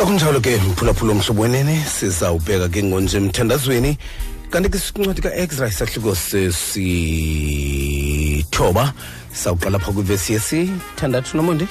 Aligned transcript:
xa 0.00 0.06
kunjalo 0.06 0.40
ke 0.40 0.56
mphulaphula 0.56 1.12
omhlobo 1.12 1.42
wenene 1.42 1.84
sizawubheka 1.84 2.68
ke 2.72 2.82
ngonje 2.82 3.16
emthandazweni. 3.16 3.98
Kanti 4.50 4.68
ke 4.72 4.78
sincwadi 4.78 5.20
ka-exra 5.20 5.68
isahluko 5.68 6.14
sesithoba 6.16 6.84
sawuqala 9.32 9.78
pha 9.78 9.92
kwivesi 9.92 10.32
yesithandathu 10.32 11.36
nomonde 11.36 11.68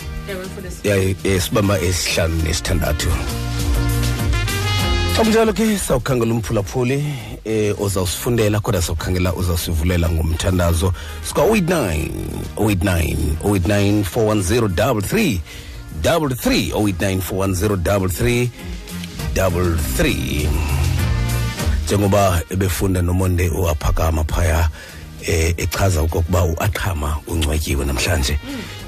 yaye 0.83 1.15
eh, 1.23 1.41
sibamba 1.41 1.81
esihlanu 1.81 2.35
nesithandathu. 2.45 3.09
Xa 5.15 5.23
kunjalo 5.23 5.53
ke 5.53 5.77
sawukhangela 5.77 6.33
umphulaphuli 6.33 7.03
eh 7.45 7.81
ozawusifundela 7.81 8.59
kodwa 8.59 8.81
sawukhangela 8.81 9.33
uzawusivulela 9.33 10.09
ngomthandazo. 10.09 10.93
Sika-089 11.25 12.09
089 12.57 13.15
089 13.41 14.03
410 14.03 15.39
double 16.01 16.35
three 16.35 16.71
oh 16.73 16.87
eight 16.87 17.01
nine 17.01 17.21
four 17.21 17.39
one 17.39 17.53
zero 17.55 17.75
double 17.75 18.09
three 18.09 18.51
double 19.33 19.77
three. 19.97 20.49
Njengoba 21.85 22.41
ebefunda 22.49 23.01
nomonde 23.01 23.49
uaphakama 23.49 24.23
phaya 24.23 24.69
eh 25.21 25.53
echaza 25.57 26.01
okokuba 26.01 26.43
uaqhama 26.43 27.17
ungcwatyiwe 27.27 27.85
namhlanje 27.85 28.39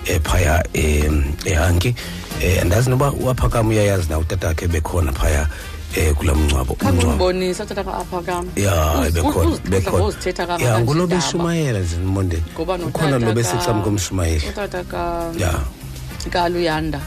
eh 0.05 0.19
phaya 0.23 0.63
eh 0.73 1.11
ehanki. 1.45 1.95
Eh 2.41 2.61
andazi 2.61 2.89
noba 2.89 3.11
uaphakama 3.11 3.69
uyayazi 3.69 4.09
na 4.09 4.19
utatakhe 4.19 4.67
bekhona 4.67 5.11
phaya 5.11 5.47
eh 5.95 6.13
kula 6.13 6.35
mngcwabo 6.35 6.73
kangubonisa 6.75 7.65
tata 7.65 7.83
ka-aphakam 7.83 8.47
ya 8.55 9.11
bekhona 9.13 9.57
bekhona. 9.69 10.03
uzithetha 10.03 10.43
ya 10.43 10.79
ngulo 10.79 11.07
kamanje 11.07 11.15
beshumayela 11.15 11.79
nje 11.79 11.95
nomonde. 11.97 12.43
Ngoba 12.53 12.77
notata 12.77 13.17
ukhona 13.17 13.19
lo 13.19 13.83
komshumayeli 13.83 14.45
ka 14.89 15.31
ya 15.37 15.59
kaluyanda. 16.29 16.99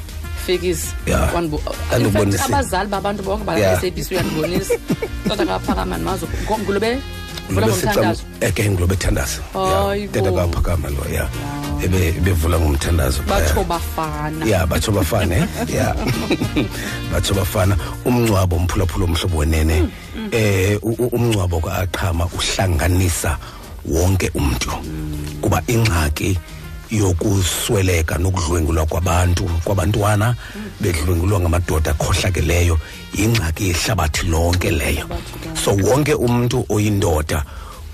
Fikisi. 0.47 0.89
Ya. 1.07 1.31
Wandibo- 1.35 1.63
Andibonise. 1.93 2.37
In 2.37 2.39
fact, 2.39 2.51
abazali 2.53 2.89
babantu 2.91 3.23
bonke 3.23 3.45
Ya. 3.61 3.77
balesabc 3.77 4.11
uyandibonisa 4.11 4.75
utata 5.27 5.47
kaphakama 5.51 5.97
ndimazi 5.97 6.27
ngulobe 6.61 6.99
vula 7.51 7.67
ngomthandazo. 7.67 8.23
eke 8.41 8.71
ngulo 8.71 8.87
bethandazo 8.87 9.41
Hayi 9.53 10.09
tata 10.09 10.31
bo. 10.31 10.37
kaphakama 10.37 10.89
lo 10.91 11.05
ya. 11.15 11.29
Ebe 11.85 12.09
ebevula 12.09 12.59
ngomthandazo. 12.61 13.23
Phaya. 13.23 13.41
batsho 13.41 13.65
bafana. 13.65 14.47
Ya 14.47 14.67
batsho 14.67 14.93
bafane 14.93 15.49
ya. 15.77 15.95
Batsho 17.13 17.35
bafana. 17.35 17.77
Umngcwabo 18.05 18.57
umphulaphula 18.57 19.05
omhlobo 19.05 19.39
wenene. 19.39 19.89
Eh 20.33 20.79
u- 20.83 20.97
u- 20.99 21.11
umngcwabo 21.17 21.61
kaaqhama 21.61 22.27
uhlanganisa 22.37 23.39
wonke 23.89 24.31
umuntu 24.35 24.71
kuba 25.41 25.63
ingxaki 25.67 26.39
yokusweleka 26.99 28.19
nokudlwengulwa 28.19 28.87
kwabantu 28.87 29.45
kwabantwana 29.65 30.35
bedlwengulwa 30.81 31.41
ngamadoda 31.41 31.91
akhohlakeleyo 31.91 32.79
yingxaki 33.15 33.69
yehlabathi 33.69 34.27
lonke 34.27 34.71
leyo. 34.71 35.07
So 35.65 35.71
wonke 35.71 36.15
umuntu 36.15 36.67
oyindoda 36.69 37.45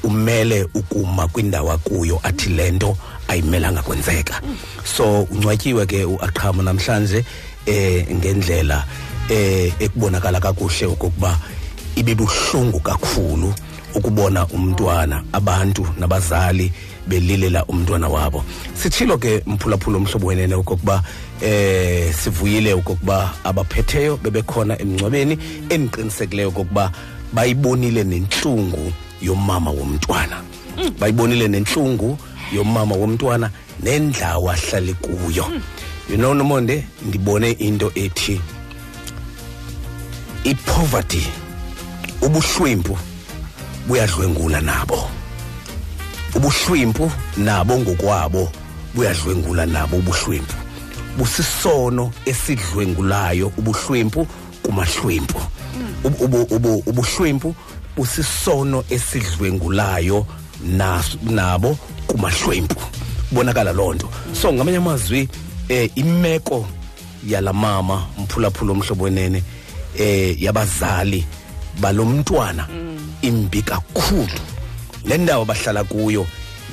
umele 0.02 0.68
ukuma 0.74 1.28
kwindawo 1.28 1.72
akuyo 1.72 2.20
athi 2.22 2.48
lento 2.48 2.96
ayimelanga 3.28 3.82
kwenzeka. 3.82 4.40
So 4.84 5.22
ungcwatyiwe 5.22 5.86
ke 5.86 6.04
uaqhama 6.04 6.62
namhlanje 6.62 7.24
eh 7.66 8.06
ngendlela 8.12 8.84
eh 9.28 9.72
ekubonakala 9.78 10.40
kakuhle 10.40 10.86
okokuba 10.86 11.38
ibibuhlungu 11.96 12.80
kakhulu 12.80 13.54
ukubona 13.94 14.46
umntwana 14.46 15.22
abantu 15.32 15.86
nabazali 15.98 16.72
belilela 17.10 17.64
umntwana 17.64 18.08
wabo. 18.08 18.44
Sithilo 18.74 19.18
ke 19.18 19.42
mphulaphula 19.46 19.96
omhlobo 19.96 20.26
wenene 20.26 20.54
okokuba 20.54 21.02
eh 21.42 22.14
sivuyile 22.14 22.72
okokuba 22.74 23.34
abaphetheyo 23.44 24.16
bebekhona 24.16 24.78
emngcwabeni 24.78 25.38
endiqinisekileyo 25.68 26.48
okokuba 26.48 26.92
bayibonile 27.32 28.04
nentlungu 28.04 28.92
yomama 29.22 29.70
womntwana. 29.70 30.42
Bayibonile 30.98 31.48
nentlungu 31.48 32.18
yomama 32.52 32.94
womntwana 32.94 33.50
nendawo 33.82 34.50
ahlale 34.50 34.94
kuyo. 34.94 35.46
You 36.08 36.16
know 36.16 36.34
nomonde 36.34 36.84
ndibone 37.06 37.50
into 37.58 37.92
ethi 37.94 38.40
ipoverty 40.44 41.22
ubuhlwempu 42.22 42.98
buyadlwengula 43.88 44.60
nabo. 44.60 45.19
Ubuhlwempu 46.34 47.10
nabo 47.36 47.78
ngokwabo 47.78 48.50
buyadlwengula 48.94 49.66
nabo 49.66 49.96
ubuhlwempu. 49.96 50.54
Busisono 51.18 52.12
esidlwengulayo 52.26 53.52
ubuhlwempu 53.58 54.26
kumahlwempu. 54.62 55.40
Ubu- 56.04 56.24
ubu- 56.24 56.54
ubu- 56.56 56.82
ubuhlwempu 56.86 57.54
busisono 57.96 58.84
esidlwengulayo 58.90 60.26
nabo 61.22 61.78
kumahlwempu. 62.06 62.76
Bonakala 63.32 63.72
loo 63.72 63.94
nto. 63.94 64.08
So 64.42 64.52
ngamanye 64.52 64.76
amazwi 64.78 65.28
eh 65.68 65.90
imeko 65.94 66.66
yalamama 67.26 68.06
mphulaphula 68.18 68.72
omhlobo 68.72 69.04
wenene 69.04 69.42
eh 69.98 70.42
yabazali 70.42 71.24
balomntwana 71.80 72.66
imbi 73.22 73.62
kakhulu. 73.62 74.28
Le 75.04 75.18
ndawo 75.18 75.44
bahlala 75.44 75.84
kuyo 75.84 76.26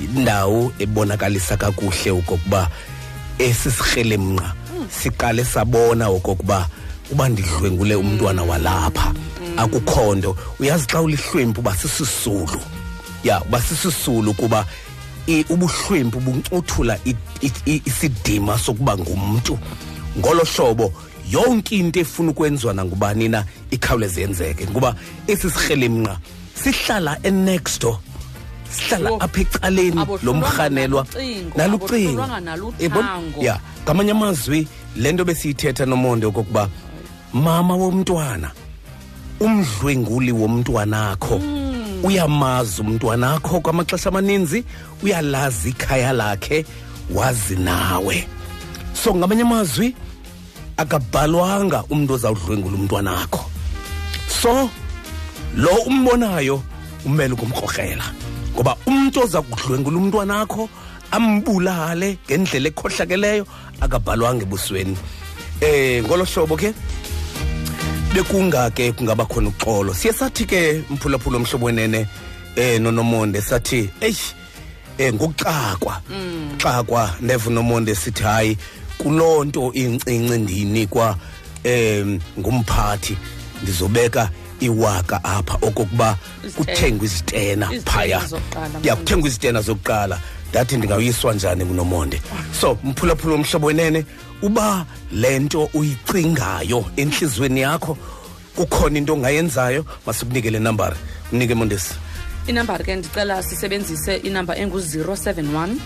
indawo 0.04 0.72
ebonakalisa 0.78 1.56
kakuhle 1.56 2.10
okokuba 2.10 2.68
esisirhelemnqa. 3.38 4.52
Siqale 5.02 5.44
sabona 5.44 6.08
okokuba 6.08 6.68
uba 7.10 7.28
ndidlwengule 7.28 7.94
umntwana 7.94 8.42
walapha. 8.42 9.14
Akukho 9.56 10.14
nto. 10.14 10.36
Uyazi 10.60 10.86
xa 10.86 11.00
ulihlwempu 11.02 11.60
uba 11.60 11.76
sisisulu 11.76 12.60
ya 13.24 13.40
uba 13.42 13.60
sisisulu 13.62 14.34
kuba 14.34 14.66
ubuhlwempu 15.50 16.18
i- 17.66 17.82
isidima 17.84 18.58
sokuba 18.58 18.96
ngumntu. 18.98 19.58
Ngolo 20.18 20.44
hlobo 20.44 20.92
yonke 21.30 21.76
into 21.76 22.00
efuna 22.00 22.30
ukwenziwa 22.30 22.74
nangubani 22.74 23.28
na 23.28 23.44
ikhawuleze 23.70 24.20
yenzeke. 24.20 24.66
Ngoba 24.66 24.94
esi 25.26 25.50
sirhelemnqa 25.50 26.18
sihlala 26.64 27.18
enext 27.22 27.80
door. 27.82 27.98
Sihlala 28.70 29.10
Yho. 29.10 29.16
apha 29.20 29.40
ecaleni 29.40 30.00
Abohlulwanga 30.00 30.24
lomrhanelwa 30.24 31.02
nalucingo, 31.04 31.58
nalucingo 31.58 32.22
abohlulwanga 32.22 32.40
naluthango. 32.40 33.40
Yabona? 33.40 33.46
ya 33.46 33.60
ngamanye 33.84 34.10
amazwi 34.10 34.68
le 34.96 35.12
nto 35.12 35.24
besiyithetha 35.24 35.86
nomonde 35.86 36.26
okokuba 36.26 36.68
mama 37.32 37.74
womntwana 37.76 38.50
umdlwenguli 39.40 40.32
womntwanakho 40.32 41.40
uyamazi 42.02 42.80
umntwanakho 42.80 43.60
kwamaxesha 43.60 44.08
amaninzi 44.08 44.64
uyalazi 45.02 45.68
ikhaya 45.68 46.12
lakhe 46.12 46.64
wazi 47.14 47.56
nawe 47.56 48.26
so 48.92 49.14
ngamanye 49.14 49.42
amazwi 49.42 49.94
akabhalwanga 50.76 51.84
umntu 51.90 52.14
ozawudlwengula 52.14 52.74
umntwanakho 52.76 53.50
so 54.42 54.70
lo 55.56 55.70
umbonayo 55.86 56.62
umele 57.06 57.32
ukumkrokrela 57.34 58.04
ngoba 58.58 58.76
umntu 58.86 59.20
oza 59.22 59.42
kudlwengula 59.42 59.96
umntwanakho 59.98 60.68
ambulale 61.12 62.18
ngendlela 62.26 62.68
ekhohlakeleyo 62.68 63.46
akabhalwanga 63.80 64.42
ebusweni. 64.42 64.96
Eh 65.60 66.02
ngolo 66.02 66.24
hlobo 66.24 66.56
ke 66.56 66.74
bekungake 68.12 68.92
kungaba 68.92 69.24
khona 69.30 69.48
uxolo. 69.48 69.94
Siye 69.94 70.12
sathi 70.12 70.44
ke 70.44 70.82
mphulaphula 70.90 71.38
omhlobo 71.38 71.66
wenene 71.66 72.06
eh 72.56 72.80
nonomonde 72.80 73.40
sathi 73.40 73.88
eish 74.00 74.34
eh 74.98 75.14
ngokuxakwa 75.14 76.02
xakwa 76.58 77.14
never 77.20 77.52
nomonde 77.52 77.94
sithi 77.94 78.22
hayi 78.22 78.58
kuloo 78.98 79.44
nto 79.44 79.72
incinci 79.72 80.38
ndiyinikwa 80.38 81.16
em 81.64 82.18
ngumphathi 82.38 83.16
ndizobeka 83.62 84.30
iwaka 84.60 85.24
apha 85.24 85.54
okokuba 85.62 86.16
Izitena. 86.44 86.56
kuthengwe 86.66 87.06
izitena 87.06 87.66
Izitena 87.72 87.92
phaya. 87.92 88.20
zokuqala, 88.26 88.64
ya 88.64 88.70
mfundisi. 88.78 88.96
kuthengwe 88.96 89.28
izitena 89.28 89.60
zokuqala. 89.62 90.18
Ndathi 90.50 90.76
ndingawuyiswa 90.76 91.34
njani 91.34 91.64
kunomonde? 91.64 92.22
So 92.60 92.78
mphulaphula 92.84 93.34
omhlobo 93.34 93.66
wenene 93.66 94.04
uba 94.42 94.86
le 95.12 95.38
nto 95.38 95.70
uyicingayo 95.74 96.84
entliziyweni 96.96 97.60
yakho 97.60 97.98
kukhona 98.56 98.98
into 98.98 99.12
ongayenzayo? 99.14 99.84
Masikunike 100.06 100.50
le 100.50 100.58
nambari 100.58 100.96
mnike 101.32 101.54
mondesi 101.54 101.94
inambari 102.46 102.84
ke 102.84 102.96
ndicela 102.96 103.42
sisebenzise 103.42 104.16
inamba 104.16 104.54
engu-071 104.56 105.76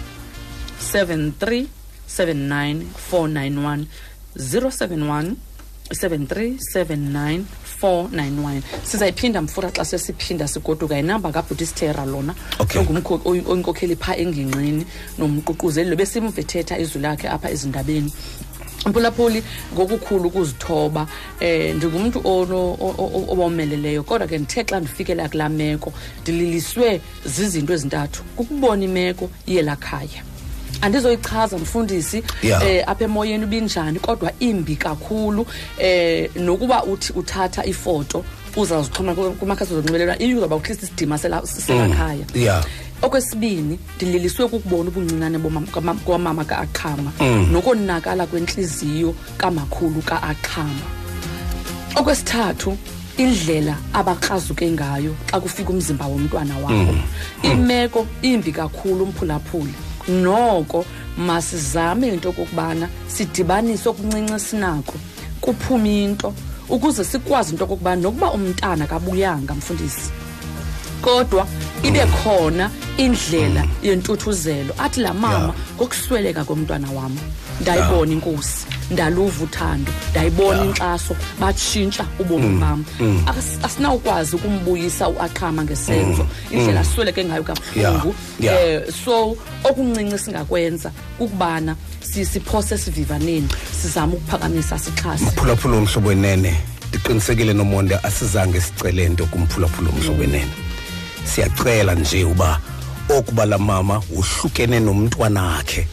73 0.95 1.67
79 2.09 2.83
491 3.13 3.85
071 4.39 5.35
73 5.91 6.57
79 6.75 7.41
491 7.83 8.63
sizayiphinda 8.85 9.43
mfura 9.43 9.71
xa 9.71 9.85
sesiphinda 9.85 10.49
sigoduka. 10.49 10.97
Yinamba 10.97 11.33
kabhutistera 11.33 12.05
lona 12.05 12.35
Okay. 12.59 12.81
ongumkho- 12.83 13.21
oy- 13.25 13.45
oyinkokheli 13.47 13.97
phaa 13.97 14.17
engingqini 14.17 14.87
nomququzeli 15.19 15.91
lo 15.91 15.97
besimvethetha 15.97 16.79
izwi 16.79 17.01
lakhe 17.03 17.29
apha 17.29 17.51
ezindabeni. 17.51 18.13
Mphulaphuli 18.87 19.43
ngokukhulu 19.75 20.29
ukuzithoba 20.29 21.07
eh 21.41 21.75
ndingumuntu 21.77 22.19
ono- 22.25 22.75
o- 22.87 22.95
o- 22.99 23.27
owomeleleyo 23.33 24.03
kodwa 24.03 24.27
ke 24.27 24.39
ndithe 24.39 24.65
xa 24.65 24.81
ndifikela 24.81 25.29
kulaa 25.29 25.49
meko 25.49 25.93
ndililiswe 26.23 27.01
zizinto 27.25 27.73
ezintathu. 27.75 28.23
Kukubona 28.37 28.85
imeko 28.85 29.31
yela 29.47 29.77
khaya. 29.77 30.23
Andizoyichaza 30.83 31.59
mfundisi 31.59 32.23
Yeah. 32.43 32.63
eh 32.67 32.85
apha 32.87 33.05
emoyeni 33.05 33.45
ubinjani 33.45 33.99
kodwa 33.99 34.33
imbi 34.41 34.77
kakhulu 34.77 35.47
eh 35.79 36.31
nokuba 36.37 36.85
uthi 36.85 37.13
uthatha 37.13 37.65
ifoto 37.67 38.25
uzawuzixhoma 38.57 39.15
ku- 39.15 39.33
kumakhasi 39.41 39.75
zonxibelelwano 39.75 40.21
iyo 40.21 40.37
uzawuba 40.37 40.57
uhlisa 40.57 40.83
isidima 40.87 41.17
sela- 41.17 41.47
selakhaya. 41.47 42.25
Yeah. 42.35 42.65
Okwesibini 43.03 43.79
ndililiswe 43.97 44.49
kukubona 44.49 44.89
ubuncinane 44.91 45.39
bomama- 45.39 45.67
kama- 45.73 45.95
kwamama 46.05 46.45
ka-aqhama 46.45 47.11
nokonakala 47.53 48.27
kwentliziyo 48.27 49.15
kamakhulu 49.39 50.03
ka-aqhama 50.03 50.85
okwesithathu 51.97 52.77
indlela 53.19 53.77
abakrazuke 53.93 54.71
ngayo 54.71 55.15
xa 55.31 55.41
kufika 55.41 55.71
umzimba 55.71 56.07
womntwana 56.07 56.55
wabo. 56.59 56.95
Imeko 57.43 58.07
imbi 58.23 58.53
kakhulu 58.53 59.05
umphulaphuli. 59.05 59.75
Noko 60.09 60.85
masizame 61.17 62.09
into 62.09 62.29
okokubana 62.29 62.89
sidibanise 63.09 63.89
okuncinci 63.89 64.41
sinako 64.41 64.95
kuphume 65.41 66.05
into 66.05 66.35
ukuze 66.69 67.05
sikwazi 67.05 67.53
into 67.53 67.65
okokubana 67.65 68.03
nokuba 68.03 68.33
umntana 68.33 68.87
kabuyanga 68.87 69.55
mfundisi. 69.55 70.11
Kodwa 71.03 71.47
ibe 71.83 72.07
khona 72.07 72.71
indlela 72.97 73.65
yentuthuzelo 73.83 74.75
athi 74.79 75.01
la 75.01 75.15
mama 75.15 75.39
Yeah. 75.39 75.55
ngokusweleka 75.77 76.45
komntwana 76.45 76.91
wam 76.91 77.17
ndayibona 77.61 78.13
inkosi 78.13 78.67
ndaluva 78.91 79.45
uthando 79.45 79.93
ndayibona 80.11 80.55
Yeah. 80.57 80.67
inkxaso 80.69 81.17
batshintsha 81.41 82.05
ubomi 82.19 82.61
bam. 82.61 82.85
Akas- 83.27 83.65
asinawukwazi 83.65 84.37
ukumbuyisa 84.37 85.09
uaqhama 85.09 85.65
ngesenzo 85.65 86.27
indlela 86.51 86.81
asweleke 86.81 87.25
ngayo 87.25 87.43
kabuhlungu 87.43 88.15
Yeah. 88.41 88.57
Yeah. 88.65 88.87
eh 88.87 88.93
so 89.05 89.37
okuncinci 89.65 90.19
singakwenza 90.19 90.91
kukubana 91.19 91.77
si- 92.01 92.25
siphose 92.27 92.79
sivivaneni 92.79 93.49
sizame 93.83 94.13
ukuphakamisa 94.15 94.79
sixhase. 94.79 95.25
Mphulaphula 95.25 95.77
umhlobo 95.77 96.09
wenene 96.09 96.57
ndiqinisekile 96.89 97.53
nomonde 97.53 97.97
asizange 98.03 98.61
sicele 98.61 99.09
nto 99.09 99.27
kumphulaphula 99.27 99.91
umhlobo 99.91 100.21
wenene. 100.21 100.51
Siyacela 101.25 101.95
nje 101.95 102.25
uba 102.25 102.61
okuba 103.09 103.47
la 103.47 103.59
mama 103.59 104.03
wohlukene 104.15 104.81
nomntwana 104.81 105.43
wakhe 105.43 105.89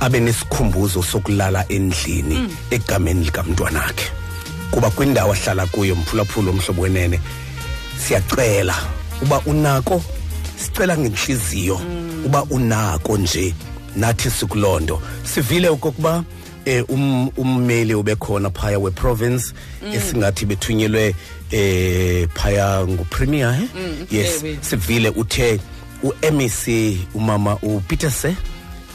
abe 0.00 0.20
nesikhumbuzo 0.20 1.02
sokulala 1.02 1.64
endlini 1.68 2.48
egameni 2.70 3.24
likamntwana 3.24 3.80
wakhe 3.80 4.10
kuba 4.70 4.90
kwindawo 4.90 5.32
ahlala 5.32 5.66
kuyo 5.66 5.94
mphulaphula 5.94 6.50
umhlobo 6.50 6.82
wenene 6.82 7.20
siyacela 8.06 8.74
uba 9.22 9.40
unako 9.46 10.02
sicela 10.56 10.98
ngenhliziyo 10.98 11.80
uba 12.24 12.42
unako 12.42 13.16
nje 13.18 13.54
nathi 13.96 14.30
sikulonto 14.30 15.02
sivile 15.34 15.68
okokuba 15.68 16.24
eh 16.64 16.84
um 16.88 17.30
ummeli 17.36 17.94
ubekhona 17.94 18.50
phaya 18.50 18.78
weprovince 18.78 19.54
esingathi 19.94 20.46
bethunyelwe 20.46 21.14
eh 21.50 22.28
phaya 22.34 22.86
ngupremier 22.86 23.54
eh? 23.62 23.68
yes 24.10 24.44
ewe. 24.44 24.58
sivile 24.60 25.08
uthe 25.08 25.60
uMEC 26.02 26.96
umama 27.14 27.56
uPeterse 27.62 28.36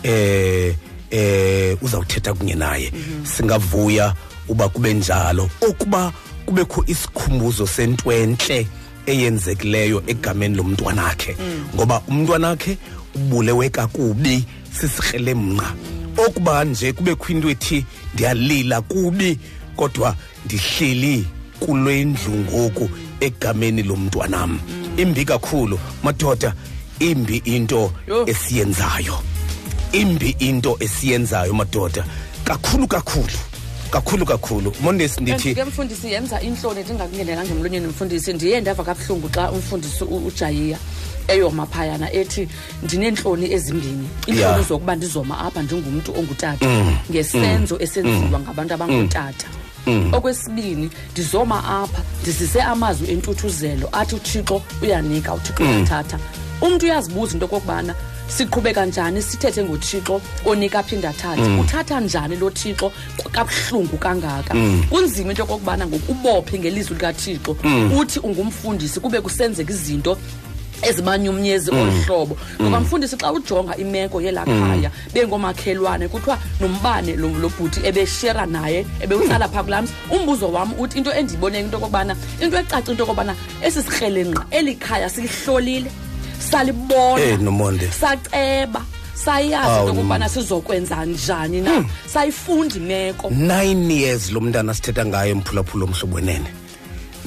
eh 0.03 0.75
eh 1.11 1.77
uzawuthetha 1.81 2.33
kunye 2.33 2.55
naye. 2.55 2.91
Singavuya 3.23 4.13
uba 4.47 4.69
kube 4.69 4.93
njalo. 4.93 5.49
Okuba 5.69 6.13
kubekho 6.45 6.83
isikhumbuzo 6.87 7.67
sentwenhle 7.67 8.67
eyenzekileyo 9.05 10.03
egameni 10.07 10.55
lomntwana 10.55 11.03
wakhe 11.03 11.35
ngoba 11.75 12.01
umntwana 12.07 12.47
wakhe 12.47 12.77
ubulewe 13.15 13.69
kakubi 13.69 14.45
sisirhelemnqa 14.79 15.73
okuba 16.17 16.63
nje 16.63 16.93
kubekho 16.93 17.31
into 17.31 17.49
ethi 17.49 17.85
ndiyalila 18.13 18.81
kubi 18.81 19.39
kodwa 19.75 20.15
ndihleli 20.45 21.25
kule 21.65 22.05
ndlu 22.05 22.33
ngoku 22.33 22.89
egameni 23.19 23.83
lomntwanam. 23.83 24.59
Imbi 24.97 25.25
kakhulu 25.25 25.79
madoda 26.03 26.53
imbi 26.99 27.37
into 27.45 27.91
esiyenzayo. 28.25 29.17
Imbi 29.91 30.35
into 30.39 30.77
esiyenzayo 30.79 31.53
madoda. 31.53 32.05
Kakhulu 32.43 32.87
kakhulu 32.87 33.37
kakhulu 33.91 34.25
kakhulu. 34.25 34.73
Mondesi 34.81 35.21
ndithi 35.21 35.55
ke 35.55 35.63
mfundisi 35.63 36.11
yenza 36.11 36.41
intloni 36.41 36.83
ndingakungenelanga 36.83 37.51
emlonyeni 37.51 37.87
mfundisi. 37.87 38.33
Ndiye 38.33 38.61
ndava 38.61 38.83
kabuhlungu 38.83 39.29
xa 39.29 39.51
umfundisi 39.51 40.03
ujayiya 40.03 40.77
eyoma 41.27 41.65
phayana 41.65 42.11
ethi 42.13 42.47
ndineentloni 42.83 43.53
ezimbini. 43.53 44.07
Iintloni 44.27 44.39
Yeah. 44.39 44.67
zokuba 44.67 44.95
ndizoma 44.95 45.39
apha 45.39 45.61
ndingumntu 45.61 46.11
ongutata. 46.19 46.65
Ngesenzo 47.11 47.79
esenziwa 47.79 48.39
ngabantu 48.39 48.73
abangutata 48.73 49.47
okwesibini 50.11 50.89
ndizoma 51.11 51.63
apha 51.81 52.01
ndizise 52.21 52.61
amazwi 52.61 53.11
entuthuzelo 53.11 53.89
athi 53.91 54.15
uthixo 54.15 54.61
uyanika 54.81 55.33
uthixo 55.33 55.63
uyathatha. 55.63 56.19
Umntu 56.61 56.85
uyazibuza 56.85 57.33
into 57.33 57.45
okokubana 57.45 57.95
siqhubeka 58.27 58.85
njani 58.85 59.21
sithethe 59.21 59.63
ngothixo 59.63 60.21
onika 60.45 60.79
aphinda 60.79 61.09
athathe 61.09 61.59
uthatha 61.59 61.99
njani 61.99 62.35
lo 62.35 62.49
thixo 62.49 62.91
kabuhlungu 63.31 63.97
kangaka? 63.97 64.53
Kunzima 64.89 65.29
into 65.31 65.41
yokokubana 65.41 65.87
ngokubophe 65.87 66.59
ngelizwi 66.59 66.93
likathixo 66.95 67.55
uthi 67.99 68.19
ungumfundisi 68.19 68.99
kube 68.99 69.21
kusenzeka 69.21 69.73
izinto 69.73 70.17
ezimanyumnyezi 70.81 71.71
olu 71.71 71.91
hlobo 71.91 72.37
ngoba 72.61 72.79
mfundisi 72.79 73.15
xa 73.17 73.31
ujonga 73.31 73.77
imeko 73.77 74.21
yelaa 74.21 74.45
khaya 74.45 74.91
bengomakhelwane 75.13 76.07
kuthiwa 76.07 76.37
nombane 76.59 77.15
lo 77.15 77.29
lo 77.29 77.49
bhuti 77.49 77.79
ebeshera 77.83 78.45
naye 78.45 78.85
ebewutsala 79.01 79.47
phaa 79.49 79.63
kulaa 79.63 79.81
mzi. 79.81 79.93
Umbuzo 80.11 80.47
wam 80.51 80.73
uthi 80.79 80.97
into 80.97 81.11
endiyiboneyo 81.13 81.63
into 81.65 81.77
okokubana 81.77 82.15
into 82.41 82.57
ecaca 82.57 82.91
into 82.91 83.03
okokubana 83.03 83.35
esi 83.61 83.81
sikrelenqa 83.83 84.45
eli 84.51 84.75
khaya 84.75 85.09
silihlolile 85.09 85.91
salibona 86.51 87.21
saceba 87.91 88.81
sayazi 89.13 89.79
into 89.79 89.91
okokubana 89.91 90.29
sizokwenza 90.29 91.05
njani 91.05 91.61
na? 91.61 91.85
Sayifunda 92.13 92.75
imeko. 92.75 93.27
9 93.29 93.91
years 93.91 94.31
lo 94.31 94.41
mntana 94.41 94.73
sithetha 94.73 95.05
ngayo 95.05 95.35
mphulaphula 95.35 95.85
omhlobo 95.85 96.15
wenene. 96.15 96.45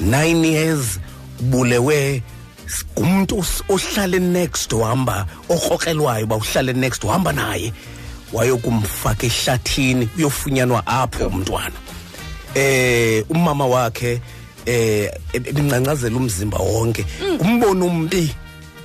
9 0.01 0.45
years 0.45 0.99
bulewe 1.41 2.15
s- 2.15 2.21
ngumuntu 2.99 3.45
ohlale 3.69 4.19
next 4.19 4.73
uhamba 4.73 5.25
okrokrelwayo 5.49 6.25
uba 6.25 6.35
uhlale 6.35 6.73
next 6.73 7.03
uhamba 7.03 7.33
naye 7.33 7.73
wayokumfaka 8.33 9.25
ehlathini 9.25 10.09
uyofunyanwa 10.17 10.87
apho 10.87 11.27
umntwana. 11.27 11.75
Eh 12.55 13.25
umama 13.29 13.65
wakhe 13.65 14.21
eh 14.65 15.11
ebincancazela 15.33 16.17
umzimba 16.17 16.57
wonke. 16.57 17.05
Umbono 17.39 17.85
umbi 17.85 18.35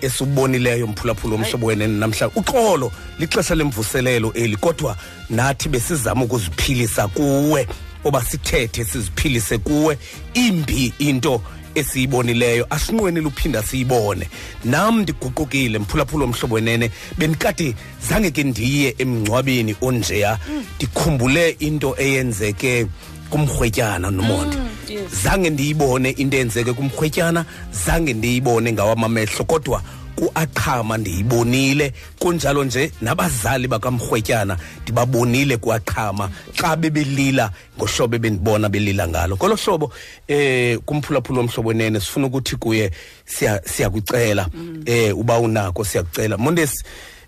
esubonileyo 0.00 0.87
mphulaphula 0.87 1.34
omhlobo 1.34 1.66
wenene 1.66 1.99
namhlanje. 1.99 2.34
Uxolo 2.37 2.92
lixesha 3.18 3.54
lemvuselelo 3.54 4.32
eli 4.34 4.56
kodwa 4.56 4.96
nathi 5.30 5.68
besizama 5.68 6.25
ukuziphilisa 6.25 7.08
kuwe 7.08 7.66
oba 8.04 8.25
sithethe 8.25 8.84
siziphilise 8.84 9.58
kuwe 9.58 9.99
imbi 10.34 10.94
into 10.99 11.42
esiyibonileyo 11.75 12.67
asinqwenile 12.71 13.27
uphinda 13.27 13.62
siyibone. 13.62 14.29
Nam 14.65 15.00
ndiguqukile 15.00 15.79
mphulaphula 15.79 16.25
omhlobo 16.25 16.55
wenene. 16.55 16.91
Bendikade 17.19 17.75
zange 18.09 18.31
ke 18.31 18.45
ndiye 18.45 18.95
emngcwabeni 18.99 19.77
onjeya 19.81 20.39
ndikhumbule 20.77 21.50
into 21.59 21.95
eyenzeke 21.99 22.87
kumrhwetyana 23.31 24.11
nomonde. 24.11 24.57
Yes. 24.89 25.23
zange 25.23 25.50
ndiyibone 25.50 26.11
into 26.11 26.37
eyenzeke 26.37 26.73
kumrhwetyana 26.73 27.45
zange 27.87 28.12
ndiyibone 28.12 28.73
ngawamamehlo 28.73 29.45
kodwa 29.45 29.83
kuaqhama 30.17 30.99
ndiyibonile. 30.99 31.93
Kunjalo 32.19 32.64
nje 32.64 32.93
nabazali 33.00 33.69
bakamrhwetyana 33.69 34.57
ndibabonile 34.83 35.57
kuaqhama 35.57 36.31
xa 36.57 36.76
bebelila 36.76 37.50
ngohlobo 37.79 38.17
ebendibona 38.17 38.69
belila 38.69 39.09
ngalo. 39.09 39.37
Ngolo 39.37 39.57
hlobo 39.57 39.93
eh 40.29 40.79
kumphulaphula 40.87 41.40
omhlobo 41.40 41.73
nene 41.73 42.00
sifuna 42.00 42.26
ukuthi 42.26 42.57
kuye 42.57 42.90
siya- 43.26 43.61
siyakucela. 43.64 44.49
Eh 44.87 45.17
uba 45.19 45.38
unako 45.38 45.85
siyakucela. 45.85 46.37
Mondesi 46.38 46.85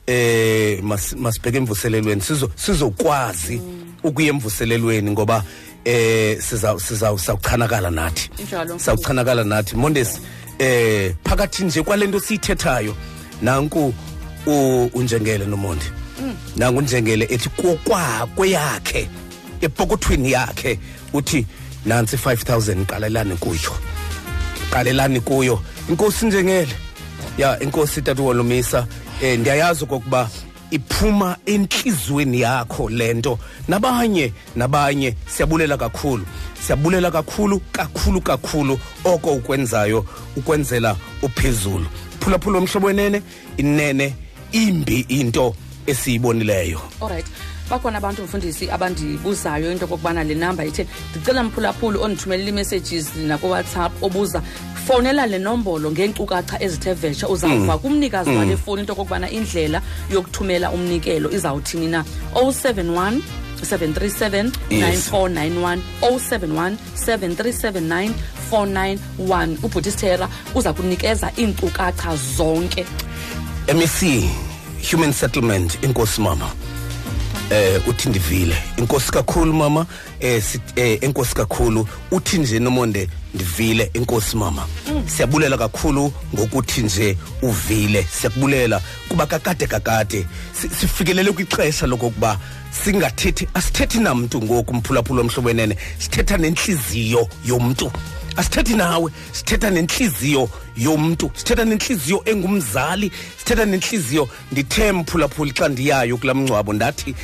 eh 0.07 0.81
mas- 0.83 1.17
masibheke 1.17 1.57
emvuselelweni. 1.59 2.21
Sizo 2.21 2.51
sizokwazi 2.57 3.61
ukuya 4.05 4.29
emvuselelweni 4.29 5.11
ngoba 5.11 5.45
eh 5.85 6.39
siza 6.41 6.79
siza 6.81 7.19
sawuchanakala 7.19 7.91
nathi. 7.91 8.31
Njalo. 8.45 8.79
sawuchanakala 8.79 9.45
nathi. 9.45 9.77
Mondesi 9.77 10.21
eh 10.63 11.15
phakathi 11.25 11.65
nje 11.65 11.83
kwalento 11.83 12.21
siyithethayo 12.21 12.97
nanku 13.43 13.95
unjengele 14.95 15.47
nomonde. 15.47 15.85
Nangu 16.57 16.79
unjengele 16.79 17.27
ethi 17.31 17.49
kokwa 17.49 18.29
kweyakhe 18.37 19.09
epokothweni 19.61 20.33
yakhe 20.33 20.79
uthi 21.13 21.47
nansi 21.87 22.17
5000 22.17 22.85
qalelani 22.87 23.37
kuyo 23.37 23.73
qalelani 24.71 25.21
kuyo. 25.21 25.63
Inkosi 25.89 26.27
njengele 26.27 26.77
ya 27.39 27.61
inkosi 27.61 28.03
tatuwolomisa 28.03 28.87
eh 29.23 29.39
ndiyayazi 29.39 29.87
kokuba 29.87 30.31
iphuma 30.73 31.37
enhlizweni 31.47 32.41
yakho 32.41 32.89
lento 32.89 33.39
nabanye 33.69 34.33
nabanye 34.57 35.15
siyabulela 35.27 35.77
kakhulu. 35.77 36.27
Siyabulela 36.67 37.11
kakhulu 37.11 37.61
kakhulu 37.73 38.21
kakhulu 38.21 38.79
oko 39.05 39.33
ukwenzayo 39.33 40.05
ukwenzela 40.37 40.97
uphezulu. 41.23 41.87
Phulaphula 42.21 42.59
omhlobo 42.59 42.87
wenene 42.87 43.23
inene 43.57 44.15
imbi 44.53 45.07
into 45.09 45.55
esiyibonileyo. 45.87 46.81
Alright 47.01 47.27
bakhona 47.73 47.99
abantu 47.99 48.23
mfundisi 48.23 48.71
abandibuzayo 48.71 49.73
into 49.73 49.85
okokubana 49.85 50.25
le 50.25 50.35
namba 50.35 50.65
ithe 50.65 50.87
ndicela 51.17 51.43
mphulaphula 51.43 52.01
ondithumelela 52.01 52.51
ii-messages 52.51 53.17
nakowhatsapp 53.17 53.93
obuza 54.03 54.43
fowunela 54.87 55.27
le 55.27 55.39
nombolo 55.39 55.91
ngeenkcukacha 55.91 56.61
ezithe 56.63 56.93
vetshe 56.95 57.27
uzawuva 57.27 57.79
kumnikazi 57.79 58.31
wale 58.31 58.57
fowuni 58.57 58.81
into 58.81 58.93
okokubana 58.93 59.31
indlela 59.31 59.81
yokuthumela 60.13 60.71
umnikelo 60.71 61.31
izawuthini 61.31 61.89
na? 61.89 62.05
071 62.35 63.21
737 63.63 64.51
9491 64.71 65.79
071 66.03 66.77
737 66.95 68.13
9491 68.51 69.57
ubhutistera 69.63 70.29
uza 70.55 70.73
kunikeza 70.73 71.33
iinkcukacha 71.39 72.17
zonke. 72.37 72.87
MEC 73.75 74.29
Human 74.91 75.13
Settlement 75.13 75.79
inkosi 75.85 76.21
mama 76.21 76.51
eh 77.51 77.81
uthi 77.89 78.09
ndivile 78.09 78.57
inkosi 78.77 79.13
kakhulu 79.13 79.53
mama. 79.53 79.87
Eh 80.21 80.43
sit- 80.43 80.79
eh, 80.79 81.35
kakhulu. 81.35 81.89
Uthi 82.11 82.39
nje 82.39 82.59
nomonde 82.59 83.09
ndivile 83.35 83.91
inkosi 83.95 84.37
mama. 84.37 84.67
Siyabulela 85.07 85.59
kakhulu 85.59 86.13
ngokuthi 86.35 86.83
nje 86.83 87.17
uvile. 87.43 88.07
Siyakubulela 88.21 88.81
kuba 89.09 89.27
kakade 89.27 89.67
kakade. 89.67 90.27
Si- 90.61 90.69
sifikelele 90.69 91.33
kwixesha 91.33 91.87
lokokuba 91.87 92.39
singathethi 92.85 93.49
asithethi 93.55 93.99
namntu 93.99 94.43
ngoku 94.43 94.75
mphulaphula 94.75 95.21
omhlobo 95.21 95.49
wenene. 95.49 95.77
Sithetha 95.99 96.37
nenhliziyo 96.39 97.29
yomntu. 97.45 97.93
Asithethi 98.37 98.75
nawe 98.75 99.13
sithetha 99.33 99.71
nenhliziyo 99.71 100.49
yomntu 100.77 101.31
sithetha 101.35 101.65
nenhliziyo 101.65 102.23
engumzali 102.25 103.13
sithetha 103.39 103.65
nenhliziyo 103.65 104.29
ndithe 104.53 104.93
mphulaphuli 104.93 105.53
xa 105.53 105.69
ndiyayo 105.69 106.17
kulaa 106.17 106.35
mngcwabo 106.35 106.73
ndathi 106.73 107.15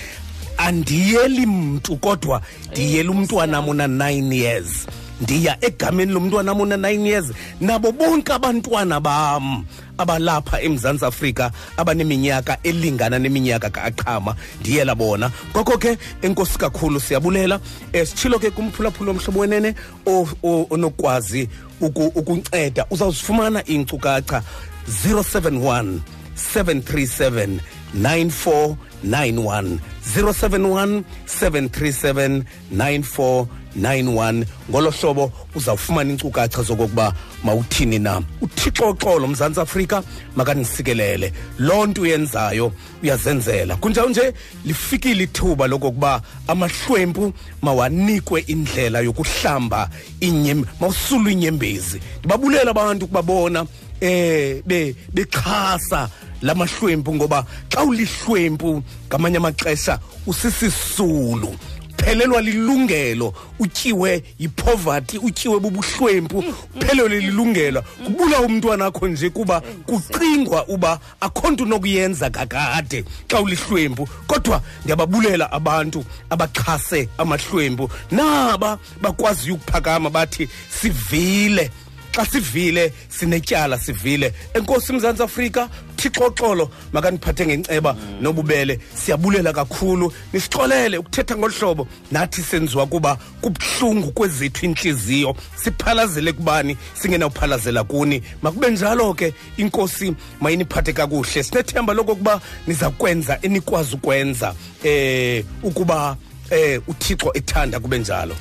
andiyeli 0.57 1.47
mntu 1.47 1.97
kodwa 1.97 2.43
ndiyela 2.71 3.11
umntwanam 3.11 3.69
una-nine 3.69 4.37
years. 4.37 4.87
Ndiya 5.21 5.57
egameni 5.61 6.13
lomntwanam 6.13 6.61
una-nine 6.61 7.07
years. 7.07 7.33
Nabo 7.61 7.93
bonke 7.93 8.33
abantwana 8.33 9.01
bam 9.01 9.65
abalapha 9.99 10.61
emzantsi 10.63 11.05
afrika 11.05 11.51
abaneminyaka 11.77 12.59
elingana 12.63 13.19
neminyaka 13.19 13.71
kaaqhama. 13.71 14.37
Ndiyela 14.61 14.95
bona. 14.95 15.31
Ngoko 15.51 15.79
ke 15.79 15.99
enkosi 16.23 16.59
kakhulu 16.59 17.01
siyabulela. 17.01 17.61
Um 17.95 18.05
sitshilo 18.07 18.39
ke 18.39 18.51
kumphulaphula 18.51 19.11
omhlobo 19.11 19.41
wenene 19.41 19.75
o- 20.07 20.29
o- 20.43 20.67
onokwazi 20.71 21.49
uku- 21.81 22.13
ukunceda. 22.15 22.87
Uzawuzifumana 22.91 23.63
iinkcukacha. 23.69 24.43
071 24.89 25.99
737 26.37 27.59
9491 27.95 29.79
071 30.15 31.03
737 31.27 32.45
9491 32.73 33.47
ngolo 33.79 34.91
hlobo 34.91 35.33
uzawufumana 35.55 36.11
iinkcukacha 36.11 36.63
zokokuba 36.63 37.15
mawuthini 37.45 37.99
na. 37.99 38.23
Uthixo 38.41 38.95
xolo 38.95 39.29
mzantsi 39.29 39.61
afrika 39.61 40.03
makandisikelele 40.37 41.33
loo 41.59 41.87
nto 41.87 42.03
uyenzayo 42.03 42.73
uyazenzela. 43.03 43.77
Kunjalo 43.77 44.09
nje 44.09 44.33
lifikile 44.65 45.25
ithuba 45.25 45.67
lokokuba 45.67 46.23
amahlwempu 46.47 47.33
mawanikwe 47.63 48.45
indlela 48.47 49.01
yokuhlamba 49.01 49.91
inyem 50.21 50.65
mawusulwe 50.81 51.33
inyembezi 51.33 52.01
ndibabulela 52.19 52.71
abantu 52.71 53.05
ukubabona 53.05 53.67
eh 54.01 54.63
be 54.67 54.95
bexhasa 55.13 56.09
lamahlwempu 56.43 57.15
ngoba 57.15 57.45
xa 57.69 57.83
ulihlwempu 57.83 58.83
ngamanye 59.09 59.37
amaxesha 59.37 59.99
usisisulu. 60.27 61.55
Phelelwa 61.99 62.41
lilungelo 62.41 63.35
utyiwe 63.59 64.23
yipoverty 64.39 65.19
utyiwe 65.19 65.61
bubuhlwempu 65.61 66.45
phelelwe 66.79 67.21
lilungelo. 67.21 67.83
Kubula 68.05 68.41
umntwana 68.41 68.87
akho 68.87 69.09
nje 69.09 69.31
kuba 69.31 69.61
kucingwa 69.61 70.69
uba 70.69 71.01
akho 71.21 71.51
nto 71.51 71.65
unokuyenza 71.65 72.31
kakade 72.31 73.05
xa 73.29 73.41
ulihlwempu. 73.41 74.09
Kodwa 74.27 74.63
ndiyababulela 74.83 75.53
abantu 75.53 76.05
abaxhase 76.31 77.09
amahlwempu 77.19 77.91
naba 78.11 78.79
bakwaziyo 79.03 79.55
ukuphakama 79.55 80.11
bathi 80.11 80.49
sivile. 80.81 81.71
Xa 82.13 82.27
sivile 82.27 82.93
sinetyala 83.09 83.79
sivile. 83.79 84.33
Enkosi 84.55 84.93
mzantsi 84.93 85.23
afrika 85.23 85.69
thixo 85.97 86.31
xolo 86.31 86.71
makaniphathe 86.93 87.47
ngenceba 87.47 87.97
nobubele. 88.21 88.79
Siyabulela 88.95 89.53
kakhulu 89.53 90.13
nisixolele 90.33 90.99
ukuthetha 90.99 91.37
ngolu 91.37 91.55
hlobo. 91.55 91.89
Nathi 92.11 92.43
senziwa 92.43 92.87
kuba 92.87 93.19
kubuhlungu 93.41 94.13
kwezethu 94.13 94.65
intliziyo. 94.65 95.37
Siphalazele 95.57 96.33
kubani 96.33 96.77
singenawuphalazela 96.95 97.85
kuni? 97.85 98.23
Makube 98.43 98.71
njalo 98.71 99.15
ke 99.15 99.35
inkosi 99.57 100.15
mayiniphathe 100.41 100.93
kakuhle. 100.93 101.43
Sinethemba 101.43 101.95
lokokuba 101.95 102.41
niza 102.67 102.91
kwenza 102.91 103.39
enikwazi 103.43 103.95
ukwenza 103.95 104.55
eh 104.85 105.45
ukuba 105.63 106.17
eh 106.51 106.81
uthixo 106.89 107.31
ethanda 107.35 107.81
kube 107.81 107.99
njalo. 107.99 108.37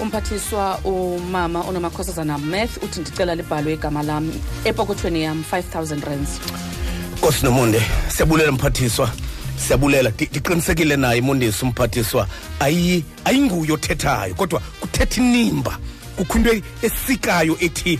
Umphathiswa 0.00 0.78
umama 0.84 1.60
onamakhosazana 1.68 2.38
math 2.38 2.76
uthi 2.82 3.00
ndicela 3.00 3.34
libhalwe 3.34 3.72
igama 3.74 4.02
lam 4.02 4.32
epokothweni 4.64 5.22
yam 5.22 5.44
5000 5.52 6.04
rands. 6.06 6.40
Nkosi 7.16 7.44
nomonde 7.44 7.82
siyabulela 8.08 8.52
mphathiswa 8.52 9.10
siyabulela 9.66 10.10
Ndi- 10.10 10.28
ndiqinisekile 10.30 10.96
naye 10.96 11.18
imondisi 11.18 11.64
umphathiswa. 11.64 12.26
Ayi 12.60 13.04
ayinguyo 13.24 13.74
othethayo 13.74 14.34
kodwa 14.34 14.60
kuthetha 14.80 15.20
inimba. 15.20 15.78
Kukho 16.16 16.38
into 16.38 16.62
esikayo 16.82 17.56
ethi 17.60 17.98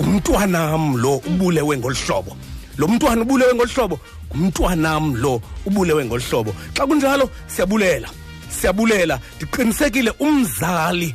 ngumntwanam 0.00 0.96
lo 0.96 1.16
ubulewe 1.16 1.76
ngolu 1.78 1.96
hlobo. 2.06 2.36
Lo 2.78 2.88
mntwana 2.88 3.22
ubulewe 3.22 3.54
ngolu 3.54 3.70
hlobo 3.74 4.00
ngumntwanam 4.36 5.16
lo 5.16 5.40
ubulewe 5.66 6.04
ngolu 6.04 6.22
hlobo. 6.30 6.54
Xa 6.74 6.86
kunjalo 6.86 7.30
siyabulela. 7.46 8.08
Siyabulela 8.50 9.20
ndiqinisekile 9.36 10.10
umzali 10.18 11.14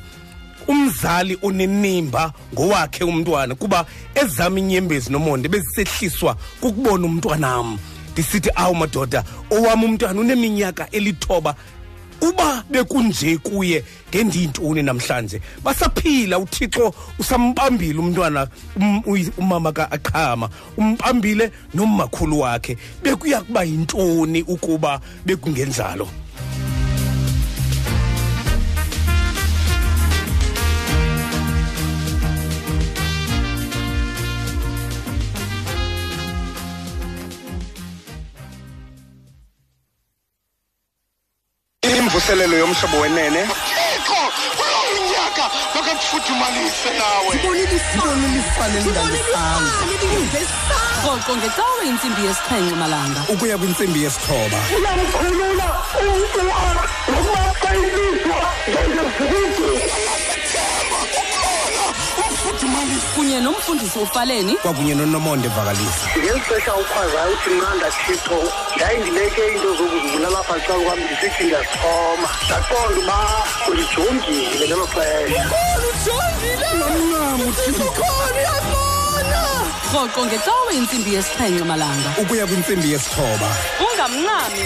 umzali 0.67 1.37
onenimba 1.41 2.33
ngowakhe 2.53 3.03
umntwana 3.03 3.55
kuba 3.55 3.85
ezam 4.15 4.57
inyembezi 4.57 5.11
nomonde 5.11 5.49
bezisehliswa 5.49 6.35
kukubona 6.61 7.05
umntwanam. 7.05 7.77
Ndisithi 8.11 8.49
awu 8.55 8.75
madoda 8.75 9.23
owam 9.51 9.83
umntwana 9.83 10.19
uneminyaka 10.21 10.91
elithoba 10.91 11.55
uba 12.21 12.63
bekunje 12.69 13.37
kuye 13.37 13.83
ngendiyintoni 14.09 14.83
namhlanje? 14.83 15.41
Basaphila 15.63 16.39
uthixo 16.39 16.93
usambambile 17.19 17.99
umntwana 17.99 18.47
um, 18.75 19.03
umama 19.37 19.71
kaaqhama 19.71 20.49
umbambile 20.77 21.51
nommakhulu 21.73 22.39
wakhe. 22.39 22.77
Bekuya 23.03 23.41
kuba 23.41 23.63
yintoni 23.63 24.41
ukuba 24.41 25.01
bekungenjalo? 25.25 26.07
Imvuselelo 42.25 42.57
yomhlobo 42.57 42.97
wenene. 43.01 43.41
Thixo 43.45 44.21
kulo 44.57 44.79
minyaka 44.93 45.43
makakufuthumalise 45.75 46.89
nawe. 46.99 47.33
Rhoqo 51.03 51.35
ngecawe 51.37 51.85
intsimbi 51.85 52.21
yesixhenxe 52.25 52.75
malanga. 52.75 53.21
Ukuya 53.29 53.57
kwintsimbi 53.57 54.03
yesithoba. 54.03 54.57
Uyamkhulula 54.77 55.67
umntu 56.01 56.39
nokuba 56.43 57.53
xa 57.61 57.69
ilizwa 57.75 58.39
ngeziviki 58.89 60.04
kunye 63.25 63.39
nomfundisi 63.41 63.99
ufaleni. 63.99 64.55
Kwakunye 64.55 64.95
nonomonde 64.95 65.47
vakalisa 65.47 66.07
ngeli 66.17 66.39
xesha 66.39 66.75
ukhwazayo 66.75 67.33
uthi 67.33 67.49
mnqanda 67.49 67.91
thixo 67.91 68.37
ndayindibeke 68.75 69.41
iinto 69.47 69.69
zokuzibulala 69.77 70.39
apha 70.39 70.55
xa 70.65 70.73
kwam 70.73 70.99
ndisithi 70.99 71.43
ndiyazixhoma 71.43 72.29
ndaqonda 72.45 72.99
uba 73.01 73.17
ulijongile 73.69 74.65
ngelo 74.67 74.87
xesha. 74.93 75.43
Rhoqo 79.93 80.25
ngecawe 80.25 80.71
intsimbi 80.77 81.13
yesixhenxe 81.13 81.63
malanga. 81.63 82.09
Ukuya 82.21 82.47
kwintsimbi 82.47 82.91
yesithoba. 82.91 83.49
Ungamncami. 83.85 84.65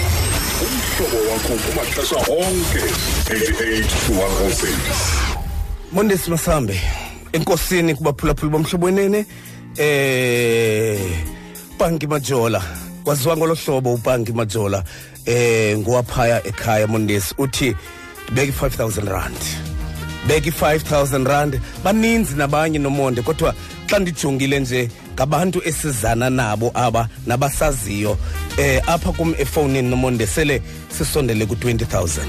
Umhlobo 0.64 1.18
wakho 1.30 1.54
kumaxesha 1.64 2.16
onke 2.16 2.82
88 3.24 3.84
to 4.06 4.12
106 4.12 5.40
mondesi 5.92 6.30
masambe 6.30 6.80
enkosini 7.32 7.94
kubaphulaphuli 7.94 8.52
bomhlobo 8.52 8.86
wenene 8.86 9.26
eh 9.76 11.00
banki 11.78 12.06
majola. 12.06 12.62
Kwaziwa 13.04 13.36
ngolo 13.36 13.54
hlobo 13.54 13.94
ubanki 13.94 14.32
majola 14.32 14.84
eh 15.26 15.78
ngowaphaya 15.78 16.46
ekhaya 16.46 16.86
mondesi 16.86 17.34
uthi 17.38 17.76
beka 18.32 18.52
i-5000 18.52 19.08
rand 19.08 19.36
beka 20.26 20.48
i-5000 20.48 21.26
rand. 21.26 21.60
Baninzi 21.84 22.34
nabanye 22.34 22.78
nomonde 22.78 23.22
kodwa 23.22 23.54
xa 23.90 23.98
ndijongile 23.98 24.60
nje 24.60 24.88
ngabantu 25.14 25.62
esizana 25.64 26.30
nabo 26.30 26.70
aba 26.74 27.08
nabasaziyo 27.26 28.18
eh 28.58 28.82
apha 28.86 29.12
kum 29.12 29.34
efowunini 29.38 29.88
nomonde 29.88 30.26
sele 30.26 30.62
sisondele 30.98 31.46
ku-20000 31.46 32.22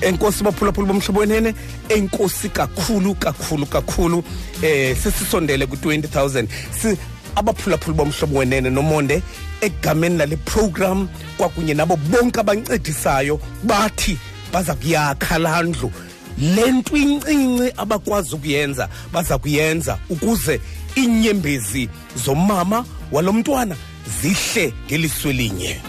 enkosi 0.00 0.44
baphulaphula 0.44 0.86
bomhlobo 0.86 1.20
wenene 1.20 1.54
enkosi 1.88 2.48
kakhulu 2.48 3.14
kakhulu 3.14 3.66
kakhulu. 3.66 4.24
Eh 4.62 4.96
sesisondele 4.96 5.66
ku-20000 5.66 6.46
si 6.80 6.96
abaphulaphuli 7.36 7.96
bomhlobo 7.96 8.38
wenene 8.38 8.70
nomonde 8.70 9.22
egameni 9.60 10.16
lale 10.16 10.36
program 10.36 11.08
kwakunye 11.36 11.74
nabo 11.74 11.96
bonke 11.96 12.40
abancedisayo 12.40 13.40
bathi 13.62 14.18
baza 14.52 14.74
kuyakha 14.74 15.38
laa 15.38 15.62
ndlu. 15.62 15.92
Le 16.38 16.70
nto 16.72 16.96
incinci 16.96 17.72
abakwazi 17.76 18.34
ukuyenza 18.34 18.88
baza 19.12 19.38
kuyenza 19.38 19.98
ukuze 20.10 20.60
iinyembezi 20.96 21.88
zomama 22.24 22.84
walo 23.12 23.32
mntwana 23.32 23.76
zihle 24.22 24.72
ngeliswe 24.86 25.32
linye. 25.32 25.80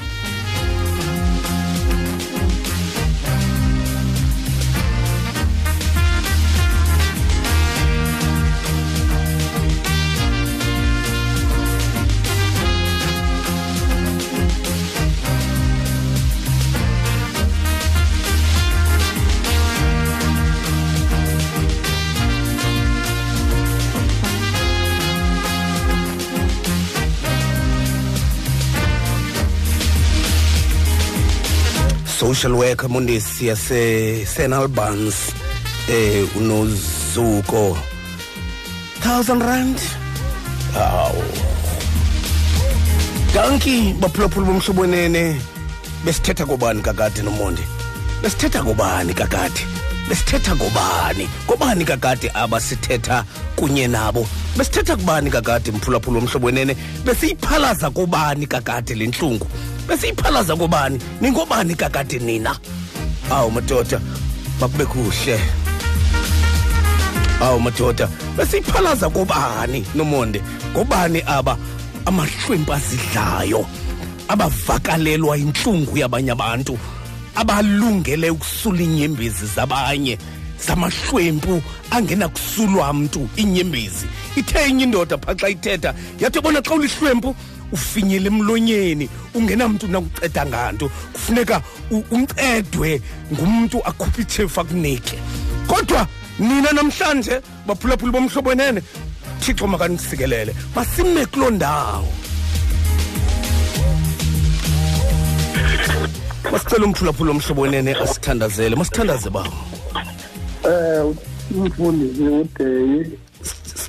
Social 32.33 32.53
worker 32.55 32.87
mondesi 32.89 33.47
yase 33.47 34.25
St 34.25 34.53
Albans 34.53 35.15
eh 35.89 36.23
unozuko. 36.37 37.77
1000 39.03 39.41
rand? 39.41 39.79
Aw 40.75 41.15
danki 43.33 43.93
baphulaphula 43.99 44.45
bomhlobo 44.47 44.81
wenene 44.81 45.41
besithetha 46.05 46.45
kobani 46.45 46.81
kakade 46.81 47.21
nomonde? 47.21 47.61
Besithetha 48.23 48.63
kobani 48.63 49.13
kakade? 49.13 49.61
Besithetha 50.09 50.55
kobani? 50.55 51.27
Kobani 51.47 51.85
kakade 51.85 52.31
abasithetha 52.33 53.25
kunye 53.55 53.87
nabo? 53.87 54.25
Besithetha 54.57 54.95
kubani 54.95 55.29
kakade 55.29 55.71
mphulaphula 55.71 56.19
womhlobo 56.19 56.45
wenene 56.47 56.75
besiyiphalaza 57.05 57.89
kobani 57.89 58.47
kakade 58.47 58.95
le 58.95 59.07
ntlungu 59.07 59.47
besiyiphalaza 59.91 60.55
kobani 60.55 60.99
ningobani 61.21 61.75
kakade 61.75 62.19
nina? 62.19 62.57
Awu 63.31 63.51
madoda 63.51 63.99
makube 64.59 64.85
kuhle. 64.85 65.39
Awu 67.41 67.59
madoda 67.59 68.07
besiyiphalaza 68.37 69.09
kobani 69.09 69.85
nomonde? 69.95 70.41
Ngobani 70.71 71.23
aba 71.27 71.57
amahlwempu 72.05 72.73
azidlayo 72.73 73.65
abavakalelwa 74.27 75.37
intlungu 75.37 75.97
yabanye 75.97 76.31
abantu 76.31 76.79
abalungele 77.35 78.29
ukusula 78.29 78.81
iinyembezi 78.81 79.45
zabanye 79.45 80.17
zamahlwempu 80.67 81.61
angenakusulwa 81.91 82.93
mntu 82.93 83.29
iinyembezi? 83.37 84.05
Ithe 84.35 84.69
inye 84.69 84.83
indoda 84.83 85.17
phaa 85.17 85.35
xa 85.35 85.49
ithetha 85.49 85.93
yathi 86.19 86.39
bona 86.41 86.61
xa 86.61 86.73
ulihlwempu 86.75 87.35
ufinyela 87.71 88.27
emlonyeni 88.27 89.09
ungenamntu 89.35 89.87
nakuceda 89.87 90.45
nganto. 90.45 90.89
Kufuneka 91.13 91.61
u- 91.91 92.03
uncedwe 92.11 93.01
ngumntu 93.33 93.77
akhuphe 93.85 94.21
itshefu 94.21 94.61
akunike. 94.61 95.17
Kodwa 95.67 96.07
nina 96.39 96.71
namhlanje 96.71 97.41
baphulaphuli 97.67 98.11
bomhlobo 98.11 98.49
wenene 98.49 98.81
thixo 99.39 99.67
makanisikelele 99.67 100.55
masime 100.75 101.25
kuloo 101.25 101.49
ndawo. 101.51 102.07
Masicela 106.51 106.85
umphulaphula 106.85 107.31
omhlobo 107.31 107.61
wenene 107.61 107.95
asithandazele 107.95 108.75
masithandaze 108.75 109.29
bawo 109.29 109.53
eh 110.65 111.05
umfundisi 111.55 112.21
uDeyi. 112.23 113.17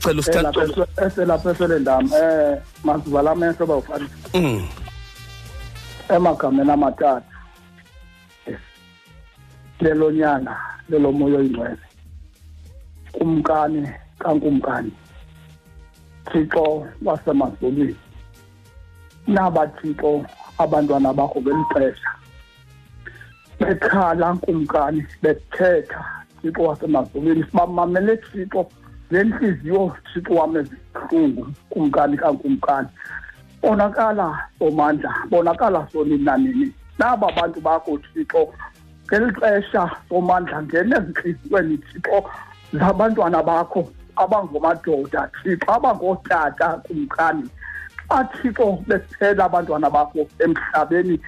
Sicela 0.02 0.20
usithandaze 0.20 0.84
eselapha 1.06 1.50
eselendama 1.50 2.16
eh 2.16 2.58
masivala 2.84 3.30
amehlo 3.30 3.66
bawufana 3.66 4.08
Mm, 4.34 4.68
emagameni 6.08 6.70
amathathu 6.70 7.26
lelonyana 9.80 10.56
lelomoya 10.88 11.38
oyingcwele 11.38 11.78
kumkani 13.12 13.88
kankumkani 14.18 14.92
thixo 16.32 16.86
wasemazulwini 17.04 17.96
naba 19.26 19.66
thixo 19.66 20.24
abantwana 20.58 21.12
bakho 21.12 21.40
belixesha 21.40 22.10
bekhala 23.60 24.34
kumkani 24.34 25.06
bethetha 25.22 26.04
thixo 26.42 26.62
wasemazulwini 26.62 27.44
sibamamele 27.44 28.16
thixo. 28.16 28.66
Nentliziyo 29.12 29.96
thixo 30.14 30.34
wam 30.34 30.56
ezibuhlungu 30.56 31.46
kumkani 31.70 32.16
kankumkani. 32.16 32.88
Bonakala 33.62 34.48
somandla 34.58 35.12
bonakala 35.30 35.86
sonina 35.92 36.36
nini 36.36 36.72
naba 36.98 37.28
bantu 37.36 37.60
bakho 37.60 37.98
thixo 37.98 38.48
ngeli 39.06 39.32
xesha 39.32 39.90
somandla 40.08 40.62
ngena 40.62 40.96
ezintliziyweni 40.96 41.76
thixo 41.76 42.24
zabantwana 42.72 43.42
bakho 43.42 43.88
abangomadoda 44.16 45.30
thixo 45.42 45.72
abangootata 45.76 46.68
kumkani. 46.84 47.44
Xa 48.08 48.24
thixo 48.32 48.66
bephela 48.88 49.44
abantwana 49.44 49.90
bakho 49.90 50.26
emhlabeni 50.44 51.20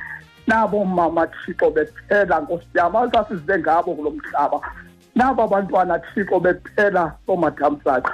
nabo 0.46 0.84
mama 0.84 1.26
thixo 1.26 1.70
bephela. 1.70 2.40
Nkosi 2.40 2.66
yam 2.74 2.96
asasize 2.96 3.58
ngabo 3.58 3.94
kulo 3.94 4.10
mhlaba. 4.10 4.60
Naba 5.14 5.46
bantwana 5.46 5.98
thixo 5.98 6.40
bephela 6.40 7.12
soomadamsaqa 7.27 8.12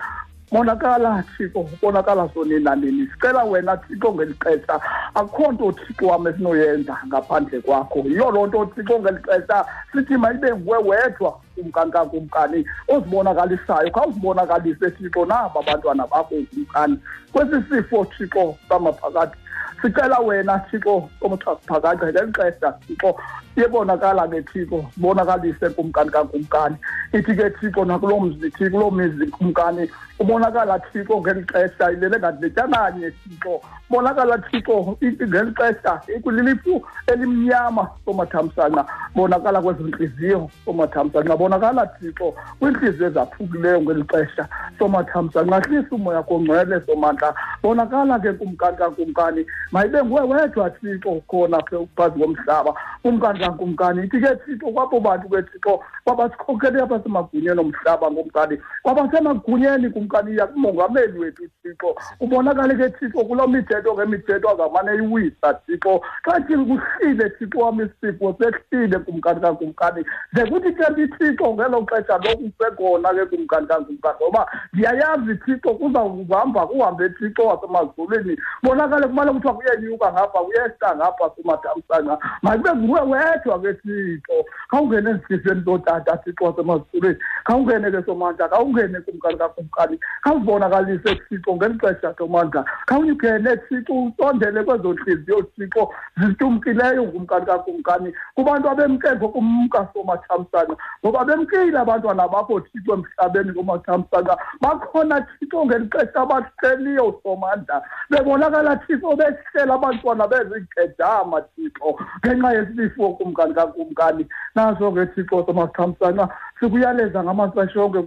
bonakala 0.52 1.24
thixo 1.36 1.62
bonakala 1.82 2.28
sonina 2.34 2.74
nini 2.76 3.06
sicela 3.06 3.44
wena 3.44 3.76
thixo 3.76 4.14
ngeli 4.14 4.34
xesha 4.34 4.80
akukho 5.14 5.52
nto 5.52 5.72
thixo 5.72 6.06
wam 6.06 6.26
esinoyenza 6.26 6.98
ngaphandle 7.06 7.60
kwakho. 7.60 7.98
Yiyo 7.98 8.30
loo 8.30 8.46
nto 8.46 8.66
thixo 8.66 8.98
ngeli 8.98 9.18
xesha 9.22 9.64
sithi 9.92 10.16
mayibe 10.16 10.54
nguwe 10.54 10.78
wedwa 10.78 11.40
kumkankakumkani 11.54 12.64
ozibonakalisayo. 12.88 13.90
Khawuzibonakalise 13.90 14.90
thixo 14.90 15.24
naba 15.24 15.62
bantwana 15.62 16.06
bakho 16.06 16.34
kumkani 16.50 16.98
kwesi 17.32 17.62
sifo 17.70 18.04
thixo 18.04 18.56
samaphakathi. 18.68 19.36
Sicela 19.82 20.18
wena 20.18 20.58
thixo 20.70 21.08
somthakaphakathi 21.20 22.06
ngeli 22.06 22.32
xesha 22.32 22.72
thixo. 22.72 23.14
Iyebonakala 23.56 24.28
ke 24.28 24.42
thixo 24.42 24.84
bonakalise 24.96 25.70
kumkani 25.70 26.10
kankumkani 26.10 26.76
ithi 27.12 27.34
ke 27.36 27.50
thixo 27.50 27.84
nakuloo 27.84 28.20
mzi 28.20 28.50
thi 28.50 28.70
kuloo 28.70 28.90
mizi 28.90 29.26
kumkani 29.26 29.90
ubonakala 30.18 30.78
thixo 30.78 31.20
ngeli 31.20 31.44
xesha 31.52 31.92
ilele 31.92 32.18
ngadletyanganye 32.18 33.10
thixo 33.10 33.60
bonakala 33.90 34.38
thixo 34.38 34.96
ngeli 35.02 35.52
xesha 35.58 36.00
ikulilifu 36.16 36.86
elimnyama 37.06 37.88
somathamsanqa 38.04 38.86
bonakala 39.14 39.62
kwezo 39.62 39.82
ntliziyo 39.82 40.50
somathamsanqa 40.64 41.36
bonakala 41.36 41.86
thixo 41.86 42.34
kwiintliziyo 42.58 43.06
ezaphukileyo 43.06 43.82
ngeli 43.82 44.04
xesha 44.04 44.48
somathamsanqa 44.78 45.60
hlisa 45.60 45.94
umoya 45.96 46.22
kongcwele 46.22 46.80
somandla 46.86 47.34
bonakala 47.62 48.18
ke 48.18 48.32
kumkani 48.32 48.76
kankumkani 48.76 49.46
mayibe 49.72 50.04
nguwe 50.04 50.22
wedwa 50.22 50.70
thixo 50.70 51.22
khona 51.28 51.62
phazi 51.96 52.20
komhlaba. 52.20 52.74
Kumkani 53.02 53.39
kankumkani 53.40 54.04
ithi 54.04 54.20
ke 54.20 54.36
thixo 54.44 54.72
kwabo 54.72 55.00
bantu 55.00 55.28
ke 55.28 55.42
thixo 55.42 55.80
kwabasikhokhele 56.04 56.82
apha 56.82 57.00
semagunyeni 57.02 57.60
omhlaba 57.60 58.10
ngomkani 58.10 58.58
kwabasemagunyeni 58.82 59.90
kumkani 59.90 60.36
yakumongameli 60.36 61.18
wethu 61.18 61.48
thixo 61.62 61.94
ubonakale 62.20 62.74
ke 62.76 62.88
thixo 62.98 63.24
kuloo 63.24 63.46
mithetho 63.46 63.94
ke 63.94 64.06
mithetho 64.06 64.50
azamane 64.50 64.96
iwisa 64.98 65.54
thixo 65.66 66.00
xa 66.24 66.40
thi 66.40 66.54
kuhlile 66.56 67.30
thixo 67.38 67.58
wam 67.58 67.80
isifo 67.80 68.36
sehlile 68.38 68.98
kumkani 68.98 69.40
kankumkani 69.40 70.04
ze 70.34 70.46
kuthi 70.46 70.72
ke 70.72 70.86
lithixo 70.96 71.54
ngelo 71.54 71.86
xesha 71.90 72.18
lokusekhona 72.18 73.14
ke 73.14 73.26
kumkani 73.26 73.66
kankumkani 73.66 74.16
ngoba 74.20 74.46
ndiyayazi 74.72 75.34
thixo 75.44 75.74
kuzawuhamba 75.74 76.66
kuhambe 76.66 77.08
thixo 77.08 77.46
wasemazulwini. 77.46 78.36
Bonakale 78.62 79.06
kumele 79.06 79.32
kuthiwa 79.32 79.54
kuyenyuka 79.54 80.12
ngapha 80.12 80.38
kuyehla 80.38 80.96
ngapha 80.96 81.30
kumathamsanqa 81.30 82.18
mayibe 82.42 82.70
nguwe 82.74 83.00
wedwa 83.00 83.29
ke 83.38 83.72
thixo 83.82 84.44
khawungene 84.70 85.10
ezifisweni 85.10 85.62
zotata 85.64 86.16
thixo 86.24 86.44
wasemazulwini 86.44 87.18
khawungene 87.44 87.90
ke 87.90 88.02
somandla 88.06 88.48
khawungene 88.48 89.00
kumkani 89.00 89.38
kakumkani 89.38 89.98
khawuzibonakalise 90.22 91.14
thixo 91.28 91.56
ngeli 91.56 91.78
xesha 91.78 92.14
somandla 92.18 92.64
khawunyukene 92.86 93.56
thixo 93.68 93.92
usondele 93.92 94.64
kwezo 94.64 94.92
ntliziyo 94.92 95.42
thixo 95.42 95.90
zitumkileyo 96.20 97.04
ngumkani 97.04 97.46
kakumkani. 97.46 98.12
Kubantu 98.34 98.68
abemke 98.68 99.08
ngokumka 99.16 99.88
somathamsanqa 99.92 100.76
ngoba 101.04 101.24
bemkile 101.24 101.78
abantwana 101.78 102.28
bakho 102.28 102.60
thixo 102.60 102.94
emhlabeni 102.94 103.52
komathamsanqa 103.52 104.36
bakhona 104.60 105.20
thixo 105.20 105.66
ngeli 105.66 105.88
xesha 105.88 106.20
abahleliyo 106.22 107.20
somandla 107.22 107.82
bebonakala 108.10 108.76
thixo 108.86 109.16
behlela 109.16 109.74
abantwana 109.74 110.26
bezigedama 110.28 111.40
thixo 111.56 111.96
ngenxa 112.24 112.52
yesifo 112.52 113.12
kumkani 113.20 113.54
kakumkani 113.54 114.26
naso 114.54 114.92
ke 114.92 115.06
thixo 115.14 115.44
somathamsanqa 115.46 116.28
sikuyaleza 116.60 117.24
ngamaxesha 117.24 117.82
onke 117.84 118.00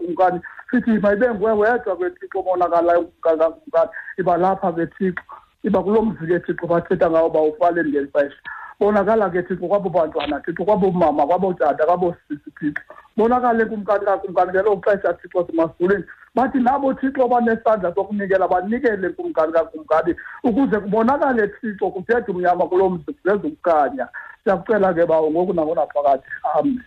kumkani 0.00 0.40
sithi 0.70 0.98
mayibe 0.98 1.34
nguwe 1.34 1.52
wedwa 1.52 1.96
kwethixo 1.96 2.38
obonakalayo 2.40 3.02
kumkani 3.02 3.38
kakumkani 3.38 3.90
iba 4.18 4.36
lapha 4.36 4.72
ke 4.72 4.86
thixo 4.86 5.22
iba 5.64 5.82
kulo 5.82 6.02
mzi 6.02 6.26
kethixo 6.26 6.66
bathetha 6.66 7.10
ngawo 7.10 7.28
bawufaleni 7.28 7.90
ngeli 7.90 8.08
xesha 8.12 8.40
bonakala 8.80 9.30
ke 9.30 9.42
thixo 9.42 9.68
kwabo 9.68 9.88
bantwana 9.88 10.40
thixo 10.40 10.64
kwabo 10.64 10.90
mama 10.90 11.26
kwabo 11.26 11.52
tata 11.52 11.86
kwabo 11.86 12.16
sisi 12.28 12.50
thixo 12.60 12.82
bonakale 13.16 13.64
kumkani 13.64 14.04
kakumkani 14.04 14.50
ngelo 14.50 14.76
xesha 14.76 15.12
thixo 15.12 15.46
semazulwini 15.46 16.04
bathi 16.34 16.58
nabo 16.58 16.94
thixo 16.94 17.28
banesandla 17.28 17.94
sokunikela 17.94 18.48
banikele 18.48 19.08
kumkani 19.08 19.52
kakumkani 19.52 20.14
ukuze 20.44 20.80
kubonakale 20.80 21.48
thixo 21.48 21.90
kuthethe 21.90 22.32
umnyama 22.32 22.66
kulo 22.66 22.90
mzi 22.90 23.14
ukukhanya 23.34 24.08
siyakucela 24.44 24.94
ke 24.94 25.06
bawo 25.06 25.30
ngoku 25.30 25.52
nangonaphakathi 25.52 26.28
amen. 26.54 26.82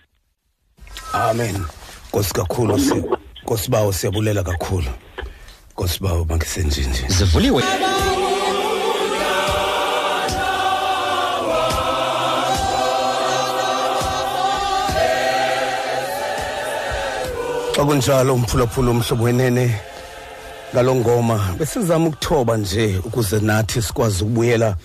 Amen. 1.14 1.66
Nkosi 2.10 2.34
kakhulu 2.34 2.80
si 2.80 3.04
nkosi 3.44 3.72
bawo 3.72 3.94
siyabulela 3.94 4.44
kakhulu. 4.44 4.92
Nkosi 5.72 6.04
bawo 6.04 6.26
bangisenjinje 6.26 7.08
zivuliwe. 7.08 7.64
Xa 17.76 17.86
kunjalo 17.86 18.34
umphulaphula 18.34 18.92
umhlobo 18.92 19.24
wenene 19.24 19.80
ngalo 20.74 20.96
ngoma 20.96 21.56
besizama 21.60 22.08
ukuthoba 22.08 22.58
nje 22.58 22.98
ukuze 23.06 23.40
nathi 23.40 23.82
sikwazi 23.82 24.24
ukubuyela 24.24 24.76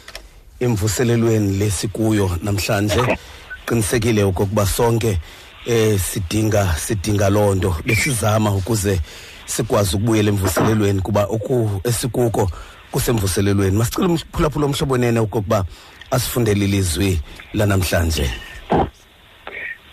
emvuselelweni 0.63 1.59
lesikuyo 1.59 2.39
namhlanje. 2.43 3.19
Qinisekile 3.67 4.25
okokuba 4.25 4.67
sonke 4.67 5.19
eh 5.67 6.01
sidinga 6.01 6.75
sidinga 6.79 7.31
lonto. 7.31 7.77
Besizama 7.87 8.51
ukuze 8.51 9.01
sikwazi 9.47 9.97
ukubuyela 9.97 10.29
emvuselelweni 10.29 11.01
kuba 11.01 11.25
oku 11.25 11.81
esikuko 11.85 12.51
kusemvuselelweni. 12.91 13.77
Masicela 13.77 14.09
umphulaphula 14.09 14.67
omhlobo 14.67 14.93
wenene 14.93 15.21
okokuba 15.21 15.65
asifundele 16.11 16.65
ilizwi 16.65 17.21
lanamhlanje. 17.55 18.31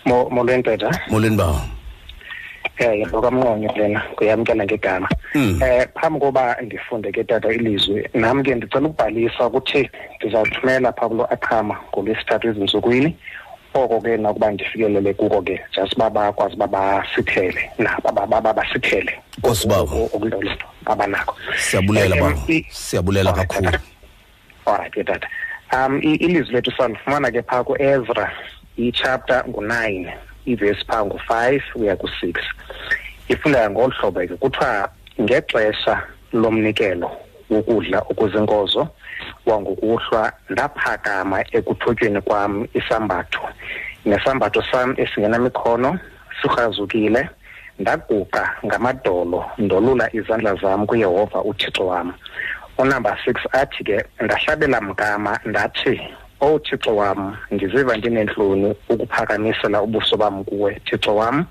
Mo 0.04 0.30
molweni 0.30 0.62
tata. 0.62 1.00
molweni 1.10 1.36
bawo 1.36 1.60
Eh 2.80 3.06
ngokamnqonyo 3.06 3.70
lena 3.76 4.00
kuyamkela 4.16 4.64
ngegama. 4.64 5.08
um 5.34 5.60
Eh 5.62 5.86
phambi 6.00 6.20
koba 6.20 6.56
ndifunde 6.62 7.12
ke 7.12 7.24
tata 7.24 7.52
ilizwi 7.52 8.08
nam 8.14 8.42
ke 8.42 8.54
ndicela 8.54 8.88
ukubhalisa 8.88 9.46
ukuthi 9.46 9.90
ndizawuthumela 10.16 10.92
Pablo 10.92 11.26
Aqhama 11.30 11.76
ngolwesithathu 11.92 12.48
ezinsukwini. 12.48 13.16
Oko 13.74 14.00
ke 14.00 14.16
nakuba 14.16 14.50
ndifikelele 14.50 15.14
kuko 15.14 15.42
ke 15.42 15.60
just 15.76 15.92
uba 15.92 16.10
bakwazi 16.10 16.56
uba 16.56 17.04
sithele 17.14 17.70
naba 17.78 18.26
baba 18.26 18.52
basithele. 18.52 19.12
Nkosi 19.38 19.68
abanako. 20.86 21.36
siyabulela 21.56 22.16
ba 22.16 22.34
siyabulela 22.70 23.32
kakhulu 23.32 23.70
tata. 23.70 23.80
Alright 24.66 24.92
ke 24.92 25.04
tata. 25.04 25.28
Um 25.72 26.00
ilizwi 26.02 26.54
lethu 26.54 26.72
salifumana 26.72 27.30
ke 27.30 27.42
phaa 27.42 27.64
ku-Ezra 27.64 28.32
i-chapter 28.76 29.44
ngu-9 29.48 30.29
ivesi 30.46 30.84
phaa 30.88 31.04
ngu-5 31.04 31.60
uya 31.74 31.96
ku-6 31.96 32.34
ifunda 33.28 33.70
ngolu 33.70 33.94
hlobo 33.98 34.20
ke 34.20 34.36
kuthiwa 34.36 34.88
ngexesha 35.20 36.02
lomnikelo 36.32 37.10
wokudla 37.50 37.98
okuzinkozo 38.10 38.88
wangokuhlwa 39.46 40.32
ndaphakama 40.50 41.44
ekuthotyweni 41.52 42.20
kwam 42.20 42.66
isambatho. 42.74 43.42
Nesambatho 44.04 44.62
sam 44.70 44.94
esingenamikhono 44.96 45.98
sirhazukile 46.40 47.28
ndaguqa 47.78 48.42
ngamadolo 48.66 49.44
ndolula 49.58 50.14
izandla 50.14 50.54
zam 50.54 50.86
kuyehova 50.86 51.42
uthixo 51.42 51.86
wam. 51.86 52.12
Unumber 52.78 53.18
six 53.24 53.36
athi 53.52 53.84
ke 53.84 54.04
ndahlabela 54.20 54.80
mgama 54.80 55.38
ndathi 55.44 56.00
owu 56.40 56.58
thixo 56.58 56.96
wam 56.96 57.36
ndiziva 57.50 57.96
ndineentloni 57.96 58.74
ukuphakamisela 58.88 59.82
ubuso 59.82 60.16
bam 60.16 60.44
kuwe 60.44 60.80
thixo 60.84 61.16
wam 61.16 61.44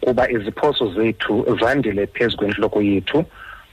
kuba 0.00 0.30
iziphoso 0.30 0.92
zethu 0.94 1.58
zandile 1.60 2.06
phezu 2.06 2.36
kwentloko 2.36 2.82
yethu. 2.82 3.24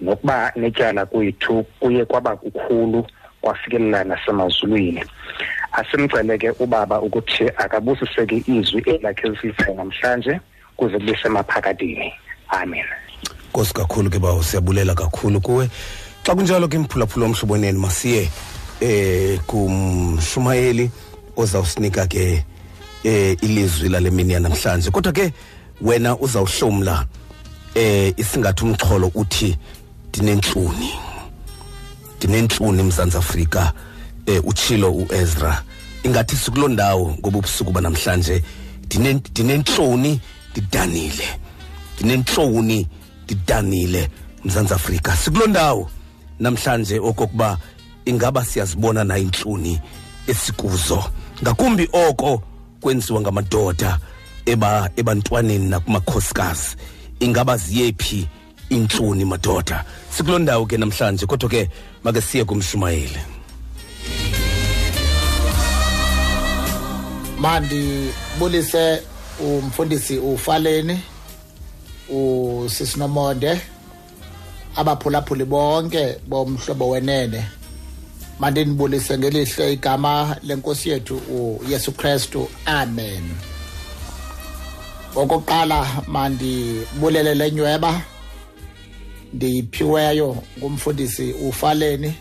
Nokuba 0.02 0.52
netyala 0.56 1.06
kwethu 1.06 1.66
kuye 1.80 2.06
kwaba 2.06 2.36
kukhulu 2.36 3.08
kwafikelela 3.42 4.04
nasemazulwini. 4.04 5.04
Asimcele 5.72 6.38
ke 6.38 6.50
ubaba 6.60 7.02
ukuthi 7.02 7.50
akabusiseke 7.58 8.44
izwi 8.48 8.82
elakhe 8.86 9.32
zilivayo 9.32 9.76
namhlanje 9.76 10.40
kuze 10.78 11.00
kube 11.00 11.18
semaphakadini. 11.24 12.14
Amen. 12.50 12.86
Nkosi 13.50 13.74
kakhulu 13.74 14.10
ke 14.10 14.20
bawo 14.20 14.44
siyabulela 14.44 14.96
kakhulu 14.96 15.42
kuwe. 15.42 15.70
Xa 16.24 16.36
kunjalo 16.36 16.68
ke 16.68 16.78
mphulaphula 16.78 17.26
omhlobo 17.26 17.54
wenene 17.54 17.80
masiye 17.80 18.30
eh 18.82 19.40
kumshumayeli 19.48 20.92
ozawusinika 21.38 22.08
ke 22.08 22.46
eh 23.04 23.38
ilizwi 23.42 23.90
lale 23.90 24.10
mini 24.10 24.34
yanamhlanje. 24.34 24.92
Kodwa 24.92 25.12
ke 25.14 25.34
wena 25.82 26.18
uzawuhlomla 26.18 27.06
eh 27.76 28.14
isingathi 28.18 28.64
umxholo 28.66 29.12
uthi 29.16 29.58
dinentluni 30.12 30.92
dinentluni 32.20 32.84
mzantsi 32.84 33.18
afrika 33.18 33.74
eh 34.26 34.42
utshilo 34.46 34.92
uEzra. 34.92 35.64
Ingathi 36.04 36.36
sikuloo 36.36 36.68
ndawo 36.68 37.16
ngoba 37.20 37.38
ubusuku 37.38 37.72
banamhlanje 37.72 38.44
dine- 38.88 39.22
dinentloni 39.34 40.20
didanile 40.56 41.28
dinentloni 42.00 42.88
didanile 43.28 44.10
mzantsi 44.46 44.74
afrika. 44.74 45.16
Sikuloo 45.16 45.48
ndawo 45.48 45.90
namhlanje 46.40 47.00
okokuba 47.00 47.58
ingaba 48.06 48.46
siyazibona 48.46 49.04
na 49.04 49.18
intluni 49.18 49.82
esikuzo. 50.28 51.04
Ngakumbi 51.44 51.90
oko 51.94 52.44
kwenziwa 52.82 53.22
ngamadoda 53.22 54.00
eba 54.46 54.90
ebantwaneni 54.96 55.70
nakumakhosikazi 55.70 56.76
ingaba 57.20 57.58
ziyephi 57.58 58.28
intluni 58.70 59.26
madoda? 59.26 59.86
Sikuloo 60.10 60.40
ndawo 60.40 60.66
ke 60.66 60.78
namhlanje 60.78 61.26
kodwa 61.26 61.50
ke 61.50 61.70
make 62.04 62.22
siye 62.22 62.46
kumshumayeli. 62.46 63.20
Mandibulise 67.40 69.02
umfundisi 69.40 70.18
ufaleni 70.18 71.00
usisinomonde 72.10 73.62
abaphulaphuli 74.76 75.46
bonke 75.46 76.18
bomhlobo 76.28 76.90
wenene. 76.90 77.46
Mandinibulise 78.42 79.18
ngelihle 79.18 79.74
igama 79.74 80.36
lenkosi 80.44 80.90
yethu 80.90 81.18
uyesu 81.66 81.92
kristu. 81.92 82.50
Amen. 82.66 83.24
Okokuqala 85.16 85.88
mandibulele 86.08 87.36
lenyweba 87.36 88.02
ndiyiphiweyo 89.34 90.38
ngumfundisi 90.58 91.34
ufaleni 91.34 92.14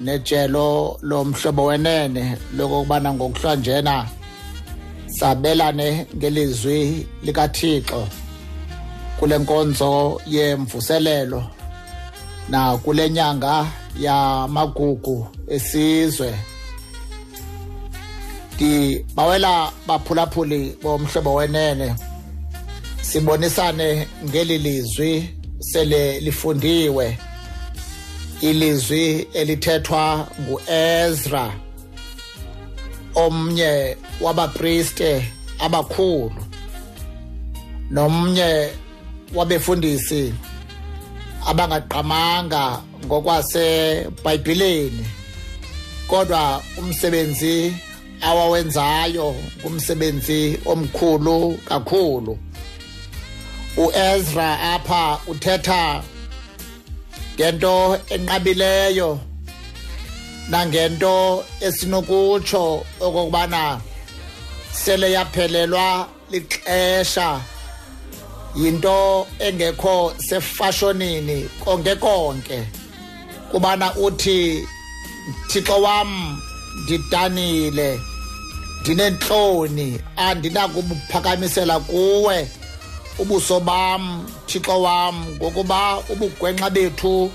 nejelo 0.00 0.98
lomhlobo 1.02 1.64
wenene 1.64 2.36
lokubana 2.56 3.14
ngokuhlanjena 3.14 4.08
sabelane 5.06 6.06
ngelizwi 6.16 7.06
likaThixo 7.22 8.08
kule 9.18 9.38
nkonzo 9.38 10.20
yemvuselelo. 10.26 11.55
Na 12.48 12.76
kule 12.76 13.10
nyanga 13.10 13.66
yamagugu 14.00 15.28
esizwe. 15.48 16.34
Ndibawela 18.54 19.72
baphulaphuli 19.86 20.78
bomhlobo 20.82 21.34
wenene. 21.34 21.94
Sibonisane 23.02 24.08
ngeli 24.24 24.58
lizwi 24.58 25.34
sele 25.60 26.20
lifundiwe. 26.20 27.18
Ilizwi 28.40 29.28
elithethwa 29.34 30.28
nguEzra 30.40 31.52
omnye 33.14 33.96
wabapriste 34.20 35.32
abakhulu 35.58 36.32
nomnye 37.90 38.68
wabefundisi 39.34 40.34
abangaqamanga 41.50 42.64
ngokwasebhayibhileni 43.06 45.04
kodwa 46.10 46.62
umsebenzi 46.78 47.74
awawenzayo 48.28 49.34
kumsebenzi 49.62 50.58
omkhulu 50.72 51.58
kakhulu. 51.68 52.38
uEzra 53.76 54.60
apha 54.74 55.20
uthetha 55.26 56.02
ngento 57.34 57.98
enqabileyo 58.14 59.10
nangento 60.50 61.44
esinokutsho 61.66 62.64
okokubana 63.00 63.80
sele 64.72 65.12
yaphelelwa 65.12 66.08
lixesha 66.30 67.40
yinto 68.56 69.26
engekho 69.38 70.14
sefashonini 70.18 71.48
konke 71.64 71.94
konke. 71.96 72.66
Kubana 73.50 73.94
uthi 73.94 74.66
Thixo 75.48 75.82
wam 75.82 76.40
ndidanile 76.84 78.00
ndinentloni 78.80 80.00
andinakubuphakamisela 80.16 81.80
kuwe. 81.80 82.48
Ubuso 83.18 83.60
bam 83.60 84.26
Thixo 84.46 84.82
wam 84.82 85.26
ngokuba 85.36 85.98
ubugwenxa 86.08 86.70
bethu 86.70 87.30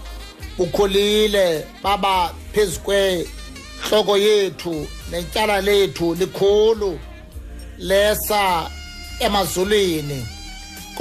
bukhulile 0.57 1.65
baba 1.83 2.33
phezukwe 2.53 3.27
hloko 3.89 4.17
yethu 4.17 4.87
netyala 5.11 5.61
lethu 5.61 6.15
likhulu. 6.15 6.99
Lesa 7.77 8.69
emazulwini. 9.19 10.40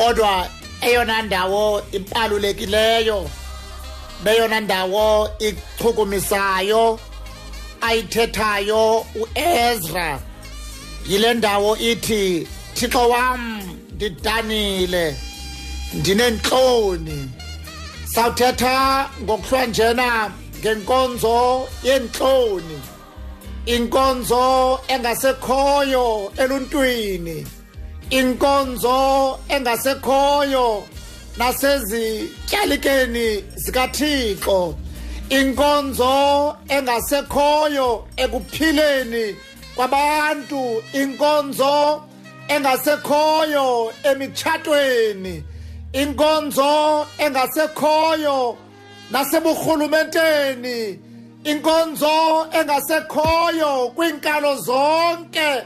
Kodwa 0.01 0.49
eyona 0.81 1.23
ndawo 1.23 1.83
ibalulekileyo 1.93 3.31
beyona 4.25 4.61
ndawo 4.61 5.31
ichukumisayo 5.39 7.01
ayithethayo 7.81 9.07
uEzra. 9.15 10.21
Yile 11.09 11.35
ndawo 11.35 11.77
ithi 11.77 12.49
Thixo 12.75 13.09
wam 13.09 13.63
ndidanile 13.95 15.17
ndinentloni. 15.95 17.31
Sawuthetha 18.15 19.11
ngokuhlwanjena 19.23 20.31
ngenkonzo 20.61 21.69
yentloni 21.83 22.79
inkonzo 23.67 24.81
engasekhoyo 24.89 26.33
eluntwini. 26.37 27.60
Inkonzo 28.11 29.39
engasekhoyo 29.49 30.85
nasezityalikeni 31.39 33.45
zikaThixo. 33.57 34.75
Inkonzo 35.31 36.57
engasekhoyo 36.69 38.05
ekuphileni 38.17 39.37
kwabantu. 39.77 40.83
Inkonzo 40.93 42.03
engasekhoyo 42.49 43.93
emitshatweni. 44.03 45.45
Inkonzo 45.93 47.07
engasekhoyo 47.19 48.57
naseburhulumenteni. 49.11 50.99
Inkonzo 51.45 52.47
engasekhoyo 52.53 53.91
kwiinkalo 53.95 54.57
zonke 54.57 55.63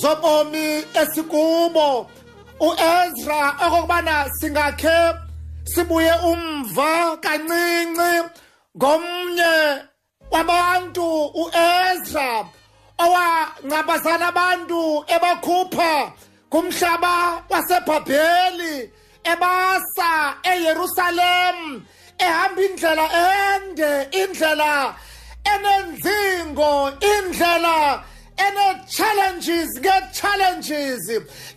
zobomi 0.00 0.84
esikubo. 1.00 1.88
uEzra 2.60 3.40
okokubana 3.64 4.26
singakhe 4.40 4.98
sibuye 5.64 6.12
umva 6.30 7.16
kancinci 7.20 8.12
ngomnye 8.76 9.54
wabantu 10.32 11.06
uEzra 11.42 12.28
owangcabazana 13.04 14.26
abantu 14.32 15.04
ebakhupha 15.14 15.92
kumhlaba 16.52 17.14
wasebhabheli 17.50 18.90
ebasa 19.32 20.12
eYerusalem 20.50 21.58
ehamba 22.18 22.60
indlela 22.66 23.06
ende 23.28 23.92
indlela 24.20 24.94
enenzingo 25.52 26.72
indlela 27.12 27.76
ene-challenges 28.44 29.70
nge-challenges 29.80 31.04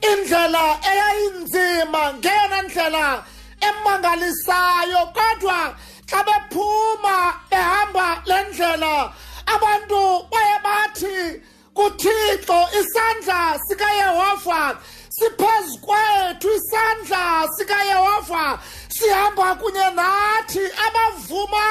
indlela 0.09 0.65
eyayinzima 0.91 2.13
ngeyona 2.13 2.61
ndlela 2.61 3.23
emangalisayo 3.67 5.01
kodwa 5.17 5.75
xa 6.09 6.23
bephuma 6.27 7.33
behamba 7.49 8.23
le 8.25 8.43
ndlela 8.43 9.13
abantu 9.45 10.27
baye 10.31 10.57
bathi 10.63 11.41
kuthixo 11.73 12.59
isandla 12.79 13.59
sikayehova 13.67 14.77
siphezu 15.09 15.77
kwethu 15.85 16.49
isandla 16.57 17.47
sikayehova 17.57 18.59
sihamba 18.89 19.55
kunye 19.55 19.89
nathi 19.95 20.63
abavuma 20.85 21.65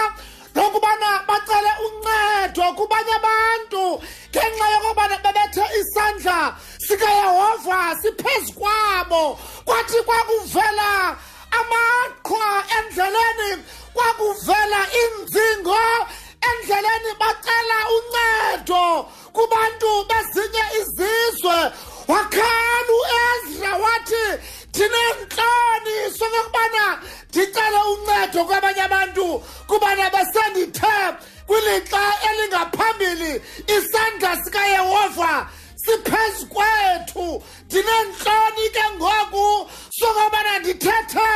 lokubana 0.58 1.22
bacele 1.28 1.72
uncedo 1.86 2.64
kubanye 2.76 3.12
abantu 3.20 4.02
ngenxa 4.30 4.66
yokubana 4.72 5.16
bebethe 5.24 5.64
isandla 5.80 6.38
sikayehova 6.86 7.78
siphezu 8.02 8.52
kwabo. 8.58 9.38
Kwathi 9.64 9.98
kwakuvela 10.06 11.16
amaqhwa 11.58 12.48
endleleni 12.76 13.50
kwakuvela 13.94 14.80
inzingo 15.02 15.80
endleleni 16.48 17.12
bacela 17.20 17.78
uncedo 17.96 18.84
kubantu 19.32 19.90
bezinye 20.08 20.64
izizwe. 20.80 21.58
Wakhala 22.08 22.92
uEzra 22.98 23.72
wathi 23.84 24.24
ndinentloni 24.78 25.94
sokokubana 26.18 27.02
ndicele 27.28 27.78
uncedo 27.92 28.44
kwabanye 28.44 28.82
abantu 28.82 29.38
kubana 29.66 30.10
besendithe 30.10 30.96
kwilixa 31.46 32.02
elingaphambili 32.28 33.42
isandla 33.76 34.44
sikayehova 34.44 35.48
siphezu 35.76 36.46
kwethu. 36.46 37.42
Ndinentloni 37.66 38.64
ke 38.74 38.84
ngoku 38.96 39.70
sokubana 39.98 40.58
ndithethe 40.58 41.28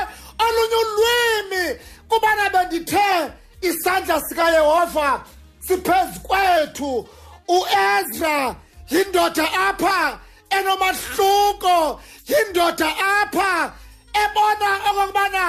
olunye 0.45 0.77
ulwimi 0.83 1.79
kubana 2.09 2.51
bendithe 2.51 3.33
isandla 3.61 4.21
sikayehova 4.21 5.25
siphezu 5.67 6.21
kwethu. 6.23 7.09
uEzra 7.49 8.55
yindoda 8.91 9.53
apha 9.69 10.19
enomahluko 10.59 12.01
yindoda 12.29 12.89
apha 13.21 13.73
ebona 14.23 14.71
okokubana 14.89 15.45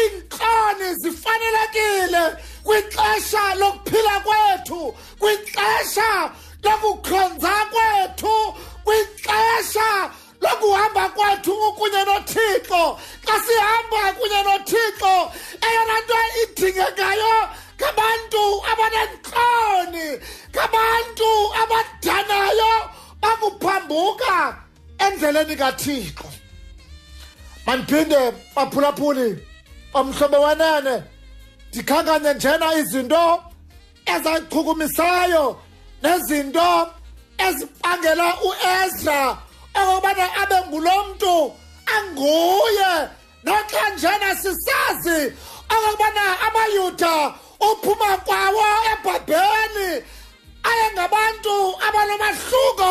iintloni 0.00 0.88
zifanelekile 1.00 2.24
kwixesha 2.66 3.54
lokuphila 3.60 4.16
kwethu 4.26 4.80
kwixesha 5.20 6.30
lokukhonza 6.64 7.54
kwethu 7.72 8.34
kwixesha 8.84 10.10
lokuhamba 10.40 11.08
kwethu 11.08 11.54
kunye 11.78 12.04
nothixo. 12.04 12.98
Xa 13.26 13.36
sihamba 13.44 14.02
kunye 14.18 14.40
nothixo 14.42 15.14
eyona 15.66 15.96
nto 16.04 16.18
idingekayo 16.42 17.34
ngabantu 17.78 18.42
abanentloni 18.70 20.08
ngabantu 20.52 21.30
abadanayo 21.62 22.72
bakuphambuka 23.24 24.56
endleleni 24.98 25.56
kathixo. 25.56 26.28
Mandiphinde 27.66 28.20
baphulaphuli 28.54 29.38
omhlobo 29.94 30.38
wenene 30.44 31.02
ndikhankanye 31.70 32.34
njena 32.34 32.74
izinto 32.80 33.42
ezachukumisayo 34.14 35.44
nezinto 36.02 36.70
ezibangela 37.46 38.28
uEzra 38.48 39.20
okubana 39.80 40.26
abe 40.42 40.58
ngulo 40.66 40.94
mntu 41.04 41.52
anguye. 41.94 42.92
Noxa 43.44 43.84
njena 43.94 44.30
sisazi 44.42 45.32
okubana 45.74 46.24
abayuda 46.46 47.34
uphuma 47.60 48.16
kwawo 48.26 48.66
ebhabheni 48.92 50.04
ayengabantu 50.74 51.54
abanomahluko 51.86 52.90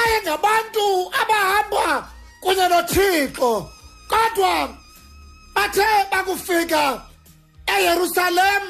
ayengabantu 0.00 0.86
abahamba 1.20 2.08
kunye 2.42 2.66
nothixo. 2.68 3.52
Kodwa 4.10 4.54
bathe 5.54 5.88
bakufika 6.10 7.02
eyerusalem 7.66 8.64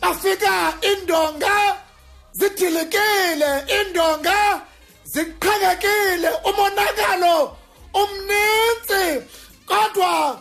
bafika 0.00 0.74
indonga 0.90 1.56
zidilikile 2.32 3.50
indonga 3.80 4.62
ziqhekekile 5.04 6.30
umonakalo 6.48 7.56
umninzi 8.00 9.06
kodwa 9.66 10.38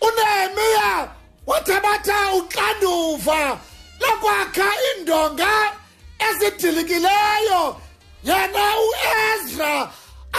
unehemiya 0.00 1.08
wathabatha 1.46 2.32
uxanduva 2.38 3.58
lokwakha 4.00 4.68
indonga 4.90 5.79
ezidilikileyo 6.28 7.62
yena 8.28 8.66
uEzra 8.88 9.92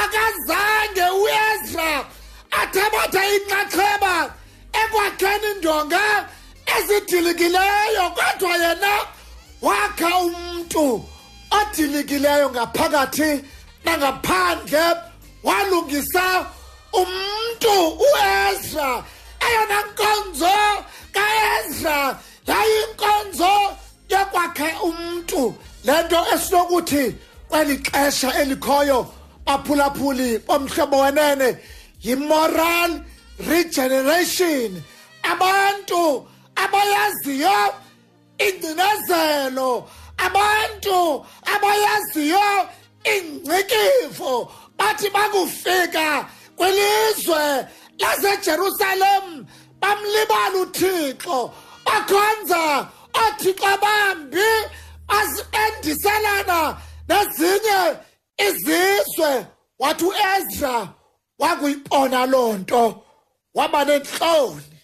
akazange 0.03 1.05
uEzra 1.21 1.89
athabatha 2.61 3.21
inxaxheba 3.35 4.15
ekwakheni 4.81 5.47
indonga 5.55 6.03
ezidilikileyo 6.75 8.05
kodwa 8.17 8.53
yena 8.63 8.93
wakha 9.61 10.11
umuntu 10.25 10.85
odilikileyo 11.59 12.49
ngaphakathi 12.49 13.31
nangaphandle 13.85 14.85
walungisa 15.43 16.45
umuntu 16.93 17.73
uEzra. 18.07 19.03
Eyona 19.47 19.79
nkonzo 19.87 20.57
kaEzra 21.15 22.19
yayinkonzo 22.47 23.53
yokwakha 24.09 24.67
umuntu 24.83 25.55
lento 25.83 26.25
esinokuthi 26.33 27.15
kweli 27.49 27.77
xesha 27.77 28.29
elikhoyo 28.41 29.07
baphulaphuli 29.45 30.39
bomhlobo 30.47 30.97
wenene 31.03 31.57
yi-moral 32.03 32.91
regeneration. 33.49 34.83
Abantu 35.23 36.27
abayaziyo 36.55 37.73
ingcinezelo 38.39 39.89
abantu 40.17 41.25
abayaziyo 41.53 42.69
ingcikifo 43.13 44.51
bathi 44.77 45.09
bakufika 45.09 46.25
kwilizwe 46.55 47.65
lasejerusalem 47.99 49.45
bamlibala 49.81 50.57
uthixo 50.61 51.53
bakhonza 51.85 52.87
oothixo 53.13 53.77
bambi 53.83 54.49
baziendiselana 55.11 56.81
nezinye 57.07 57.97
izizwe. 58.47 59.45
Wathi 59.79 60.05
uEzra 60.05 60.93
wakuyibona 61.39 62.25
loo 62.25 62.53
nto 62.53 63.03
waba 63.53 63.85
nenhloni. 63.85 64.79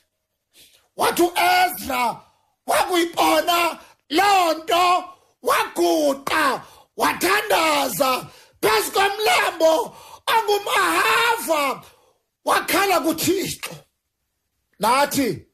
Wathi 0.98 1.22
uEzra 1.24 2.22
wakuyibona 2.68 3.80
loo 4.10 4.54
nto 4.54 5.04
waguqa 5.42 6.62
wathandaza. 6.98 8.28
Phezu 8.62 8.92
komlambo 8.92 9.96
ongumahava 10.36 11.84
wakhala 12.46 13.00
kuthixo. 13.00 13.76
Nathi 14.80 15.46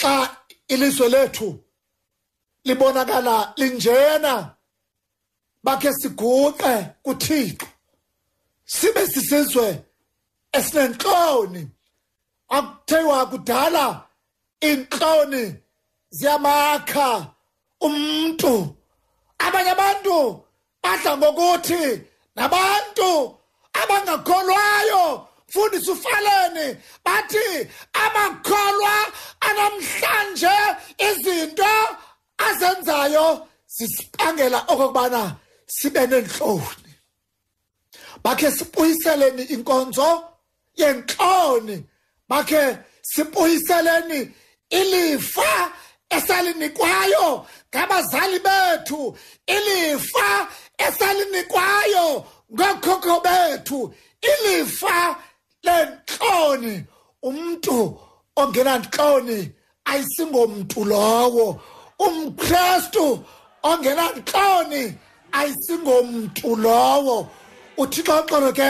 xa 0.00 0.36
ilizwe 0.68 1.08
lethu 1.08 1.65
libonakala 2.66 3.54
linjena. 3.58 4.34
Bakhe 5.64 5.90
siguqe 6.00 6.74
kuThixo. 7.04 7.66
Sibe 8.64 9.06
sisizwe 9.06 9.68
esinenhloni. 10.52 11.62
Akuthiwa 12.56 13.26
kudala 13.30 13.86
inhloni 14.60 15.44
ziyamakha 16.10 17.08
umuntu 17.80 18.76
abanye 19.38 19.70
abantu 19.70 20.16
badla 20.82 21.16
ngokuthi 21.16 21.84
nabantu 22.36 23.10
abangakholwayo. 23.80 25.28
Mfundisi 25.48 25.90
ufaleni 25.90 26.66
bathi 27.04 27.68
amakholwa 27.92 28.94
anamhlanje 29.40 30.56
izinto 31.08 31.74
azenzayo 32.38 33.46
sisibangela 33.66 34.64
okubana 34.68 35.36
sibe 35.66 36.06
nenhloni. 36.06 36.92
Bakhe 38.22 38.50
sibuyiseleni 38.50 39.42
inkonzo 39.42 40.24
yenhloni. 40.76 41.84
Bakhe 42.28 42.78
sibuyiseleni 43.02 44.34
ilifa 44.70 45.72
esalinikwayo 46.10 47.46
ngabazali 47.70 48.38
bethu. 48.38 49.18
Ilifa 49.46 50.48
esalinikwayo 50.78 52.26
ngokhokho 52.54 53.20
bethu. 53.20 53.94
Ilifa 54.22 55.16
lenhloni. 55.62 56.84
Umuntu 57.22 58.00
ongenanhloni 58.36 59.52
ayisingomuntu 59.84 60.84
lowo. 60.84 61.60
Umkristu 61.98 63.24
ongenanhloni 63.62 64.94
ayisingomuntu 65.32 66.56
lowo. 66.56 67.28
Uthixo 67.78 68.14
uxolo 68.22 68.52
ke 68.52 68.68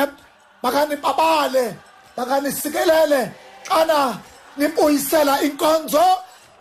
makanibabale 0.63 1.75
makanisikelele 2.17 3.33
xana 3.69 4.19
nibuyisela 4.57 5.43
inkonzo 5.47 6.07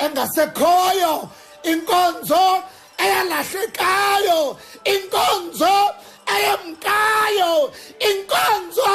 engasekhoyo 0.04 1.30
inkonzo 1.71 2.43
eyalahlekayo 3.04 4.58
inkonzo 4.93 5.75
eyemkayo 6.36 7.73
inkonzo 8.10 8.91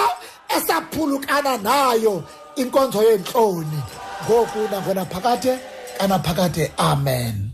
esaphulukana 0.57 1.57
nayo 1.57 2.23
inkonzo 2.57 3.03
yenhloni 3.03 3.81
ngoku 4.25 4.59
nangona 4.71 5.05
phakade 5.05 5.59
kanaphakade 5.99 6.73
amen. 6.79 7.50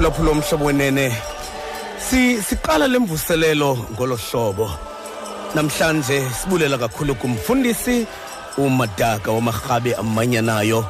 Phulaphula 0.00 0.30
umhlobo 0.30 0.64
wenene. 0.64 1.12
Si 1.98 2.42
siqala 2.42 2.88
lemvuselelo 2.88 3.76
ngolohlobo 3.92 4.70
namhlanje 5.54 6.24
sibulela 6.40 6.78
kakhulu 6.78 7.14
kumfundisi 7.14 8.06
umadaka 8.56 9.32
wamarhabe 9.32 9.94
amanyanayo 9.94 10.84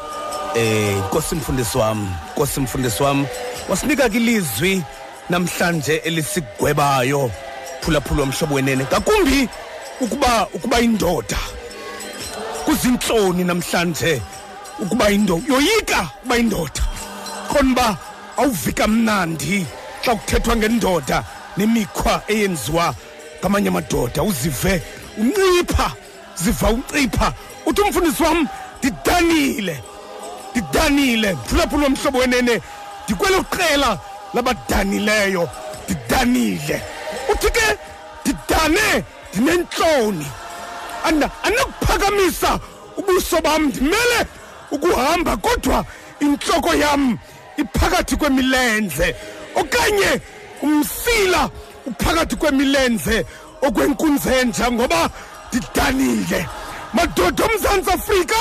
eh 0.55 0.97
nkosi 0.99 1.35
mfundisi 1.35 1.79
wami 1.79 2.09
nkosi 2.33 2.61
mfundisi 2.61 3.03
wami 3.03 3.27
wasinika 3.69 4.09
kilizwi 4.09 4.83
namhlanje 5.31 5.97
elisigwebayo 5.97 7.31
phulaphula 7.81 8.23
umhlobo 8.23 8.55
wenene. 8.55 8.85
Ngakumbi 8.85 9.49
ukuba 10.01 10.49
ukuba 10.55 10.81
indoda 10.81 11.39
kuzinhloni 12.65 13.45
namhlanje 13.45 14.23
ukuba 14.79 15.11
indoda 15.11 15.55
yoyika 15.55 16.09
ukuba 16.19 16.37
indoda. 16.37 16.83
Khona 17.49 17.75
ba 17.75 17.97
awuvika 18.37 18.87
mnandi 18.89 19.67
xa 20.05 20.15
kuthethwa 20.15 20.57
ngendoda 20.57 21.25
nemikhwa 21.57 22.23
eyenziwa 22.29 22.95
ngamanye 23.41 23.69
amadoda. 23.69 24.23
Uzive 24.23 24.83
uncipha 25.19 25.93
ziva 26.35 26.71
uncipha. 26.71 27.33
Uthi 27.67 27.81
umfundisi 27.81 28.23
wam 28.23 28.49
ndidanile 28.79 29.81
ndidanile. 30.51 31.37
Phulaphula 31.47 31.87
omhlobo 31.87 32.19
wenene 32.19 32.61
ndikwelo 33.05 33.43
qela 33.45 33.99
labadanileyo 34.35 35.49
ndidanile 35.85 36.83
uthi 37.33 37.51
ke 37.51 37.79
ndidane 38.25 39.05
ndinentloni 39.35 40.27
andinakuphakamisa 41.05 42.59
ubuso 42.97 43.41
bam 43.41 43.65
ndimele 43.67 44.27
ukuhamba 44.71 45.37
kodwa 45.37 45.85
intloko 46.21 46.75
yam 46.75 47.19
iphakathi 47.57 48.17
kwemilenze. 48.17 49.17
Okanye 49.55 50.21
umsila 50.63 51.51
uphakathi 51.87 52.37
kwemilenze 52.37 53.27
okwenkunzenja 53.63 54.71
ngoba 54.73 55.11
ndidanile 55.49 56.47
madoda 56.93 57.45
omzantsi 57.45 57.91
afrika 57.91 58.37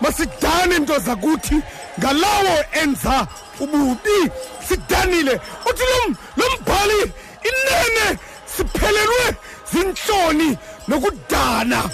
masidane 0.00 0.78
nto 0.78 0.98
zakuthi 0.98 1.56
ngalawo 1.98 2.56
enza 2.82 3.26
ububi. 3.60 4.30
Sidanile. 4.68 5.40
Uthi 5.68 5.82
lo- 5.92 6.16
mbhali 6.60 7.12
inene 7.48 8.18
siphelelwe 8.56 9.36
zintloni 9.72 10.58
nokudana. 10.88 11.90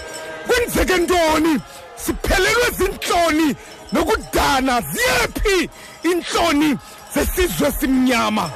Kwenzeke 0.46 0.96
ntoni? 0.96 1.60
Siphelelwe 2.04 2.70
zintloni 2.78 3.56
nokudana. 3.92 4.80
Ziyephi 4.80 5.70
intloni 6.02 6.78
zesizwe 7.14 7.72
simnyama 7.80 8.50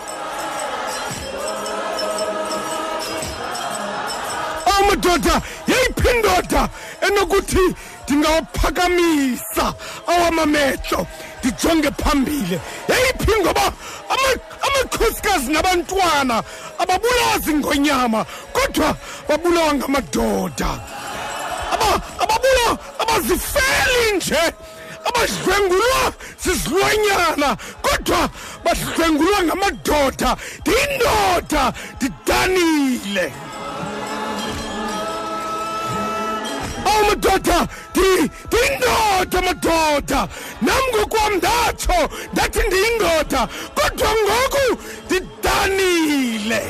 amadoda 4.79 5.41
yeyiphi 5.67 6.09
indoda 6.17 6.69
enokuthi 7.07 7.75
ndingawaphakamisa 8.05 9.75
awamamehlo 10.07 11.07
ndijonge 11.45 11.91
phambili. 11.91 12.61
Yeyiphi 12.89 13.41
ngoba 13.43 13.73
ama- 14.09 14.41
amakhosikazi 14.67 15.53
nabantwana 15.53 16.43
ababulawa 16.79 17.39
zingonyama 17.39 18.25
kodwa 18.53 18.97
babulawa 19.29 19.75
ngamadoda? 19.75 20.69
Aba 21.73 22.01
ababulawa 22.19 22.79
abazifeli 22.99 24.17
nje. 24.17 24.39
Abadlwengulwa 25.05 26.13
zizilwanyana 26.45 27.57
kodwa 27.83 28.29
badlwengulwa 28.65 29.43
ngamadoda. 29.43 30.37
Ndiyindoda 30.61 31.73
ndidanile. 31.97 33.33
Awu 36.91 37.05
madoda 37.09 37.59
ndi- 37.95 38.31
ndiyindoda 38.47 39.39
madoda 39.43 40.29
nam 40.63 40.83
ngokwam 40.91 41.33
ndatsho 41.37 41.99
ndathi 42.33 42.61
ndiyindoda 42.69 43.49
kodwa 43.75 44.09
ngoku. 44.23 44.83
Ndidanile 45.07 46.63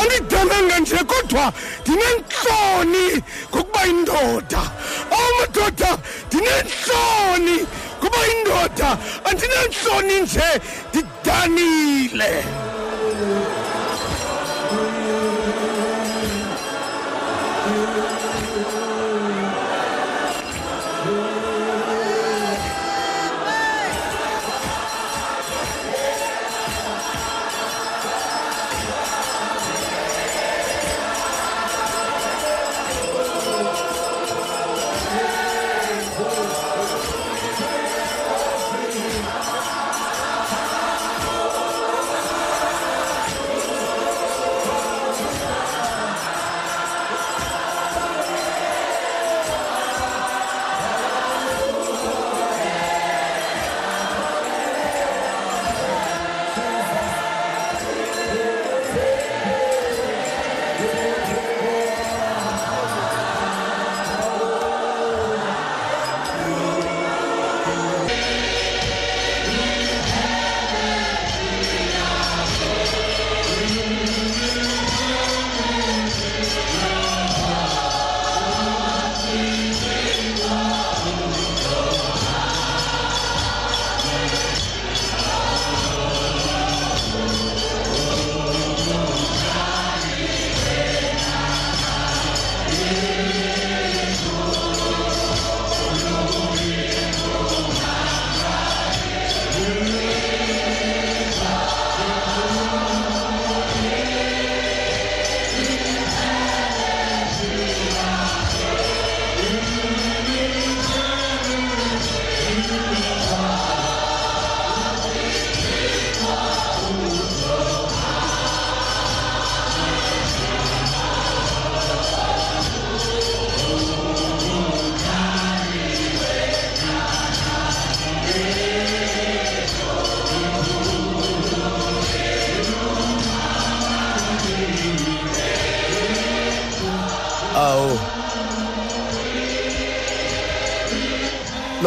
andidananga 0.00 0.78
nje 0.80 0.96
kodwa 0.96 1.52
ndinentloni 1.82 3.22
ngokuba 3.50 3.86
indoda. 3.86 4.62
Oh, 5.10 5.14
awu 5.16 5.32
madoda 5.40 5.98
ndinentloni 6.26 7.56
ngoba 8.00 8.18
indoda. 8.32 8.98
Andinentloni 9.24 10.20
nje. 10.20 10.48
Ndidanile 10.90 12.44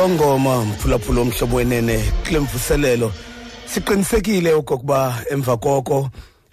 lo 0.08 0.14
ngoma 0.14 0.66
mphulaphula 0.66 1.22
omhlobo 1.22 1.56
wenene 1.56 2.12
kule 2.26 2.40
mvuselelo 2.40 3.12
siqinisekile 3.66 4.54
okokuba 4.54 5.24
emva 5.32 5.58
koko 5.58 6.10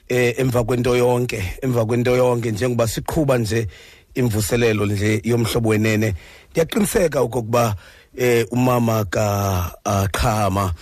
eh 0.09 0.35
emva 0.39 0.65
kwento 0.65 0.97
yonke 0.97 1.59
emva 1.63 1.85
kwento 1.87 2.17
yonke 2.17 2.51
njengoba 2.51 2.89
siqhuba 2.89 3.39
nje 3.39 3.69
imvuselelo 4.15 4.87
nje 4.87 5.21
yomhlobo 5.25 5.69
wenene. 5.69 6.15
Ndiyaqiniseka 6.51 7.21
okokuba 7.21 7.75
eh 8.17 8.47
umama 8.51 9.05
ka 9.05 9.71
Aqhama 9.85 10.73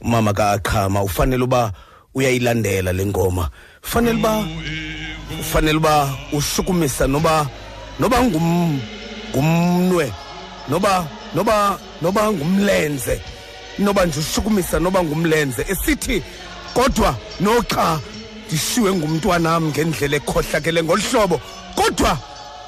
umama 0.00 0.32
ka 0.32 0.50
Aqhama 0.52 1.02
ufanele 1.02 1.44
uba 1.44 1.72
uyayilandela 2.14 2.92
le 2.92 3.06
ngoma. 3.06 3.50
Ufanele 3.84 4.18
uba 4.18 4.44
ufanele 5.40 5.78
uba 5.78 6.14
ushukumisa 6.32 7.06
noba 7.06 7.48
noba 8.00 8.22
ngum 8.22 8.80
ngumnwe 9.30 10.12
noba 10.68 11.06
noba 11.34 11.78
noba 12.02 12.32
ngumlenze 12.32 13.20
noba 13.78 14.06
nje 14.06 14.20
ushukumisa 14.20 14.78
noba 14.80 15.02
ngumlenze 15.02 15.66
esithi 15.68 16.22
kodwa 16.74 17.16
noxa 17.40 18.00
ndishiywe 18.46 18.92
ngumntwanam 18.92 19.64
ngendlela 19.68 20.16
ekhohlakele 20.16 20.82
ngolu 20.82 21.02
hlobo 21.02 21.40
kodwa 21.74 22.18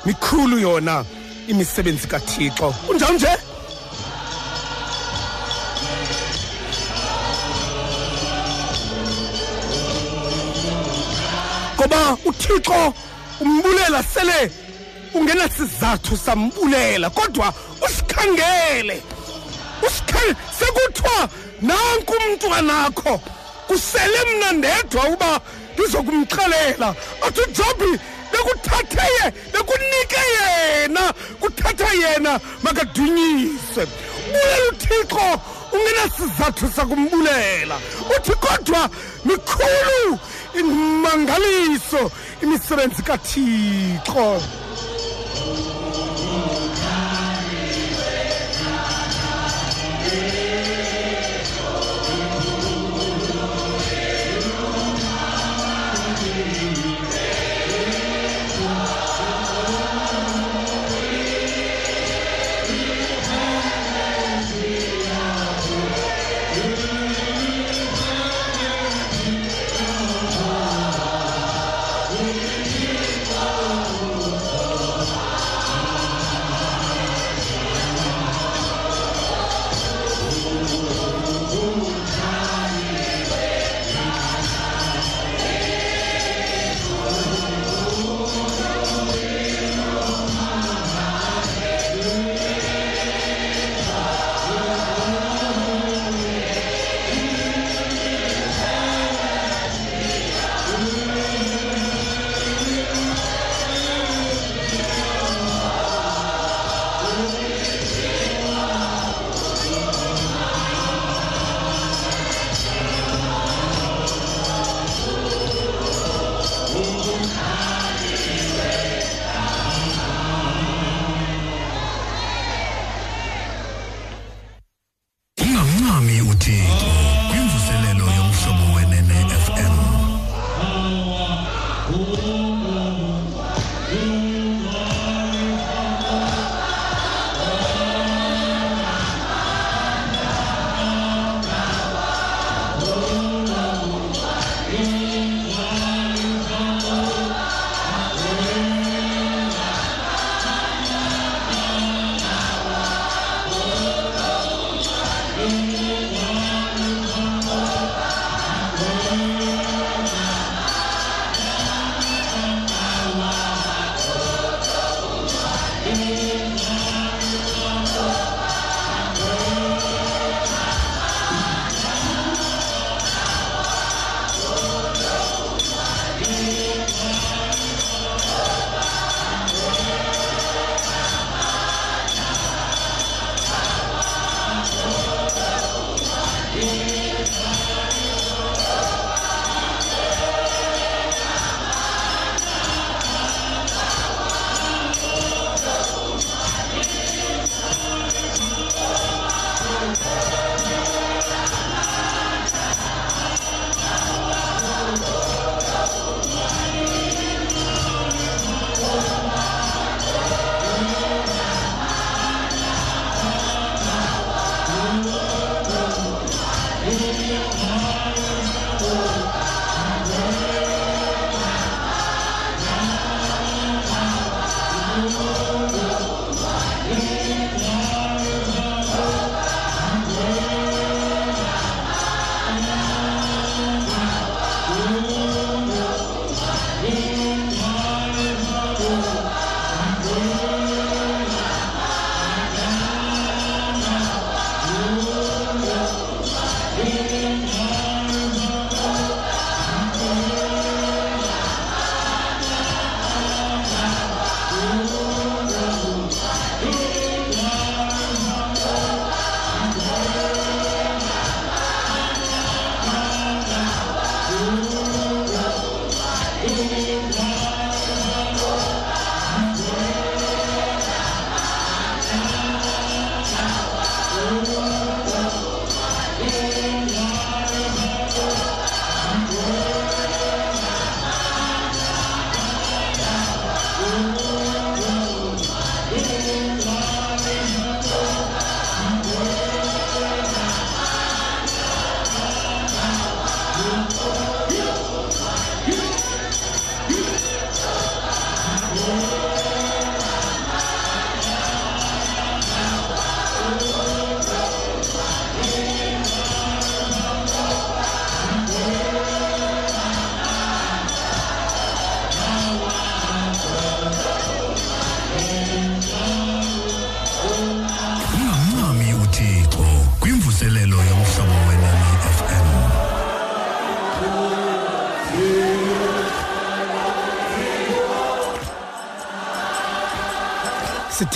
mikhulu 0.05 0.59
yona 0.59 1.05
imisebenzi 1.49 2.07
kathixo. 2.07 2.75
Kunjalo 2.87 3.15
nje? 3.15 3.29
Ngoba 11.77 12.17
uthixo 12.25 12.95
umbulela 13.41 14.03
sele 14.03 14.51
ungenasizathu 15.15 16.17
sambulela 16.17 17.11
kodwa 17.11 17.55
usikhangele 18.23 19.03
usikhangele 19.87 20.37
sekuthiwa 20.59 21.29
nanku 21.63 22.15
umntwanakho 22.15 23.21
kusele 23.67 24.19
mna 24.37 24.53
ndedwa 24.53 25.09
uba 25.09 25.41
ndizokumxelela 25.75 26.95
athi 27.23 27.41
ujobi 27.41 27.99
bekuthathe 28.33 29.07
ye 29.17 29.33
bekunike 29.53 30.23
yena 30.37 31.13
kuthatha 31.41 31.93
yena 31.93 32.41
makadunyiswe. 32.63 33.87
Bulela 34.33 34.69
uthixo 34.71 35.41
ungenasizathu 35.73 36.73
sakumbulela. 36.77 37.77
Uthi 38.17 38.33
kodwa 38.33 38.91
mikhulu 39.25 40.19
imangaliso 40.55 42.11
imisebenzi 42.43 43.03
kathixo. 43.03 44.43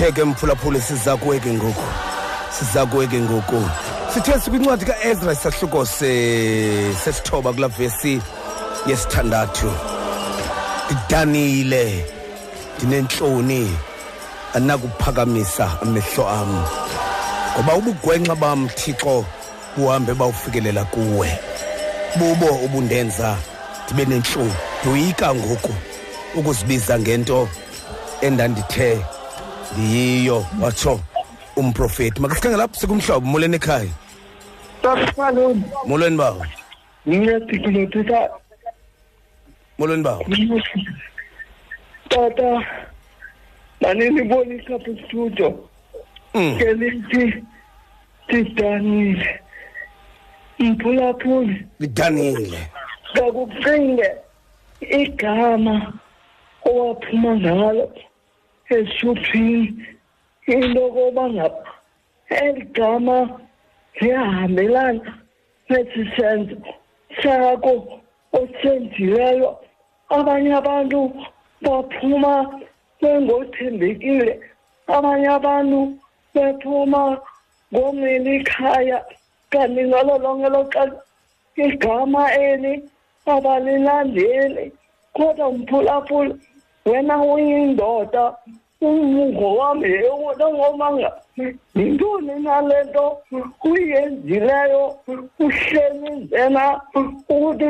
Sitheke 0.06 0.24
mphulaphula 0.24 0.80
siza 0.80 1.16
kuwe 1.16 1.40
ke 1.40 1.52
ngoku. 1.52 1.82
Siza 2.58 2.86
kuwe 2.86 3.06
ke 3.06 3.20
ngoku. 3.20 3.62
Sithe 4.14 4.40
sikwincwadi 4.40 4.84
kaezra 4.84 5.32
isahluko 5.32 5.86
se- 5.86 6.94
sesithoba 7.04 7.52
kulaa 7.52 7.68
vesi 7.68 8.20
yesithandathu. 8.86 9.72
Ndidanile 10.90 12.04
ndinentloni 12.78 13.76
andinakuphakamisa 14.54 15.70
amehlo 15.82 16.28
am. 16.28 16.64
Ngoba 17.54 17.74
ubugwenxa 17.74 18.34
bam 18.36 18.68
thixo 18.68 19.24
buhambe 19.76 20.14
bawufikelela 20.14 20.84
kuwe. 20.84 21.38
Bubo 22.16 22.46
ubundenza 22.46 23.36
ndibe 23.84 24.04
nentloni. 24.04 24.52
Ndoyika 24.84 25.34
ngoku 25.34 25.74
ukuzibiza 26.34 26.98
ngento 26.98 27.48
endandithe 28.20 29.00
ndiyiyo 29.76 30.46
watsho 30.60 31.00
umprofeti. 31.56 32.20
Makasikhangela 32.20 32.64
apho 32.64 32.74
sikumhlobo 32.74 33.26
molweni 33.26 33.56
ekhaya. 33.56 33.90
Tasaloni 34.82 35.62
molweni 35.86 36.16
bawo. 36.16 36.46
Ngiyadigilotisa 37.08 38.30
molweni 39.78 40.02
bawo. 40.02 40.24
Tata 42.08 42.66
maninibonisa 43.80 44.78
pstudio 44.78 45.68
Mm. 46.34 46.58
ke 46.58 46.72
lithi 46.74 47.42
sidanile. 48.30 49.40
Mphulaphuli 50.58 51.66
lidanile. 51.80 52.70
Ngakucinge 53.16 54.10
igama 54.80 55.92
owaphuma 56.64 57.36
ngalo. 57.36 57.92
Eshuphini 58.70 59.86
into 60.46 60.90
koba 60.94 61.30
ngaba 61.30 61.64
eli 62.30 62.62
gama 62.74 63.40
liyahambelana 64.00 65.12
nesi 65.68 66.02
senzo 66.16 66.56
sakho 67.22 68.00
osenzileyo. 68.32 69.58
Abanye 70.08 70.54
abantu 70.54 71.00
baphuma 71.62 72.62
bengothembekile 73.00 74.34
abanye 74.86 75.28
abantu 75.28 75.98
bephuma 76.34 77.18
ngomeli 77.72 78.36
ikhaya. 78.40 78.98
Kanti 79.50 79.82
ngalo 79.88 80.18
lonke 80.18 80.48
lo 80.54 80.62
xesha 80.72 81.02
igama 81.56 82.34
eli 82.34 82.82
abalilandeli 83.26 84.72
kodwa 85.14 85.52
mphulaphula 85.52 86.34
wena 86.86 87.22
uyindoda 87.22 88.34
umuvo 88.80 89.56
wami 89.56 89.88
yewona 89.90 90.48
ngomanga 90.54 91.10
yintoni 91.74 92.34
nale 92.44 92.84
nto 92.84 93.18
uyenzileyo 93.64 94.82
uhleli 95.38 96.10
nzena 96.10 96.80
ukuthi 97.28 97.64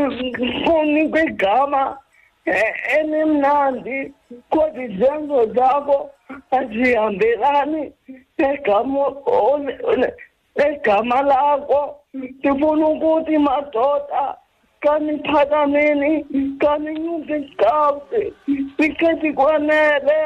unikwe 0.81 1.23
igama 1.25 1.99
eh, 2.45 2.75
elimnandi 2.99 4.13
kodwa 4.51 4.85
izenzo 4.85 5.47
zakho 5.55 6.11
azihambelani 6.51 7.93
negama 8.39 9.01
ole- 9.27 9.79
ole- 9.91 10.15
negama 10.57 11.23
lakho 11.23 11.81
ndifuna 12.15 12.87
ukuthi 12.89 13.39
madoda 13.39 14.23
kaniphakameni 14.81 16.25
kaninyuke 16.61 17.37
ikawusi 17.37 18.33
ikhethi 18.79 19.33
kwanele 19.33 20.19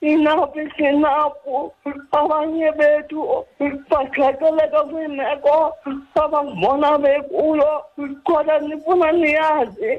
inaphi 0.00 0.70
sinaphu 0.76 1.72
abanye 2.12 2.72
bethu 2.72 3.44
baxhaxeleka 3.90 4.80
kwiimeko 4.90 5.72
abangibona 6.14 6.98
bekuyo. 6.98 7.84
Kodwa 8.24 8.58
ndifuna 8.58 9.12
niyazi 9.12 9.90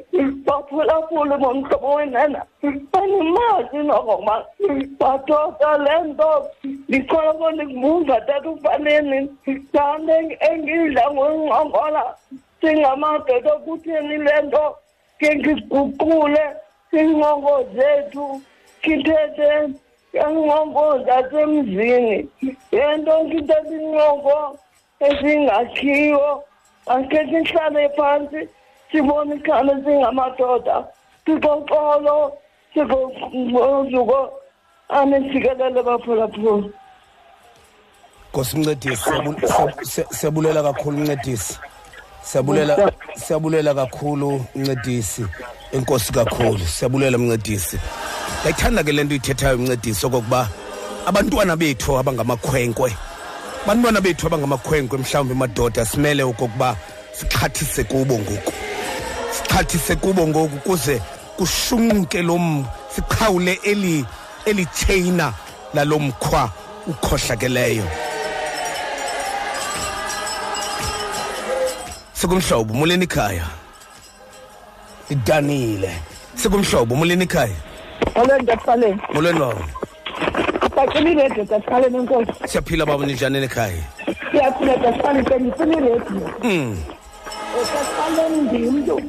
baphulaphule 0.45 1.37
bomhlobo 1.37 1.93
wenena 1.95 2.45
banimazi 2.91 3.77
nokoba 3.77 4.45
badoda 4.99 5.77
le 5.77 5.95
nto. 6.07 6.31
Ndiqala 6.89 7.33
ko 7.33 7.51
ndikubuza 7.51 8.21
tata 8.21 8.49
ufaneni 8.49 9.29
laa 9.73 9.97
nto 9.97 10.13
engidla 10.49 11.03
ngoyinqongola 11.11 12.03
singamadoda 12.61 13.51
kutheni 13.65 14.17
le 14.17 14.41
nto 14.41 14.75
ke 15.19 15.35
ngiguqule 15.35 16.43
iinqongo 16.93 17.55
zethu 17.75 18.41
ngithethe 18.85 19.49
ngeenqongo 20.13 20.85
zasemzini. 21.05 22.29
Le 22.71 22.97
nto 22.97 23.13
ngithethe 23.23 23.75
iinqongo 23.75 24.57
ezingakhiyo 24.99 26.43
akhe 26.87 27.19
sihlale 27.29 27.89
phantsi 27.97 28.41
sibonisane 28.91 29.73
singamadoda 29.83 30.75
sixoxolo 31.25 32.17
sikozuko 32.73 34.19
anesikelele 34.89 35.81
baphulaphula 35.83 36.67
nkosi 38.31 38.57
mncedisi 38.57 38.95
siyabu- 39.03 39.47
siya- 39.47 39.75
siya- 39.91 40.07
siyabulela 40.17 40.63
kakhulu 40.63 40.97
mncedisi 40.97 41.59
siyabulela 42.23 42.91
siyabulela 43.15 43.73
kakhulu 43.73 44.45
mncedisi. 44.55 45.25
Enkosi 45.71 46.11
kakhulu. 46.13 46.59
Siyabulela 46.59 47.17
mncedisi. 47.17 47.79
Ndayithanda 48.41 48.83
ke 48.83 48.91
le 48.91 49.03
nto 49.03 49.13
uyithethayo 49.13 49.57
mncedisi 49.57 50.05
okokuba 50.05 50.49
abantwana 51.05 51.55
bethu 51.55 51.97
abangamakhwenkwe 51.97 52.93
abantwana 53.65 54.01
bethu 54.01 54.27
abangamakhwenkwe 54.27 54.97
mhlawumbi 54.97 55.35
madoda 55.35 55.85
simele 55.85 56.23
okokuba 56.23 56.75
sixhathise 57.13 57.83
kubo 57.83 58.19
ngoku. 58.19 58.53
Sixhathise 59.31 59.95
kubo 59.95 60.27
ngoku 60.27 60.57
kuze 60.57 61.01
kushunquke 61.37 62.21
lo 62.21 62.65
siqhawule 62.95 63.59
eli 63.63 64.05
eli 64.45 64.65
tsheyina 64.65 65.33
lalo 65.73 65.99
mkhwa 65.99 66.49
ukhohlakeleyo. 66.87 68.10
Sikumhlobo 72.21 72.73
muleni 72.73 73.03
ikhaya 73.03 73.45
idanile. 75.09 76.01
Sikumhlobo 76.35 76.95
muleni 76.95 77.23
ikhaya 77.23 77.55
ole 78.15 78.37
ntasaleni 78.41 79.01
molweni 79.13 79.39
bawo 79.39 79.55
bacela 80.75 81.09
iredio 81.09 81.45
tasaleni 81.45 81.97
enkosi 81.97 82.31
siyaphila 82.47 82.85
babo 82.85 83.05
ninjaneni 83.05 83.45
ekhaya? 83.45 83.83
Siyaphila 84.31 84.77
tasaleni 84.77 85.25
ke 85.25 85.35
ndifuna 85.39 85.77
iredio 85.77 86.29
mm. 86.43 86.83
tasaleni 87.73 88.41
ndimntu 88.41 89.01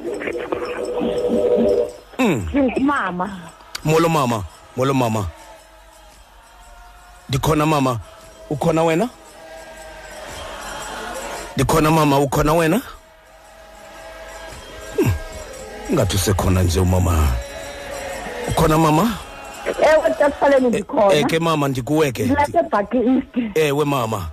Mm. 2.18 2.46
ndingumama 2.52 3.38
molo 3.84 4.08
mama. 4.08 4.44
Molo 4.76 4.94
mama. 4.94 5.26
Ndikhona 7.28 7.66
mama. 7.66 7.98
Ukhona 8.50 8.82
wena? 8.84 9.08
Ndikhona 11.56 11.90
mama. 11.90 12.18
Ukhona 12.18 12.52
wena? 12.52 12.76
Hmm. 12.76 13.01
Ingathi 15.92 16.16
usekhona 16.16 16.62
nje 16.62 16.80
umama. 16.80 17.28
Ukhona 18.48 18.78
mama? 18.78 19.18
Ewe 19.66 20.10
tasaleni 20.18 20.66
Eh, 20.66 20.72
ndikhona 20.72 21.22
ke 21.28 21.38
mama 21.38 21.68
ndikuwe 21.68 22.12
ke 22.12 22.22
ndilapha 22.24 22.86
east. 22.92 23.56
Ewe 23.56 23.84
mama. 23.84 24.30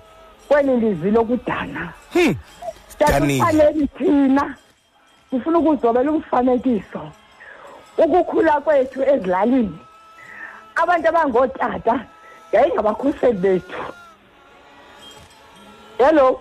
Kweli 0.48 0.78
lizilo 0.78 1.24
kudana 1.24 1.94
Hmm. 2.14 2.36
Danile. 3.00 3.40
tasaleni 3.40 3.88
thina 3.88 4.56
ndifuna 5.32 5.58
ukuzobela 5.60 6.12
umfanekiso. 6.12 7.12
Ukukhula 7.98 8.62
kwethu 8.62 9.04
ezilalini 9.04 9.78
abantu 10.76 11.08
abangootata 11.10 12.06
yayingabakhuseli 12.52 13.34
bethu. 13.38 13.78
Hello? 15.98 16.40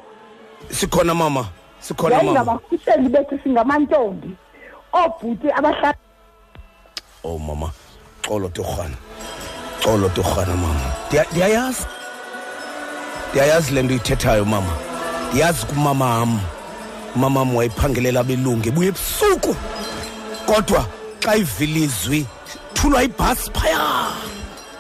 Sikhona 0.71 1.15
mama. 1.15 1.47
Sikhona 1.81 2.17
mama. 2.17 2.31
Yayingabakhuseli 2.33 3.09
bethu 3.09 3.39
singamantombi. 3.43 4.31
Oobhuti 4.93 5.51
abahlala 5.53 5.95
oh 7.25 7.39
mama. 7.39 7.71
Xolo 8.23 8.49
torhwana. 8.49 8.97
Xolo 9.83 10.09
torhwana 10.09 10.57
mama. 10.57 10.93
Ndiya- 11.09 11.27
ndiyayazi 11.33 11.87
ndiyayazi 13.31 13.73
le 13.75 13.83
nto 13.83 13.93
uyithethayo 13.95 14.45
mama. 14.45 14.73
Ndiyazi 15.31 15.67
kumama 15.67 16.15
am. 16.23 16.41
Umama 17.17 17.41
am 17.41 17.57
wayiphangelela 17.57 18.21
abelungu 18.21 18.69
ebuye 18.69 18.89
ebusuku. 18.89 19.57
Kodwa 20.47 20.87
xa 21.21 21.37
ivilizwi 21.37 22.27
thulwa 22.75 23.03
ibhasi 23.03 23.51
phaya. 23.51 24.11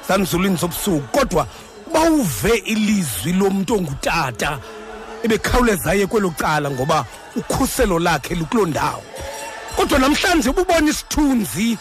Zanzulwini 0.08 0.56
zobusuku 0.56 1.08
kodwa 1.18 1.46
uba 1.86 2.00
uve 2.10 2.56
ilizwi 2.56 3.32
lomntu 3.32 3.74
ongutata 3.74 4.58
ebekhawuleza 5.24 5.90
aye 5.90 6.06
kwelo 6.06 6.30
cala 6.30 6.70
ngoba 6.70 7.04
ukhuselo 7.36 7.98
lakhe 7.98 8.34
lukuloo 8.34 8.66
ndawo. 8.66 9.02
Kodwa 9.78 9.98
namhlanje 9.98 10.50
ububona 10.50 10.90
isithunzi 10.90 11.78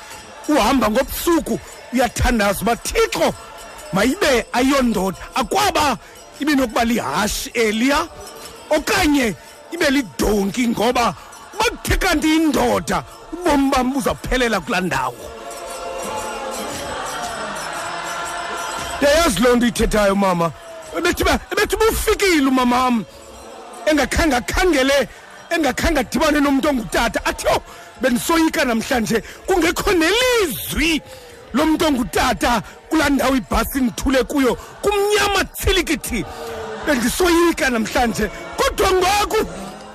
uhamba 0.50 0.90
ngobusuku 0.90 1.60
uyathandaza 1.94 2.62
uba 2.62 2.76
thixo 2.76 3.34
mayibe 3.94 4.46
ayondoda. 4.54 5.18
Akwaba 5.36 5.98
ibe 6.40 6.56
nokuba 6.56 6.86
lihashi 6.86 7.50
eliya 7.50 8.08
okanye 8.70 9.34
ibe 9.72 9.90
lidonki 9.90 10.68
ngoba 10.68 11.16
bakuthe 11.60 11.98
kanti 11.98 12.36
indoda 12.36 13.04
ubomi 13.34 13.72
bam 13.72 13.94
buzawuphelela 13.94 14.60
kulaa 14.60 14.82
ndawo. 14.82 15.26
Yayazi 19.02 19.40
loo 19.40 19.56
nto 19.56 19.66
ithethayo 19.68 20.16
mama? 20.16 20.52
Ebethi 20.98 21.76
ubufikile 21.76 22.48
umamam 22.48 23.06
engakhange 23.86 24.36
akhangele 24.36 25.10
engakhange 25.50 26.00
adibane 26.00 26.40
nomntu 26.40 26.70
ongutata. 26.70 27.26
Athi 27.26 27.48
o 27.48 27.62
bendisoyika 28.02 28.66
namhlanje. 28.66 29.22
Kungekho 29.46 29.92
nelizwi 29.92 31.02
lomntu 31.54 31.86
ongutata 31.86 32.62
kulaa 32.90 33.10
ndawo 33.10 33.36
ibhasi 33.36 33.80
ndithule 33.82 34.24
kuyo. 34.24 34.56
Kumnyama 34.56 35.44
tsilikithi 35.44 36.26
bendisoyika 36.88 37.70
namhlanje. 37.70 38.30
Kodwa 38.58 38.92
ngoku 38.92 39.38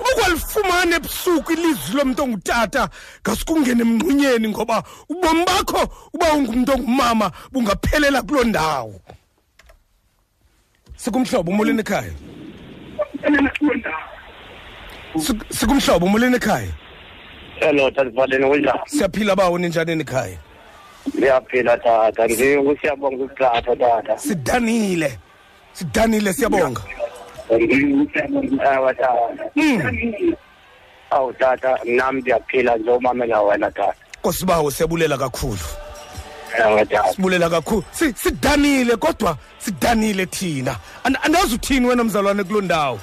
ubukwalifumana 0.02 0.96
ebusuku 0.96 1.52
ilizwi 1.52 1.94
lomntu 1.96 2.22
ongutata 2.22 2.88
ngasikungene 3.22 3.82
emngxunyeni 3.82 4.48
ngoba 4.48 4.82
ubomi 5.08 5.44
bakho 5.44 5.88
uba 6.14 6.32
ungumntu 6.32 6.72
ongumama 6.72 7.30
bungaphelela 7.52 8.22
kuloo 8.22 8.44
ndawo. 8.44 9.00
Sikumhlobo 10.96 11.50
umolweni 11.50 11.80
ekhaya? 11.80 12.12
Sik- 15.16 15.46
sikumhlobo 15.54 16.06
umolweni 16.06 16.36
ekhaya? 16.36 16.72
Hello 17.62 17.90
tativaleni 17.90 18.46
kunjani 18.46 18.78
siyaphila 18.86 19.36
bawo 19.36 19.58
ninjanini 19.58 20.00
ekhaya? 20.02 20.38
Liyaphila 21.14 21.78
tata. 21.78 22.26
Nje 22.26 22.76
siyabonga 22.80 23.24
ukuthatha 23.24 23.76
tata. 23.76 24.18
Sidanile. 24.18 25.18
Sidanile 25.72 26.32
siyabonga. 26.32 26.80
Ewe 27.50 28.94
tata. 28.94 29.12
Mm. 29.56 30.34
awu 31.10 31.32
tata 31.32 31.78
nam 31.84 32.16
ndiyaphila 32.16 32.76
nje 32.76 32.90
umamela 32.90 33.42
wena 33.42 33.70
tata. 33.70 33.94
Kosibawo 34.22 34.70
siyabulela 34.70 35.18
kakhulu. 35.18 35.58
Ewe 36.58 36.84
tata. 36.86 37.12
Sibulela 37.12 37.50
kakhulu. 37.50 37.84
Si- 37.92 38.12
sidanile 38.12 38.96
kodwa 38.96 39.36
sidanile 39.58 40.26
thina. 40.26 40.76
And- 41.04 41.18
andazi 41.22 41.54
uthini 41.54 41.86
wena 41.86 42.04
mzalwane 42.04 42.44
kuloo 42.44 42.60
ndawo 42.60 43.00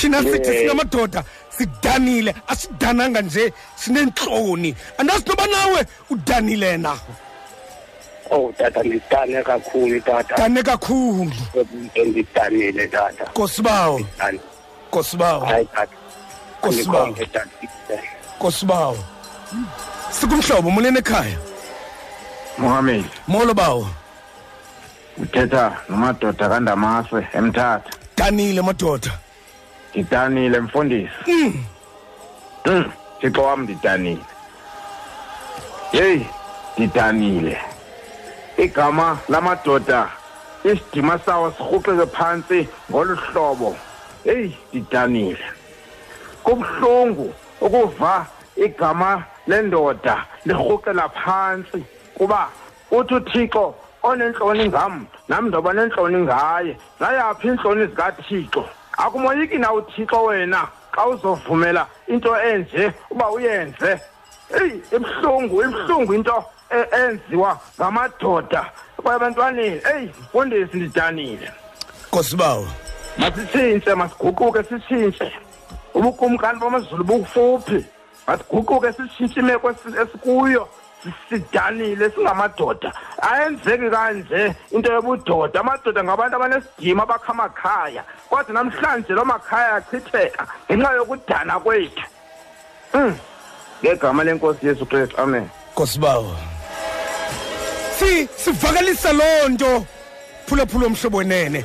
thina 0.00 0.22
sithi 0.22 0.50
Yeah. 0.50 0.60
singamadoda 0.60 1.24
sidanile 1.56 2.34
asidananga 2.48 3.20
nje 3.22 3.52
sineentloni 3.76 4.74
andazi 4.98 5.24
noba 5.28 5.46
nawe 5.46 5.86
udanile 6.10 6.76
na? 6.76 6.98
Owu 8.30 8.52
tata 8.52 8.82
ndidane 8.82 9.42
kakhulu 9.42 10.00
tata. 10.00 10.36
Dane 10.36 10.62
kakhulu. 10.62 11.32
Endidanile 11.94 12.86
tata. 12.86 13.24
Kosibawo. 13.24 14.00
Dane. 14.18 14.40
kosibawo. 14.90 15.44
Hayi 15.46 15.66
tata. 15.66 15.92
Kosibawo. 16.60 17.04
andikhombe 17.04 17.26
tata. 17.26 18.02
Kosibawo. 18.38 18.98
Sikumhlobo 20.10 20.70
muleni 20.70 20.98
ekhaya 20.98 21.38
Mohammed. 22.58 23.04
Molo 23.28 23.54
bawo. 23.54 23.88
Uthetha 25.22 25.76
nomadoda 25.88 26.48
kandamase 26.48 27.26
emthatha. 27.34 27.90
Danile 28.16 28.62
madoda. 28.62 29.10
Ndidanile 29.94 30.60
mfundisi. 30.60 31.12
Mm. 31.26 31.64
Mm, 32.66 32.92
thixo 33.20 33.42
wam 33.42 33.62
ndidanile 33.62 34.22
yeyi 35.92 36.26
ndidanile 36.76 37.58
igama 38.56 39.18
lamadoda 39.28 40.08
isidima 40.64 41.18
sawo 41.18 41.52
sirhuqeke 41.52 42.06
phantsi 42.06 42.68
ngolu 42.90 43.16
hlobo. 43.16 43.76
Heyi 44.24 44.56
ndidanile 44.72 45.44
kubuhlungu 46.42 47.34
ukuva 47.60 48.26
igama 48.56 49.24
lendoda 49.46 50.24
lirhuqela 50.44 51.08
phantsi 51.08 51.84
kuba 52.14 52.48
uthi 52.90 53.14
uthixo 53.14 53.74
onentloni 54.02 54.68
ngam 54.68 55.06
nam 55.28 55.48
ndoba 55.48 55.72
nentloni 55.72 56.18
ngaye. 56.18 56.76
Zayaphi 57.00 57.48
iintloni 57.48 57.86
zikathixo? 57.86 58.68
Akumoyiki 58.98 59.58
na 59.58 59.72
uthixo 59.72 60.24
wena 60.24 60.68
xa 60.94 61.06
uzovumela 61.06 61.86
into 62.08 62.36
enje 62.36 62.92
uba 63.10 63.30
uyenze. 63.30 64.00
Eyi 64.60 64.82
ibuhlungu 64.96 65.62
ibuhlungu 65.62 66.14
into 66.14 66.44
e- 66.70 66.88
enziwa 67.00 67.58
ngamadoda 67.80 68.70
kwabantwaneni 69.02 69.80
eyi 69.94 70.06
mfundisi 70.20 70.76
ndidanile. 70.76 71.50
Kosibawo 72.10 72.66
masitshintshe 73.18 73.94
masiguquke 73.94 74.62
sitshintshe. 74.62 75.32
Ubukumkani 75.94 76.58
bamazulu 76.60 77.04
bukufuphi 77.04 77.84
masiguquke 78.26 78.92
sitshintshe 78.92 79.40
imeko 79.40 79.70
esi- 79.70 80.02
esikuyo. 80.02 80.68
si- 80.68 80.87
sidanile 81.28 82.10
singamadoda. 82.10 82.92
Ayenzeki 83.22 83.90
kanje 83.90 84.54
into 84.70 84.92
yobudoda. 84.92 85.60
Amadoda 85.60 86.04
ngabantu 86.04 86.36
abanesidima 86.36 87.02
abakha 87.02 87.32
amakhaya. 87.32 88.04
Kodwa 88.30 88.52
namhlanje 88.54 89.12
loo 89.12 89.24
makhaya 89.24 89.74
achitheka 89.74 90.46
ngenxa 90.70 90.92
yokudana 90.94 91.60
kwethu. 91.60 92.02
Um 92.94 93.16
ngegama 93.82 94.24
lenkosi 94.24 94.66
yesu 94.66 94.86
kristu 94.86 95.16
amen. 95.20 95.48
Kosibawo 95.74 96.36
si 97.98 98.28
sivakalisa 98.36 99.12
loo 99.12 99.48
nto 99.48 99.86
phulaphula 100.46 100.86
omhlobo 100.86 101.18
wenene. 101.18 101.64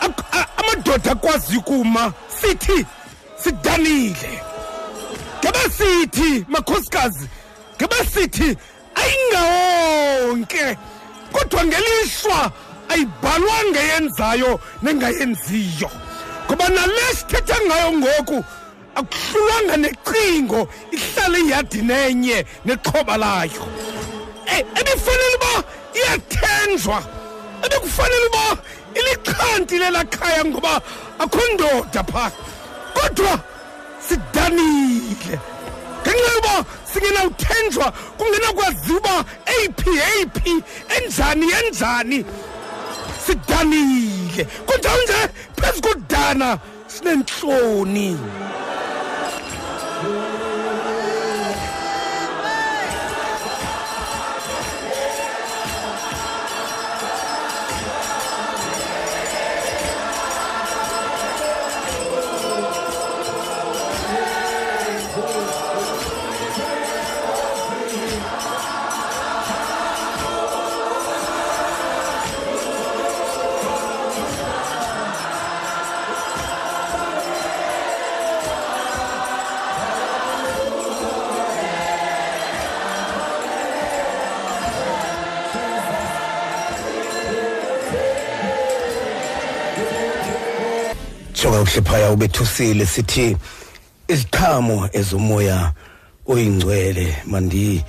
Ak- 0.00 0.24
a- 0.32 0.48
amadoda 0.56 1.12
akwazi 1.12 1.60
kuma 1.60 2.12
sithi 2.28 2.86
sidanile. 3.36 4.40
Ngebe 5.38 5.58
sithi 5.70 6.44
makhosikazi 6.48 7.28
ngebe 7.82 7.96
sithi 8.14 8.56
ayingawonke 8.94 10.76
kodwa 11.32 11.64
ngelishwa 11.64 12.52
ayibhalwanga 12.88 13.80
eyenzayo 13.80 14.60
nengayenziyo. 14.82 15.90
Ngoba 16.46 16.68
nale 16.68 17.02
sithetha 17.16 17.56
ngayo 17.66 17.92
ngoku 17.92 18.44
akuhlulwanga 18.94 19.76
necingo 19.76 20.68
ihlale 20.92 21.38
iyadini 21.40 21.92
enye 21.92 22.46
nexhoba 22.64 23.16
layo. 23.16 23.64
Eh, 24.46 24.62
ebifanele 24.80 25.36
uba 25.36 25.54
iyathenjwa 25.98 27.02
ebekufanele 27.64 28.26
uba 28.26 28.62
ilixhanti 28.98 29.78
lelakhaya 29.78 30.44
ngoba 30.44 30.80
akho 31.18 31.40
ndoda 31.54 32.02
phaa. 32.04 32.30
Kodwa 32.94 33.40
sidanile. 34.06 35.38
Ngenxa 36.02 36.32
yoba 36.34 36.54
singenawuthenjwa 36.92 37.86
kungenakwaziwa 38.18 38.98
uba 38.98 39.24
eyiphi 39.52 39.90
yeyiphi 40.00 40.54
enjani 40.96 41.46
yenjani 41.52 42.24
sidanile. 43.26 44.44
Kunjawunje 44.66 45.20
phezu 45.56 45.82
kodana 45.82 46.58
sinentloni 46.86 48.18
jonga 91.62 91.70
ukuhlephaya 91.70 92.10
ubethusile 92.12 92.86
sithi 92.86 93.36
iziqhamo 94.08 94.88
ezomoya 94.92 95.72
oyingcwele 96.26 97.16
mandi 97.26 97.84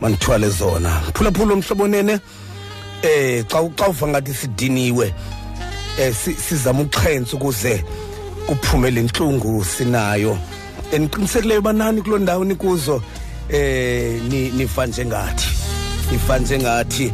mandithwale 0.00 0.48
zona. 0.48 1.00
Phulaphula 1.14 1.54
umhlobo 1.54 1.88
nene 1.88 2.20
eh 3.02 3.44
xa 3.48 3.58
xa 3.76 3.88
uva 3.88 4.06
ngathi 4.08 4.34
sidiniwe 4.34 5.14
eh 5.98 6.14
si- 6.14 6.34
sizama 6.34 6.80
ukuxhensa 6.82 7.36
ukuze 7.36 7.84
kuphume 8.46 8.90
le 8.90 9.02
ntlungu 9.02 9.64
sinayo. 9.64 10.38
Eniqinisekileyo 10.92 11.60
banani 11.62 12.02
kuloo 12.02 12.18
ndawo 12.18 12.44
nikuzo? 12.44 13.02
Eh 13.50 14.20
ni- 14.28 14.50
nifa 14.50 14.86
njengathi 14.86 15.48
nifa 16.12 16.38
njengathi. 16.38 17.12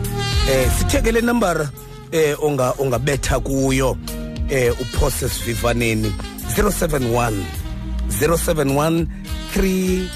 Eh 0.50 0.70
sithekele 0.78 1.20
nambara 1.20 1.70
eh 2.12 2.36
onga 2.42 2.74
ongabetha 2.78 3.40
kuyo. 3.40 3.96
Eh 4.50 4.72
uphose 4.80 5.28
sivivaneni 5.28 6.12
071 6.56 7.32
071 8.08 9.06
3 9.56 10.08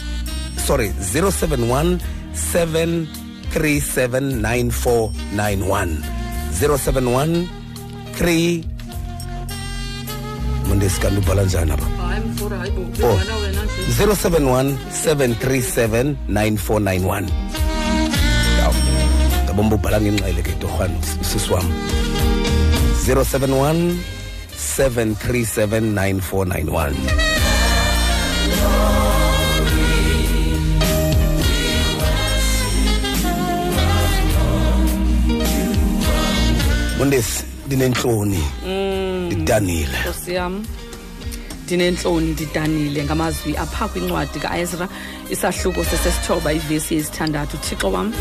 sorry 0.66 0.92
071 1.00 1.98
737 2.52 4.40
9491 4.40 5.88
071 6.60 7.46
3 8.20 8.64
mondesi 10.68 11.00
kanti 11.00 11.18
ubhala 11.18 11.42
njani 11.44 11.72
apha? 11.72 11.86
Hayi 12.06 12.20
mfura 12.30 12.56
hayi 12.58 12.70
bo 12.70 12.80
Oh. 12.80 13.14
ubhala 13.14 13.36
wena 13.36 13.62
nje. 13.64 14.04
071 14.04 14.74
737 15.04 16.14
9491 16.28 17.28
yaw 18.60 18.72
ngabomba 19.44 19.74
ubhala 19.76 20.00
ngenxele 20.00 20.42
ke 20.42 20.52
torhwana 20.62 20.94
usisi 21.20 21.50
wam 21.52 21.66
071 23.06 23.94
737 24.76 25.80
9491 25.94 26.94
mondesi 36.98 37.44
ndinentloni 37.66 38.44
ndidanile. 39.26 39.98
Nkosi 40.04 40.34
yam 40.34 40.64
ndinentloni 41.64 42.30
ndidanile. 42.30 43.04
Ngamazwi 43.04 43.56
apha 43.56 43.88
kwincwadi 43.88 44.38
kaezra 44.38 44.88
isahluko 45.30 45.84
sesesithoba 45.84 46.52
ivesi 46.52 46.94
yesithandathu 46.94 47.56
thixo 47.56 47.90
wam 47.92 48.12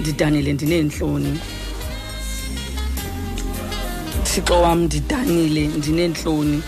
ndidanile 0.00 0.52
ndineentloni. 0.52 1.38
Thixo 4.36 4.62
wam 4.62 4.82
ndidanile 4.82 5.66
ndineentloni. 5.66 6.62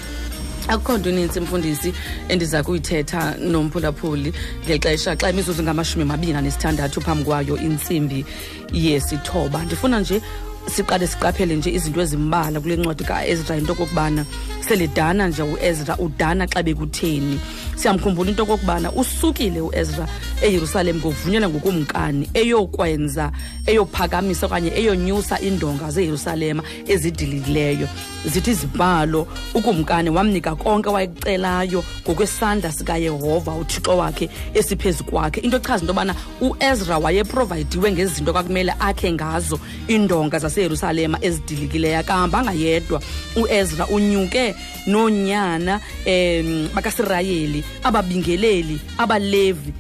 Akukho 0.68 0.98
nto 0.98 1.10
inintsi 1.10 1.40
mfundisi 1.40 1.92
endiza 2.28 2.62
kuyithetha 2.62 3.34
nomphulaphuli 3.40 4.32
ngexesha 4.64 5.16
xa 5.16 5.30
imizuzu 5.30 5.62
ngamashumi 5.62 6.02
amabini 6.02 6.38
anesithandathu 6.38 7.00
phambi 7.00 7.24
kwayo 7.24 7.56
intsimbi 7.56 8.24
yesithoba. 8.72 9.64
Ndifuna 9.64 10.00
nje 10.00 10.20
siqale 10.66 11.06
siqaphele 11.06 11.56
nje 11.56 11.70
izinto 11.70 12.00
ezimbalwa 12.00 12.60
kule 12.60 12.76
ncwadi 12.76 13.04
kaezra 13.04 13.56
into 13.56 13.72
okokubana 13.72 14.24
selidana 14.60 15.28
nje 15.28 15.42
uezra 15.42 15.98
udana 15.98 16.46
xa 16.46 16.62
bekutheni. 16.62 17.40
Siyamkhumbula 17.76 18.30
into 18.30 18.42
okokubana 18.42 18.92
usukile 18.92 19.60
uezra 19.60 20.08
eyerusalem 20.42 20.96
ngokuvunyelwa 20.96 21.48
ngokumkani 21.48 22.28
eyokwenza 22.34 23.32
eyophakamisa 23.66 24.46
okanye 24.46 24.70
eyonyusa 24.76 25.40
iindonga 25.40 25.90
zeyerusalema 25.90 26.62
ezidilileyo. 26.86 27.88
Zithi 28.26 28.50
izibhalo 28.50 29.26
ukumkani 29.54 30.10
wamnika 30.10 30.56
konke 30.56 30.88
wayekucelayo 30.88 31.84
ngokwesandla 32.04 32.72
sikayehova 32.72 33.54
uthixo 33.54 33.96
wakhe 33.96 34.28
esiphezu 34.54 35.04
kwakhe. 35.04 35.40
Into 35.40 35.56
echaza 35.56 35.80
into 35.80 35.92
yobana 35.92 36.14
uezra 36.40 36.98
wayeprovayidiwe 36.98 37.92
ngezinto 37.92 38.32
kwakumele 38.32 38.74
akhe 38.80 39.12
ngazo 39.12 39.60
iindonga 39.88 40.38
zaseyerusalema 40.38 41.18
ezidilikileyo. 41.20 41.98
Akahambanga 41.98 42.52
yedwa 42.52 43.00
uezra 43.36 43.86
unyuke 43.86 44.54
noonyana 44.86 45.80
um 46.06 46.68
bakasirayeli 46.74 47.64
ababingeleli 47.82 48.80
abalevi 48.98 49.72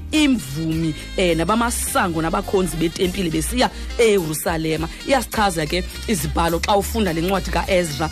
imvumi 0.48 0.94
um 1.18 1.34
nabamasango 1.36 2.22
nabakhonzi 2.22 2.76
betempile 2.76 3.30
besiya 3.30 3.70
eyerusalema. 3.98 4.88
Iyasichaza 5.06 5.66
ke 5.66 5.84
izibhalo 6.08 6.60
xa 6.60 6.76
ufunda 6.76 7.12
le 7.12 7.20
ncwadi 7.20 7.50
kaezra 7.50 8.10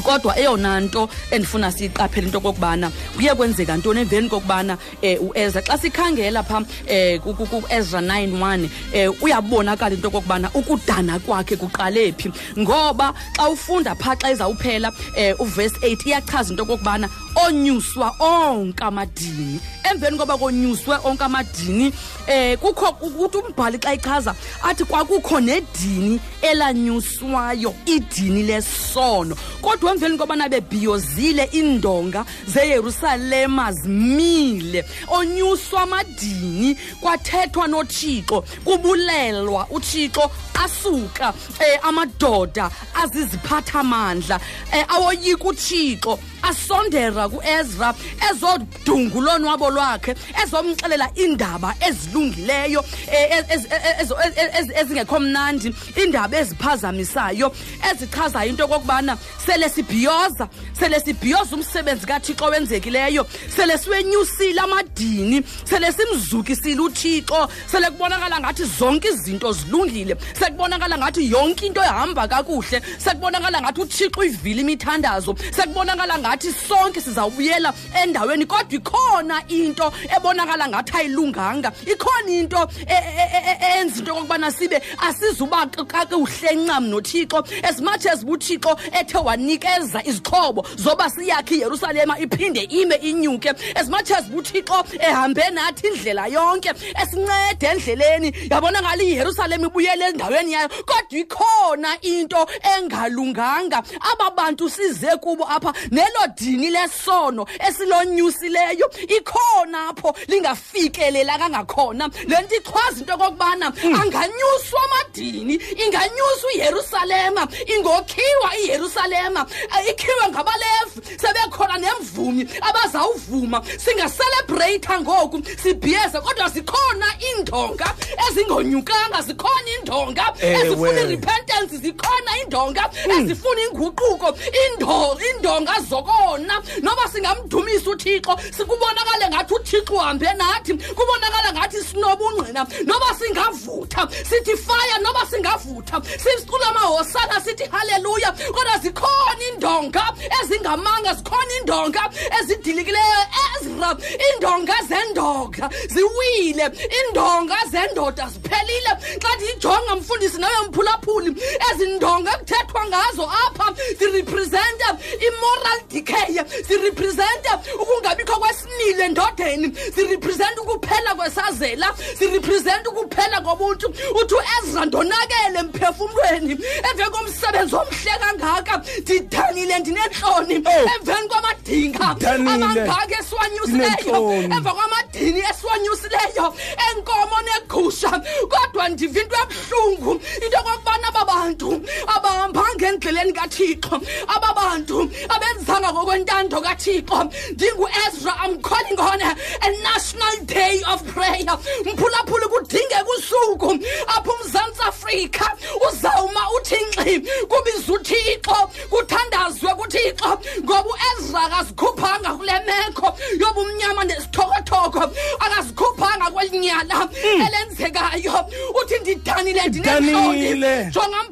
kodwa 0.00 0.38
eyona 0.38 0.80
nto 0.80 1.08
endifuna 1.30 1.72
siyiqaphele 1.72 2.26
into 2.26 2.38
okokubana 2.38 2.90
kuye 3.16 3.34
kwenzeka 3.34 3.76
ntoni 3.76 4.00
emveni 4.00 4.28
kokubana 4.28 4.78
um 5.02 5.28
uezra 5.28 5.62
xa 5.62 5.78
sikhangela 5.78 6.42
phaa 6.42 6.58
um 6.58 7.36
kuezra 7.46 8.00
9 8.00 8.38
1 8.38 8.68
um 9.08 9.14
uyabonakala 9.22 9.94
into 9.94 10.08
okokubana 10.08 10.50
ukudana 10.54 11.18
kwakhe 11.18 11.56
kuqale 11.56 12.12
phi. 12.12 12.32
Ngoba 12.58 13.14
xa 13.36 13.48
ufunda 13.48 13.94
phaa 13.94 14.16
xa 14.16 14.30
izawuphela 14.30 14.88
um 14.90 15.34
uvesi 15.38 15.76
8 15.80 16.08
iyachaza 16.08 16.50
into 16.50 16.62
okokubana 16.62 17.08
onyuswa 17.36 18.14
onke 18.20 18.84
amadini 18.84 19.60
emveni 19.90 20.18
koba 20.18 20.38
konyuswe 20.38 20.96
onke 21.04 21.24
amadini 21.24 21.92
um 22.28 22.56
kukho 22.56 22.92
kuthi 22.92 23.38
umbhali 23.38 23.78
xa 23.78 23.94
ichaza 23.94 24.34
athi 24.62 24.84
kwakukho 24.84 25.40
nedini 25.40 26.20
elanyuswayo 26.42 27.74
idini 27.86 28.42
lesono. 28.42 29.36
Kodwa 29.62 29.92
emveni 29.92 30.18
kobana 30.18 30.48
bebhiyozile 30.48 31.48
iindonga 31.54 32.24
zeyerusalema 32.46 33.72
zimile 33.72 34.84
onyuswa 35.08 35.82
amadini 35.82 36.76
kwathethwa 37.00 37.68
nothixo 37.68 38.44
kubulelwa 38.64 39.66
uthixo 39.70 40.30
asuka 40.64 41.28
um 41.32 41.78
amadoda 41.82 42.70
aziziphathamandla 42.94 44.40
um 44.72 44.84
awoyika 44.88 45.44
uthixo. 45.44 46.18
Asondera 46.48 47.28
kuezra 47.28 47.94
ezodunga 48.30 49.14
ulonwabo 49.18 49.70
lwakhe 49.70 50.14
ezomxelela 50.42 51.08
iindaba 51.18 51.74
ezilungileyo 51.88 52.84
eh, 53.12 53.38
ez- 53.38 53.50
ez- 53.54 53.68
ezo- 54.02 54.18
ez- 54.26 54.54
ez- 54.60 54.72
ezingekho 54.80 55.20
mnandi 55.20 55.74
iindaba 55.96 56.36
eziphazamisayo 56.38 57.52
ezichazayo 57.90 58.50
into 58.50 58.64
okokubana 58.64 59.16
sele 59.46 59.68
sibhiyoza 59.68 60.48
sele 60.78 61.00
sibhiyoza 61.00 61.56
umsebenzi 61.56 62.06
kathixo 62.06 62.44
wenzekileyo 62.44 63.26
sele 63.56 63.78
siwenyusile 63.78 64.60
amadini 64.60 65.42
sele 65.64 65.92
simzukisile 65.92 66.80
uthixo 66.80 67.48
sele 67.66 67.86
kubonakala 67.90 68.40
ngathi 68.40 68.64
zonke 68.78 69.08
izinto 69.08 69.52
zilungile 69.52 70.16
sekubonakala 70.38 70.98
ngathi 70.98 71.30
yonke 71.30 71.66
into 71.66 71.80
ehamba 71.82 72.28
kakuhle 72.28 72.82
sekubonakala 72.98 73.60
ngathi 73.62 73.80
uthixo 73.80 74.20
uyivile 74.20 74.60
imithandazo 74.60 75.36
sekubonakala 75.56 76.18
ngathi 76.18 76.35
sonke 76.42 77.00
sizawubuyela 77.00 77.72
endaweni 78.02 78.46
kodwa 78.46 78.72
ikhona 78.72 79.42
into 79.48 79.92
ebonakala 80.16 80.68
ngathi 80.68 80.96
ayilunganga. 80.96 81.72
Ikhona 81.86 82.30
into 82.30 82.56
e- 82.86 82.92
e- 82.92 83.30
e- 83.34 83.44
e- 83.50 83.58
eyenza 83.60 83.98
into 84.00 84.12
okokubana 84.12 84.52
sibe 84.52 84.80
asizuba 84.98 85.66
kakuhle 85.66 86.54
ncam 86.54 86.86
nothixo 86.88 87.44
as 87.62 87.80
much 87.80 88.06
as 88.06 88.24
uthixo 88.24 88.76
ethe 88.92 89.18
wanikeza 89.18 90.02
izixhobo 90.04 90.66
zoba 90.76 91.10
siyakhe 91.10 91.54
iyerusalema 91.56 92.18
iphinde 92.18 92.60
ime 92.62 92.94
inyuke 92.94 93.50
as 93.74 93.88
much 93.88 94.10
as 94.10 94.24
uthixo 94.34 94.84
ehambe 95.00 95.50
nathi 95.50 95.86
indlela 95.86 96.26
yonke 96.26 96.70
esincede 97.02 97.66
endleleni 97.66 98.32
yabonakala 98.50 99.02
iyerusalema 99.02 99.66
ibuyele 99.66 100.04
endaweni 100.08 100.52
yayo 100.52 100.68
kodwa 100.68 101.18
ikhona 101.18 102.00
into 102.02 102.46
engalunganga. 102.78 103.82
Aba 104.12 104.30
bantu 104.30 104.68
size 104.70 105.16
kubo 105.20 105.44
apha 105.44 105.72
nelo 105.90 106.25
dini 106.28 106.70
lesono 106.70 107.46
esilonyusileyo 107.68 108.90
ikhona 109.18 109.88
apho 109.88 110.14
lingafikelela 110.28 111.38
kangakhona. 111.38 112.10
Le 112.28 112.36
nto 112.42 112.54
ichwaza 112.56 113.00
into 113.00 113.12
okokubana 113.14 113.66
anganyuswa 114.00 114.80
amadini 114.84 115.54
inganyuswa 115.54 116.52
iyerusalema 116.54 117.48
ingokhiwa 117.76 118.56
iyerusalema 118.64 119.46
ikhiwe 119.90 120.28
ngabalevi 120.30 121.18
sebekhona 121.20 121.78
nemvumi 121.78 122.48
abazawuvuma 122.60 123.62
singaselebreyitha 123.84 125.00
ngoku 125.00 125.42
sibhiyeze 125.62 126.20
kodwa 126.20 126.48
zikhona 126.48 127.06
iindonga 127.20 127.94
ezingonyukanga 128.30 129.22
zikhona 129.22 129.70
iindonga 129.78 130.34
ezifuna 130.40 131.00
i-repentance 131.00 131.76
zikhona 131.76 132.38
iindonga 132.40 132.90
ezifuna 133.18 133.60
inguquko 133.62 134.38
indo- 134.66 135.18
iindonga 135.26 135.72
zokona 136.06 136.62
noba 136.82 137.08
singamdumisa 137.12 137.90
uthixo 137.90 138.36
sikubonakale 138.56 139.28
ngathi 139.28 139.54
uthixo 139.54 139.94
uhambe 139.94 140.26
nathi 140.34 140.74
kubonakala 140.74 141.52
ngathi 141.52 141.84
sinobungqina 141.84 142.66
noba 142.84 143.14
singavutha 143.18 144.08
sithi 144.24 144.56
fire 144.56 144.98
noba 145.02 145.26
singavutha 145.30 146.02
sicula 146.18 146.66
amahosana 146.68 147.40
sithi 147.40 147.64
haleluya. 147.64 148.32
Kodwa 148.32 148.78
zikhona 148.82 149.42
iindonga 149.50 150.04
ezingamanga 150.42 151.14
zikhona 151.14 151.52
iindonga 151.58 152.10
ezidilikileyo 152.40 153.22
ezra. 153.60 153.96
Iindonga 154.26 154.74
zendoda 154.88 155.70
ziwile 155.88 156.66
iindonga 156.96 157.56
zendoda 157.70 158.28
ziphelile. 158.28 158.92
Xa 159.22 159.36
ndiyijonga 159.36 159.96
mfundisi 159.96 160.38
nayo 160.38 160.64
mphulaphuli 160.68 161.30
ezi 161.70 161.86
ndonga 161.86 162.38
kuthethwa 162.38 162.86
ngazo 162.86 163.22
apha 163.22 163.74
zirepresenta 163.98 164.98
i-moral 165.26 165.80
decay 166.00 166.38
zirepresenta 166.68 167.60
ukungabikho 167.82 168.36
kwesimilo 168.40 169.04
endodeni 169.04 169.68
zirepresenta 169.94 170.60
ukuphela 170.62 171.14
kwesazela 171.14 171.94
zirepresenta 172.18 172.90
ukuphela 172.90 173.40
kobuntu 173.40 173.86
uthi 174.20 174.34
uezra 174.34 174.84
ndonakele 174.84 175.62
mphefumlweni 175.62 176.52
emveni 176.90 177.10
komsebenzi 177.10 177.74
omhle 177.76 178.12
kangaka 178.20 178.82
ndidanile 179.00 179.78
ndinentloni 179.78 180.54
emveni 180.54 181.28
kwamadinga 181.28 182.14
Ndidanile. 182.14 182.50
amangaka 182.64 183.18
esiwanyusileyo 183.20 183.86
Ndinentloni. 183.96 184.44
emva 184.54 184.72
kwamadini 184.74 185.40
esiwanyusileyo 185.50 186.46
enkomo 186.90 187.36
negusha 187.46 188.10
kodwa 188.52 188.88
ndiva 188.88 189.20
into 189.20 189.36
ebuhlungu 189.42 190.12
into 190.44 190.56
yokokubana 190.56 191.08
aba 191.08 191.24
bantu 191.24 191.82
abahambanga 192.06 192.88
endleleni 192.88 193.32
kathixo 193.32 194.00
aba 194.28 194.52
bantu 194.54 195.10
abenzanga 195.28 195.85
ngokwentando 195.92 196.60
kathixo 196.60 197.30
ndinguezra 197.52 198.32
i'm 198.44 198.60
calling 198.62 198.98
on 198.98 199.20
a 199.20 199.70
national 199.82 200.36
day 200.46 200.82
of 200.92 201.02
prayer. 201.14 201.58
Mphulaphula 201.84 202.48
kudingeka 202.48 203.04
usuku 203.18 203.78
apho 204.06 204.32
umzantsi 204.32 204.82
afrika 204.88 205.52
uzawuma 205.88 206.50
uthinxi 206.56 207.20
kubiza 207.48 207.92
uthixo 207.92 208.70
kuthandazwe 208.90 209.74
kuthixo 209.74 210.40
ngoba 210.64 210.84
uezra 210.90 211.42
akazikhuphanga 211.42 212.34
kule 212.34 212.52
meko 212.66 213.18
yobumnyama 213.40 214.04
nesithokothoko 214.04 215.10
akazikhuphanga 215.40 216.30
kwelinyala 216.30 216.94
hmm. 216.94 217.40
elenzekayo. 217.46 218.50
Uthi 218.82 218.98
ndidanile 219.00 219.62
ndinentloni. 219.68 220.48
Jonga 220.90 221.22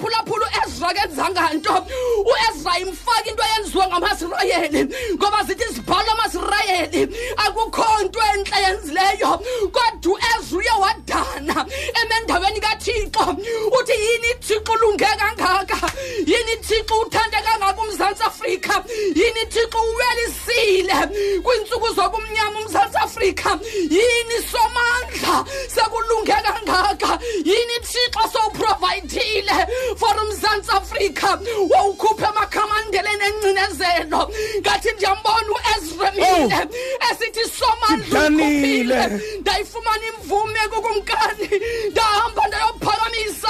mphulaphula 0.84 0.92
uezra 0.92 0.94
kenzanga 0.94 1.50
nto 1.54 1.86
uezra 2.24 2.78
imfaka 2.78 3.30
into 3.30 3.42
eyenziwa 3.42 3.88
ngamasirayeli 3.88 4.94
ngoba 5.14 5.44
zithi 5.44 5.74
zibhalwa 5.74 6.12
amasirayeli. 6.12 7.16
Akukho 7.36 7.84
nto 8.04 8.20
entle 8.34 8.62
yenzileyo. 8.62 9.40
Kodwa 9.72 10.12
uezra 10.12 10.58
uye 10.58 10.70
wadana 10.80 11.66
emendaweni 12.02 12.60
kathixo. 12.60 13.36
Uthi 13.78 13.92
yini 13.92 14.34
thixo 14.40 14.72
ulunge 14.72 15.04
kangaka? 15.04 15.90
Yini 16.26 16.56
thixo 16.60 17.00
uthande 17.00 17.36
kangaka? 17.36 17.63
Umzantsi 18.04 18.22
afrika 18.22 18.84
yini 19.14 19.46
thixo 19.48 19.78
uwelisile 19.82 20.94
kwiintsuku 21.42 21.88
zobumnyama 21.94 22.60
umzantsi 22.60 22.96
afrika 22.98 23.58
yini 23.90 24.38
somandla? 24.50 25.44
Sekulunge 25.68 26.32
kangaka? 26.32 27.18
Yini 27.44 27.78
thixo 27.82 28.28
sowuprovayidile 28.32 29.56
for 29.96 30.14
umzantsi 30.22 30.70
afrika? 30.70 31.38
Wowukhuphe 31.70 32.24
emakhamandeleni 32.26 33.24
engcinezelo. 33.24 34.30
Ngathi 34.60 34.90
ndiyambona 34.92 35.48
uezremile 35.56 36.68
esithi 37.10 37.44
somandla 37.58 38.28
Ndidanile. 38.28 38.94
ukhuphile. 39.00 39.38
Ndayifumana 39.40 40.04
imvume 40.06 40.60
kukumkani. 40.72 41.48
Ndahamba 41.90 42.46
ndayophakamisa. 42.48 43.43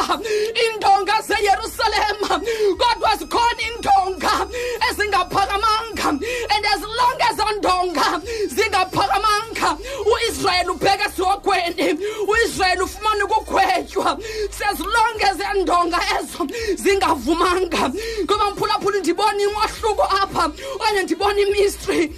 Iindonga 0.62 1.23
zeyerusalema 1.29 2.41
kodwa 2.81 3.17
zikhona 3.19 3.62
iindonga 3.62 4.47
ezingaphakamanga 4.91 6.09
and 6.09 6.67
as 6.75 6.83
long 6.83 7.19
as 7.31 7.39
ondonga 7.49 8.21
zingaphakamanga 8.47 9.77
uisrayeli 10.12 10.71
ubheka 10.71 11.05
esiwogweni 11.09 11.99
uisrayeli 12.29 12.83
ufumana 12.83 13.25
ukugwetywa. 13.25 14.19
As 14.71 14.81
long 14.81 15.23
as 15.23 15.41
endonga 15.57 16.01
ezo 16.19 16.47
zingavumanga. 16.77 17.93
Ngoba 18.25 18.51
mphulaphula 18.51 18.99
ndibona 18.99 19.43
imahluko 19.43 20.03
apha. 20.03 20.53
Okanye 20.75 21.03
ndibona 21.03 21.41
imistry 21.41 22.12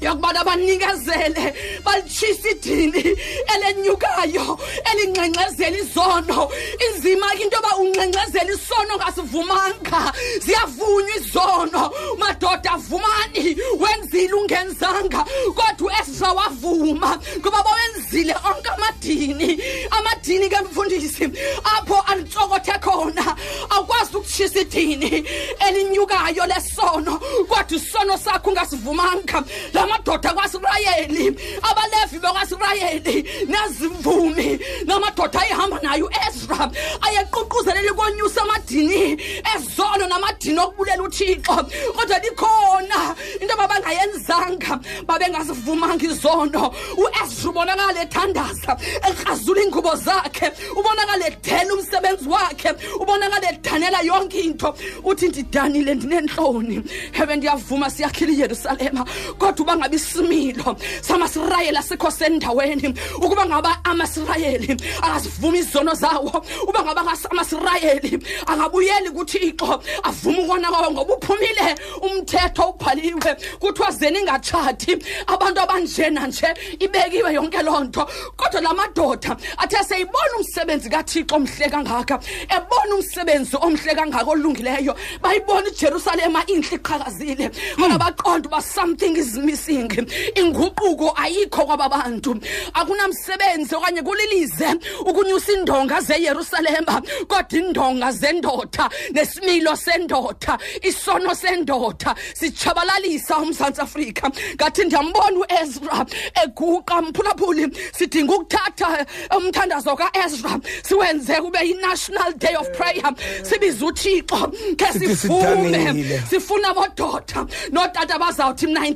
yokubana 0.00 0.44
banikezele 0.44 1.54
balitshisa 1.84 2.50
idini 2.50 3.16
elenyukayo 3.54 4.58
elingxengxezela 4.90 5.78
izono. 5.78 6.50
Inzima 6.86 7.26
ke 7.36 7.42
into 7.42 7.56
yoba 7.56 7.70
ungxengxezela 7.80 8.52
isono 8.52 8.96
ngasivumanga 8.96 10.12
ziyavunywa 10.40 11.16
izono. 11.16 11.92
Madoda 12.18 12.72
avumani. 12.72 13.56
Wenzile 13.80 14.32
ungenzanga. 14.34 15.24
Kodwa 15.54 15.92
uesra 15.92 16.32
wavuma 16.32 17.18
ngoba 17.38 17.62
bawenzile 17.62 18.34
onke 18.34 18.70
amadini. 18.76 19.62
Amadini 19.90 20.48
ke 20.48 20.60
mfundisi 20.60 21.24
apho 21.64 22.00
alitsokothe 22.06 22.78
khona. 22.80 23.36
Awukwazi 23.70 24.16
ukutshisa 24.16 24.60
idini 24.60 25.24
elinyukayo 25.68 26.46
lesono 26.46 27.20
kodwa 27.48 27.76
isono 27.76 28.18
sakho 28.18 28.50
ungasivumanga. 28.50 29.44
La 29.72 29.85
madoda 29.86 30.34
kwasirayeli 30.34 31.26
abalevi 31.62 32.18
bakwasirayeli 32.18 33.16
nezimvumi 33.46 34.60
namadoda 34.86 35.40
ayehamba 35.40 35.78
nayo 35.82 36.06
uezra 36.06 36.70
ayeququzelela 37.00 37.92
ukonyusa 37.92 38.42
amadini 38.42 39.20
ezono 39.54 40.06
namadini 40.08 40.58
okubulela 40.58 41.02
uthixo. 41.02 41.56
Kodwa 41.96 42.18
likhona 42.18 43.16
into 43.40 43.54
ababangayenzanga 43.54 44.80
babengazivumanga 45.06 46.04
izono. 46.04 46.74
Uezra 46.96 47.50
ubonakala 47.50 48.02
ethandaza 48.02 48.76
ekrazula 49.08 49.60
iingubo 49.62 49.94
zakhe 49.96 50.52
ubonakala 50.76 51.26
edela 51.26 51.74
umsebenzi 51.74 52.28
wakhe 52.28 52.70
ubonakala 53.00 53.50
edanela 53.52 54.00
yonke 54.02 54.40
into. 54.40 54.74
Uthi 55.04 55.28
ndidanile 55.28 55.94
ndinentloni. 55.94 56.82
Hewe 57.12 57.36
ndiyavuma 57.36 57.90
siyakhila 57.90 58.32
iyerusalema. 58.32 59.04
Kodwa 59.38 59.62
uba 59.64 59.75
ngabe 59.78 59.96
isimilo 59.96 60.76
samasirayeli 61.02 61.76
asikho 61.78 62.10
sendaweni 62.10 62.94
ukuba 63.16 63.46
ngaba 63.46 63.78
amasirayeli 63.84 64.76
akazivuma 65.02 65.56
izono 65.58 65.94
zawo 65.94 66.44
uba 66.68 66.82
ngaba 66.84 67.02
ngas- 67.02 67.26
amasirayeli 67.30 68.18
angabuyeli 68.46 69.10
kuthixo 69.10 69.82
avuma 70.02 70.38
ukona 70.42 70.68
kwawo 70.70 70.90
ngoba 70.92 71.14
uphumile 71.14 71.74
umthetho 72.02 72.62
ubhaliwe 72.70 73.36
kuthiwa 73.60 73.90
zeni 73.90 74.18
ingatshati 74.20 74.96
abantu 75.26 75.60
abanjena 75.60 76.26
nje 76.26 76.48
ibekiwe 76.80 77.34
yonke 77.34 77.62
loo 77.62 77.80
nto. 77.84 78.06
Kodwa 78.36 78.60
la 78.60 78.74
madoda 78.74 79.36
athe 79.58 79.84
seyibona 79.84 80.36
umsebenzi 80.38 80.90
kathixo 80.90 81.36
omhle 81.36 81.68
kangaka 81.70 82.20
ebona 82.48 82.94
umsebenzi 82.94 83.56
omhle 83.60 83.94
kangaka 83.94 84.30
olungileyo 84.30 84.94
bayibona 85.22 85.68
ijerusalema 85.68 86.46
intle 86.46 86.76
iqhakazile 86.78 87.50
bona 87.78 87.98
baqonda 87.98 88.48
uba 88.48 88.60
something 88.62 89.16
is 89.16 89.36
missing 89.68 89.88
inguquko 90.36 91.12
ayikho 91.16 91.66
kwaba 91.66 91.88
bantu 91.88 92.38
akunamsebenzi 92.74 93.74
okanye 93.74 94.02
kulilize 94.02 94.66
ukunyusa 95.00 95.52
iindonga 95.52 96.00
zeyerusalema 96.00 97.02
kodwa 97.28 97.46
iindonga 97.52 98.12
zendoda 98.12 98.88
nesimilo 99.12 99.76
sendoda 99.76 100.58
isono 100.82 101.34
sendoda 101.34 102.14
sitshabalalisa 102.34 103.38
umzantsi 103.38 103.80
afrika. 103.80 104.30
Ngathi 104.54 104.84
ndiyambona 104.84 105.38
uezra 105.38 106.06
eguqa 106.44 107.02
mphulaphuli 107.02 107.68
sidinga 107.92 108.34
ukuthatha 108.34 109.06
umthandazo 109.36 109.96
kaezra 109.96 110.58
siwenze 110.82 111.34
kube 111.40 111.58
yi-national 111.58 112.32
day 112.38 112.56
of 112.56 112.68
prayer. 112.76 113.12
Sibize 113.42 113.84
uthixo 113.84 114.52
khe 114.76 114.92
Sithi 114.92 115.16
sivume 115.16 115.68
sidanile. 115.78 116.22
sifuna 116.30 116.68
abododa. 116.68 117.46
Notata 117.72 118.14
abazawuthi 118.14 118.66
mna 118.66 118.86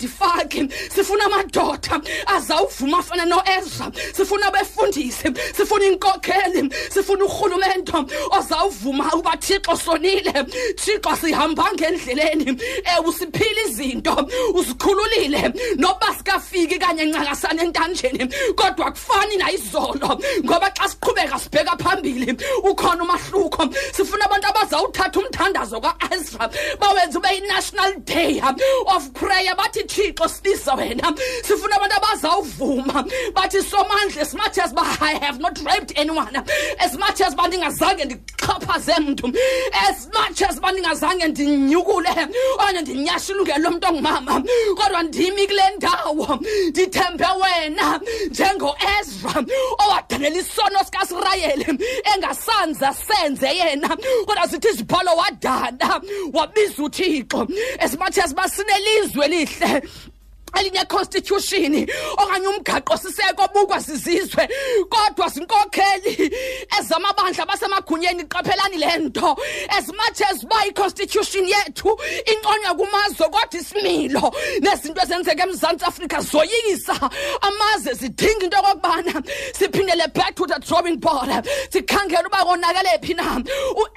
ndifaki 0.60 0.94
sifuna 0.94 1.24
amadoda 1.24 2.00
azawuvuma 2.26 2.98
afana 2.98 3.24
noezra 3.24 3.90
sifuna 4.16 4.46
abefundisi 4.46 5.28
sifuna 5.56 5.84
inkokheli 5.84 6.70
sifuna 6.90 7.24
urhulumento 7.24 8.06
ozawuvuma 8.30 9.10
uba 9.14 9.36
thixo 9.36 9.76
sonile. 9.76 10.32
Thixo 10.76 11.16
sihambanga 11.16 11.86
endleleni 11.88 12.60
ewe 12.84 13.06
usiphile 13.06 13.62
izinto 13.68 14.28
usikhululile 14.54 15.52
noba 15.76 16.14
sikafiki 16.18 16.78
kanye 16.78 17.04
ncakasana 17.04 17.62
entanjeni 17.62 18.28
kodwa 18.56 18.90
kufani 18.92 19.36
nayizolo. 19.36 20.20
Ngoba 20.44 20.70
xa 20.70 20.88
siqhubeka 20.88 21.38
sibheka 21.38 21.76
phambili 21.76 22.36
ukhona 22.62 23.02
umahluko. 23.04 23.68
Sifuna 23.92 24.24
abantu 24.24 24.46
abazawuthatha 24.48 25.20
umthandazo 25.20 25.80
kaezra 25.80 26.50
bawenza 26.80 27.18
ube 27.18 27.28
yi-national 27.34 27.94
day 28.04 28.40
of 28.86 29.10
prayer. 29.12 29.54
Bathi 29.56 29.84
thixo 29.84 30.28
sibiza 30.50 30.74
wena. 30.74 31.14
Sifuna 31.42 31.76
abantu 31.76 31.96
abazawuvuma. 31.96 33.04
Bathi 33.34 33.62
somandla 33.62 34.20
as 34.20 34.34
much 34.34 34.58
as 34.58 34.72
ba 34.72 34.82
i 35.00 35.14
have 35.20 35.40
not 35.40 35.58
raped 35.64 35.92
anyone. 35.96 36.36
As 36.78 36.96
much 36.98 37.20
as 37.20 37.34
ba 37.34 37.48
ndingazange 37.48 38.04
ndixhaphaze 38.04 38.94
mntu. 39.00 39.32
As 39.88 40.08
much 40.14 40.42
as 40.42 40.60
ba 40.60 40.72
ndingazange 40.72 41.28
ndinyukule 41.28 42.10
okanye 42.54 42.80
ndinyashe 42.80 43.32
ilungelo 43.32 43.58
lomntu 43.58 43.88
ongumama. 43.88 44.42
Kodwa 44.76 45.02
ndimi 45.02 45.46
kule 45.46 45.62
ndawo 45.76 46.38
ndithembe 46.68 47.26
wena 47.42 48.00
njengoezra 48.30 49.44
owadalela 49.78 50.36
isono 50.36 50.78
sikasirayeli 50.84 51.66
engasanza 52.14 52.94
senze 52.94 53.48
yena. 53.48 53.96
Kodwa 54.26 54.46
zithi 54.46 54.68
izibhalo 54.68 55.10
wadana 55.16 56.00
wabiza 56.32 56.82
uthixo. 56.82 57.48
As 57.78 57.98
much 57.98 58.18
as 58.18 58.34
basinelizwe 58.34 59.24
elihle 59.26 59.82
elinye 60.58 60.84
constitution 60.88 61.86
okanye 62.18 62.48
umgaqo 62.48 62.96
siseko 62.96 63.42
obukwa 63.44 63.80
sizizwe. 63.80 64.48
Kodwa 64.88 65.28
zinkokheli 65.28 66.34
ezamabandla 66.78 67.46
basemagunyeni 67.46 68.24
qaphelani 68.24 68.78
le 68.78 68.98
nto. 68.98 69.36
As 69.70 69.88
much 69.88 70.20
as 70.30 70.44
uba 70.44 70.56
i-constitution 70.66 71.44
yethu 71.44 71.98
inconywa 72.26 72.74
kumazwe 72.74 73.28
kodwa 73.28 73.60
isimilo 73.60 74.32
nezinto 74.60 75.02
ezenzeka 75.02 75.42
emzantsi 75.42 75.84
afrika 75.84 76.20
zoyikisa. 76.20 77.10
Amazwe 77.40 77.94
zidinga 77.94 78.44
into 78.44 78.58
okokubana 78.58 79.22
siphindele 79.52 80.12
back 80.14 80.34
to 80.34 80.46
the 80.46 80.58
drawing 80.60 80.96
board 80.96 81.30
sikhangele 81.70 82.26
uba 82.26 82.44
konakele 82.44 82.98
phi 83.02 83.14
na. 83.14 83.42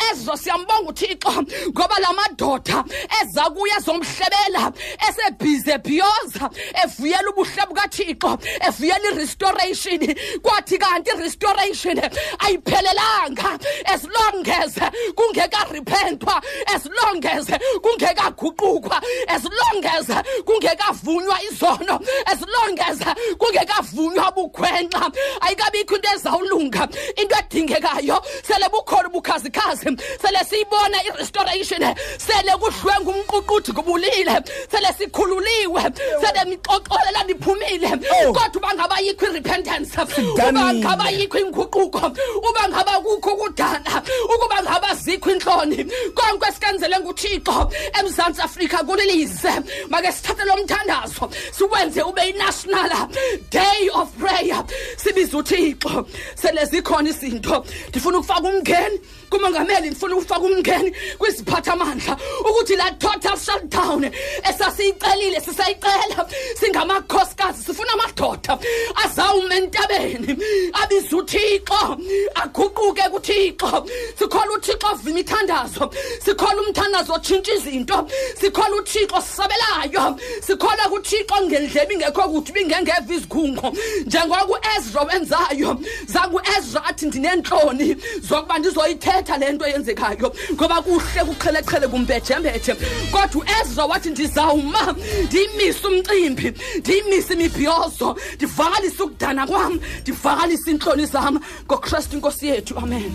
Uezro 0.03 0.37
siyambonga 0.37 0.89
uthixo 0.89 1.31
ngoba 1.69 1.99
la 1.99 2.13
madoda 2.13 2.83
eza 3.21 3.43
kuye 3.49 3.79
zomhlebela 3.85 4.71
esebhizi 5.09 5.71
ebhiyoza 5.71 6.49
evuyela 6.83 7.29
ubuhle 7.29 7.63
bukathixo 7.69 8.37
evuyela 8.67 9.09
i-restoration. 9.11 10.01
Kwathi 10.41 10.77
kanti 10.77 11.11
i-restoration 11.11 11.97
ayiphelelanga 12.39 13.59
as 13.85 14.03
long 14.05 14.47
as 14.47 14.75
kungekarepentwa 15.17 16.41
as 16.67 16.85
long 16.85 17.25
as 17.25 17.47
kungekaguqukwa 17.83 19.01
as 19.27 19.43
long 19.43 19.85
as 19.85 20.07
kungekavunywa 20.45 21.37
izono 21.49 21.99
as 22.25 22.41
long 22.41 22.79
as 22.79 22.99
kungekavunywa 23.37 24.31
bukhwenxa 24.35 25.11
ayikabikho 25.41 25.95
into 25.95 26.09
ezawulunga 26.15 26.89
into 27.17 27.35
edingekayo 27.35 28.21
sele 28.43 28.69
bukhona 28.69 29.09
ubukhazikhazi. 29.09 29.92
Sele 30.21 30.39
siyibona 30.49 30.97
i-restoration. 31.03 31.95
Sele 32.17 32.51
kuhlwenga 32.59 33.11
umququthi 33.11 33.71
kubulile. 33.73 34.43
Sele 34.71 34.89
sikhululiwe. 34.97 35.83
Sele 36.21 36.45
mixoxolela 36.49 37.23
niphumile. 37.27 37.89
Kodwa 38.33 38.57
uba 38.57 38.73
ngaba 38.73 38.99
yikho 38.99 39.25
i-repentance 39.25 39.97
uba 40.33 40.73
ngaba 40.73 41.09
yikho 41.09 41.39
inguquko 41.39 42.11
uba 42.37 42.69
ngaba 42.69 42.91
kukho 43.01 43.33
ukudana 43.33 44.03
ukuba 44.25 44.63
ngaba 44.63 44.95
zikho 44.95 45.31
intloni 45.31 45.85
konke 46.15 46.47
esikenzele 46.49 46.99
nguthixo 46.99 47.71
emzantsi 47.99 48.41
afrika 48.41 48.77
kulilize. 48.83 49.51
Make 49.89 50.11
sithathe 50.11 50.45
lo 50.45 50.55
mthandazo 50.57 51.29
siwenze 51.51 52.01
ube 52.01 52.21
yi-national 52.21 53.09
day 53.49 53.89
of 53.93 54.09
prayer. 54.19 54.63
Sibize 54.97 55.37
uthixo. 55.37 56.07
Sele 56.35 56.65
zikhona 56.65 57.09
izinto. 57.09 57.65
Ndifuna 57.89 58.17
ukufaka 58.17 58.47
umngeni. 58.47 58.99
Kumongameli 59.33 59.89
ndifuna 59.89 60.15
ukufaka 60.15 60.41
umngeni 60.41 60.91
kwiziphathamandla 61.17 62.17
ukuthi 62.49 62.75
la 62.75 62.91
total 62.91 63.37
shutdown 63.37 64.11
esasiyicelile 64.49 65.41
sisayicela 65.41 66.29
singamakhosikazi 66.59 67.63
sifuna 67.63 67.93
amadoda 67.93 68.57
azawume 69.03 69.55
entabeni 69.57 70.37
abize 70.73 71.15
uthixo 71.15 71.97
aguquke 72.35 73.09
kuthixo. 73.09 73.85
Sikhola 74.19 74.51
uthixo 74.55 74.87
ovima 74.91 75.09
imithandazo 75.09 75.91
sikhola 76.25 76.61
umthandazo 76.61 77.13
otshintsha 77.13 77.53
izinto 77.53 78.07
sikhola 78.39 78.75
uthixo 78.75 79.21
sisabelayo 79.21 80.19
sikhola 80.41 80.83
kuthixo 80.89 81.35
ngendlebe 81.43 81.93
ingekho 81.93 82.21
kuthi 82.29 82.51
ibingengeva 82.51 83.13
izikhungo. 83.13 83.73
Njengoba 84.05 84.45
ku-ezra 84.45 85.01
wenzayo 85.07 85.79
zaku-ezra 86.05 86.85
athi 86.85 87.05
ndineentloni 87.05 87.95
zokuba 88.21 88.59
ndizoyithetha 88.59 89.22
le 89.31 89.51
nto 89.51 89.65
yenzekayo 89.67 90.33
ngoba 90.53 90.81
kuhle 90.81 91.21
kuqheleqhele 91.27 91.87
kumbejembethe 91.87 92.75
kodwa 93.11 93.43
uezra 93.43 93.85
wathi 93.85 94.09
ndizawuma 94.09 94.95
ndiyimise 95.25 95.87
umcimbi 95.87 96.53
ndiyimise 96.79 97.33
imibhiyozo 97.33 98.17
ndivakalise 98.35 99.03
ukudana 99.03 99.47
kwam 99.47 99.79
ndivakalise 100.01 100.71
iintloni 100.71 101.05
zam. 101.05 101.39
Ngokristu 101.65 102.15
inkosi 102.15 102.47
yethu 102.47 102.77
amen. 102.77 103.11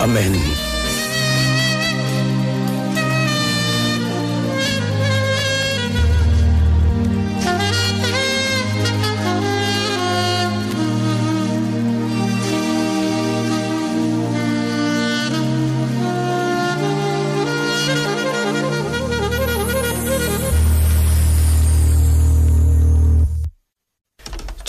Amen 0.00 0.75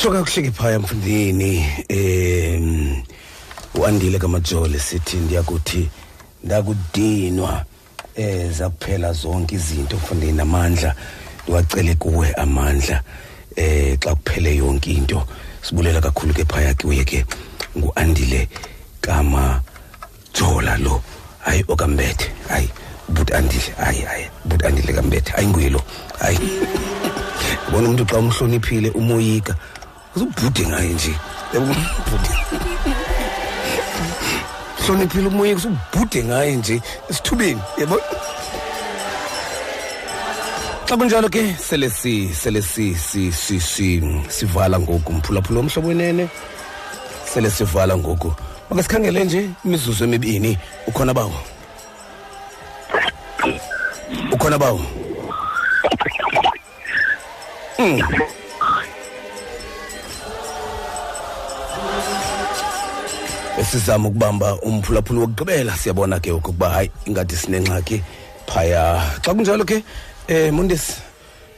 Thoka 0.07 0.23
kuhleki 0.23 0.51
phaya 0.51 0.79
mfundini 0.79 1.65
em 1.89 2.95
uandile 3.75 4.19
kamajole 4.19 4.79
sithi 4.79 5.17
ndiyakuthi 5.17 5.89
ndakudinwa 6.43 7.65
eh 8.15 8.51
zakuphela 8.51 9.13
zonke 9.13 9.55
izinto 9.55 9.97
mfundini 9.97 10.31
namandla 10.31 10.95
ndiwacele 11.43 11.95
kuwe 11.95 12.33
amandla 12.33 13.03
eh 13.55 13.97
xa 13.99 14.15
kuphele 14.15 14.55
yonke 14.55 14.91
into. 14.91 15.27
Sibulela 15.61 16.01
kakhulu 16.01 16.33
ke 16.33 16.45
phaya 16.45 16.73
kuye 16.73 17.03
ke 17.03 17.25
nguandile 17.77 18.47
kama 19.01 19.61
jola 20.33 20.77
lo. 20.77 21.01
Hayi 21.39 21.65
okambethe 21.67 22.31
hayi 22.47 22.69
but 23.09 23.31
andile 23.31 23.73
hayi 23.77 24.01
hayi 24.01 24.25
but 24.45 24.65
andile 24.65 24.93
kambethe 24.93 25.31
hayi 25.31 25.47
nguye 25.47 25.69
lo 25.69 25.81
hayi. 26.19 26.39
Bona 27.71 27.87
umuntu 27.87 28.05
xa 28.05 28.17
umhloniphile 28.17 28.89
umoyika. 28.89 29.55
Uzubhude 30.17 30.67
ngaye 30.67 30.93
nje 30.93 31.13
yabona 31.53 31.85
hloniphile 34.85 35.27
umoyika 35.27 35.57
usubhude 35.57 36.23
ngaye 36.23 36.55
nje 36.55 36.81
esithubeni 37.09 37.61
yabo 37.77 37.99
xa 40.87 40.97
kunjalo 40.97 41.29
ke 41.29 41.55
sele 41.67 41.89
si 41.89 42.33
sele 42.33 42.61
si 42.61 42.95
si 42.95 43.31
si 43.31 43.59
si 43.59 44.01
sivala 44.27 44.79
ngoku 44.79 45.13
mphulaphula 45.13 45.59
omhlobo 45.59 45.87
wenene 45.87 46.29
sele 47.33 47.49
sivala 47.49 47.97
ngoku 47.97 48.33
make 48.69 48.83
sikhangele 48.83 49.23
nje 49.23 49.49
imizuzu 49.65 50.03
emibini 50.03 50.57
ukhona 50.87 51.13
bawo 51.13 51.37
ukhona 54.31 54.57
bawo 54.57 54.81
Mm. 57.79 58.01
Esizama 63.67 64.07
ukubamba 64.07 64.55
umphulaphula 64.61 65.19
wokugqibela. 65.19 65.77
Siyabona 65.77 66.19
ke 66.19 66.31
ukuba 66.31 66.69
hayi 66.69 66.91
ingathi 67.05 67.35
sinengxaki 67.35 68.01
phaya. 68.47 69.03
Xa 69.21 69.33
kunjalo 69.33 69.65
ke 69.65 69.83
eh 70.27 70.51
mondesi 70.53 70.93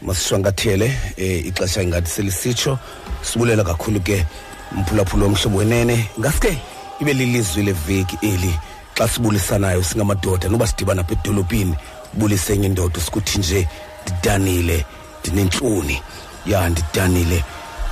masishwankathele 0.02 0.92
eh 1.18 1.46
ixesha 1.46 1.84
ingathi 1.84 2.10
selisitsho. 2.10 2.80
Sibulela 3.22 3.64
kakhulu 3.64 4.00
ke 4.00 4.26
umphulaphula 4.72 5.26
womhlobo 5.26 5.58
wenene. 5.58 6.10
Ngaske 6.20 6.58
ibe 7.02 7.14
lilizwi 7.14 7.64
leveki 7.64 8.18
eli 8.22 8.54
xa 8.98 9.08
sibulisanayo 9.08 9.84
singamadoda. 9.84 10.50
Noba 10.50 10.68
sidibana 10.68 11.02
apha 11.02 11.14
edolopini 11.14 11.76
bulise 12.14 12.54
enye 12.54 12.66
indoda 12.66 13.00
sikuthi 13.00 13.40
nje 13.40 13.68
ndidanile 14.02 14.86
ndinentloni. 15.22 16.02
Ya 16.46 16.70
ndidanile 16.70 17.44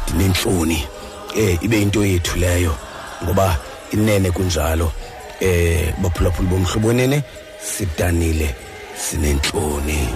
ndinentloni. 0.07 0.88
Eh 1.38 1.57
ibe 1.61 1.81
into 1.81 2.06
yethu 2.06 2.39
leyo 2.39 2.76
ngoba 3.23 3.57
inene 3.91 4.31
kunjalo 4.31 4.91
eh 5.39 5.93
baphulaphula 6.01 6.49
bomhlobo 6.49 6.88
wenene 6.88 7.23
sidanile 7.61 8.55
sinentloni 8.95 10.09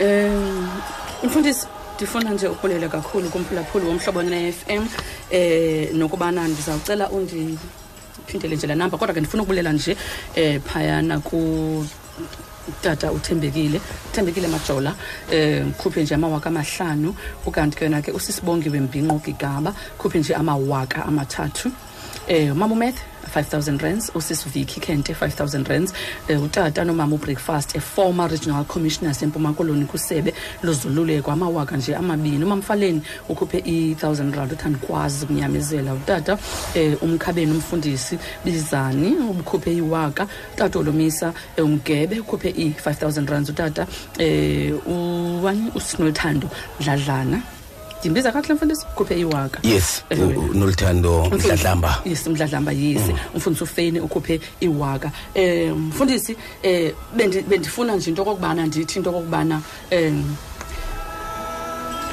um 0.00 0.68
mfundisi 1.24 1.66
ndifuna 1.96 2.30
nje 2.30 2.48
ukhulele 2.48 2.88
kakhulu 2.88 3.28
kumphulaphuli 3.28 3.86
womhlobo 3.86 4.22
ne-f 4.22 4.56
m. 4.68 4.88
Um 5.32 5.98
nokubana 5.98 6.48
ndizawucela 6.48 7.10
undi 7.10 7.58
ndiphindele 8.18 8.56
nje 8.56 8.66
la 8.66 8.74
namba 8.74 8.98
kodwa 8.98 9.14
ke 9.14 9.20
ndifuna 9.20 9.42
ukubulela 9.42 9.72
nje 9.72 9.96
um 10.36 10.60
phayana 10.60 11.20
ku 11.20 11.86
tata 12.82 13.12
uthembekile 13.12 13.80
uthembekile 14.10 14.48
majola 14.48 14.94
um 15.32 15.72
khuphe 15.72 16.02
nje 16.02 16.14
amawaka 16.14 16.48
amahlanu 16.48 17.14
ukanti 17.46 17.76
ke 17.76 17.84
yona 17.84 18.02
ke 18.02 18.12
usisibongiwe 18.12 18.80
mbinqo 18.80 19.20
gigaba 19.24 19.74
khuphe 19.98 20.18
nje 20.18 20.34
amawaka 20.34 21.04
amathathu. 21.06 21.70
Um 22.28 22.58
mama 22.58 22.74
umeth 22.74 23.15
5000 23.36 23.78
rands 23.82 24.10
usisiviki 24.14 24.80
kente 24.80 25.12
5000 25.12 25.68
rands 25.68 25.92
um 26.30 26.42
utata 26.42 26.84
nomama 26.84 27.14
ubreakfast 27.14 27.76
eformer 27.76 28.30
regional 28.30 28.64
commissioner 28.64 29.14
sempuma 29.14 29.52
koloni 29.52 29.84
kusebe 29.84 30.34
lozoluleko 30.62 31.30
amawaka 31.32 31.76
nje 31.76 31.94
amabini. 31.96 32.44
Umamfaleni 32.44 33.02
ukhuphe 33.28 33.58
i-1000 33.58 34.34
rand 34.36 34.52
uthi 34.52 34.64
andikwazi 34.64 35.24
ukunyamezela 35.24 35.94
utata 35.94 36.38
um 36.76 36.96
umkhabeni 37.02 37.52
umfundisi 37.52 38.18
bizani 38.44 39.16
ubukhuphe 39.30 39.72
iwaka. 39.76 40.26
Utata 40.54 40.78
olomisa 40.78 41.32
um 41.58 41.64
umgebe 41.64 42.20
ukhuphe 42.20 42.48
i-5000 42.50 43.30
rands. 43.30 43.50
Utata 43.50 43.86
um 44.18 45.44
wani 45.44 45.70
usinolthando 45.74 46.48
dladlana. 46.80 47.42
Ndimbiza 48.06 48.32
kakuhle 48.32 48.54
mfundisi 48.54 48.86
ukhuphe 48.92 49.20
iwaka. 49.20 49.58
Yes 49.62 50.02
Eh, 50.10 50.18
nolthando 50.54 51.24
mdladlamba. 51.30 51.98
yes 52.04 52.26
mdladlamba 52.26 52.72
yes. 52.72 53.02
Umfundisi 53.34 53.64
ufeni 53.64 54.00
ukhuphe 54.00 54.40
iwaka. 54.60 55.10
Um 55.34 55.88
mfundisi 55.88 56.36
um 56.64 56.92
bendifuna 57.48 57.96
nje 57.96 58.10
into 58.10 58.22
okokubana 58.22 58.66
ndithi 58.66 58.98
into 58.98 59.10
okokubana 59.10 59.60
um 59.92 60.36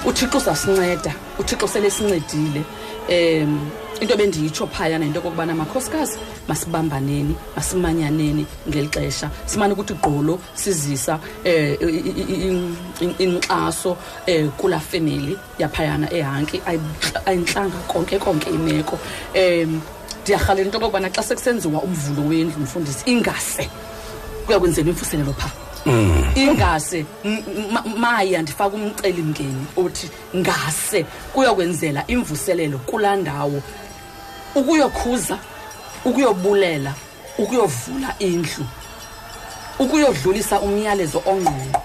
uthixo 0.06 0.38
uzasinceda 0.38 1.14
uthixo 1.40 1.68
sele 1.68 1.92
sincedile. 1.92 2.62
Um 3.10 3.70
into 4.04 4.16
bendiyitsho 4.18 4.68
phayana 4.68 5.06
yinto 5.06 5.20
okokubana 5.20 5.56
makhosikazi 5.56 6.18
masibambaneni 6.48 7.36
masimanyaneni 7.56 8.46
ngeli 8.68 8.88
xesha. 8.90 9.30
Simane 9.46 9.74
ukuthi 9.74 9.94
gqolo 9.94 10.40
sizisa 10.54 11.20
um 11.46 12.76
inkxaso 13.20 13.98
um 14.28 14.52
kulaa 14.58 14.80
femeli 14.80 15.38
yaphayana 15.60 16.08
ehanki 16.14 16.62
Ayi- 16.66 17.22
ayintlanga 17.26 17.78
konke 17.88 18.20
konke 18.20 18.50
imeko. 18.50 19.00
Um 19.36 19.82
ndiyarhalela 20.24 20.66
into 20.66 20.78
okokubana 20.78 21.10
xa 21.10 21.24
sekusenziwa 21.24 21.82
umvulo 21.84 22.28
wendlu 22.30 22.60
mfundisi 22.64 23.04
ingase 23.12 23.70
kuya 24.46 24.60
kwenzelwa 24.60 24.90
imvuselelo 24.92 25.34
phaa 25.34 25.52
ingase 26.36 27.06
m- 27.26 27.44
m- 27.76 27.98
maya 28.00 28.42
ndifake 28.42 28.76
umceli 28.76 29.22
mngeni 29.22 29.66
othi 29.78 30.10
ngase 30.36 31.06
kuyokwenzela 31.34 32.04
imvuselelo 32.08 32.78
kulaa 32.78 33.16
ndawo 33.16 33.62
ukuyokhuza 34.56 35.38
ukuyobulela 36.06 36.94
ukuyovula 37.38 38.16
indlu 38.20 38.66
ukuyodlulisa 39.80 40.60
umyalezo 40.62 41.22
ongqongqo. 41.26 41.82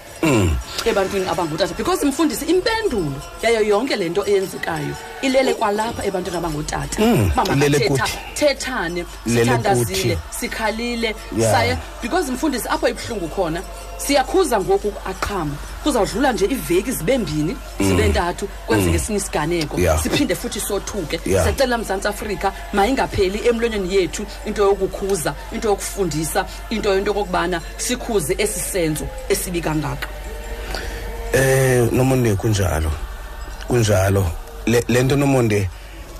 Ebantwini 0.86 1.28
abangootata 1.28 1.74
because 1.74 2.06
mfundisi 2.06 2.44
impendulo 2.44 3.12
yayo 3.42 3.62
yonke 3.62 3.96
le 3.96 4.08
nto 4.08 4.26
eyenzekayo 4.26 4.94
ilele 5.22 5.54
kwalapha 5.54 6.04
ebantwini 6.04 6.38
abangootata 6.38 7.02
Mm, 7.02 7.30
Uba 7.42 7.54
ilele 7.54 7.78
makathetha- 7.78 7.88
kuthi. 8.02 8.18
thethane 8.34 9.04
Ilele 9.26 9.44
sithandazile 9.44 10.14
kuthi. 10.16 10.38
sikhalile 10.40 11.14
Yeah. 11.38 11.52
saye 11.52 11.78
because 12.02 12.32
mfundisi 12.32 12.68
apho 12.68 12.88
ibuhlungu 12.88 13.28
khona 13.28 13.62
siyakhuza 13.96 14.60
ngoku 14.60 14.92
aqhama 15.06 15.54
kuzawudlula 15.82 16.32
nje 16.32 16.44
iveki 16.44 16.92
zibe 16.92 17.18
mbini 17.18 17.56
zibe 17.80 18.08
ntathu 18.08 18.48
kwenzeke 18.66 18.96
esinye 18.96 19.18
isiganeko 19.18 19.80
Yeah. 19.80 20.02
siphinde 20.02 20.34
futhi 20.34 20.60
sothuke 20.60 21.20
Yeah. 21.26 21.42
siyacela 21.44 21.78
mzantsi 21.78 22.08
afrika 22.08 22.52
mayingapheli 22.72 23.48
emlonyeni 23.48 23.94
yethu 23.94 24.26
into 24.46 24.62
yokukhuza 24.62 25.34
into 25.52 25.68
yokufundisa 25.68 26.46
into 26.70 26.94
yento 26.94 27.10
yokokubana 27.10 27.60
sikhuze 27.76 28.34
esi 28.38 28.60
senzo 28.60 29.06
esibi 29.28 29.60
kangaka 29.60 30.08
Eh 31.32 31.88
nomonde 31.92 32.34
kunjalo. 32.36 32.90
Kunjalo. 33.68 34.24
Le 34.66 34.82
lento 34.88 35.16
nomonde 35.16 35.68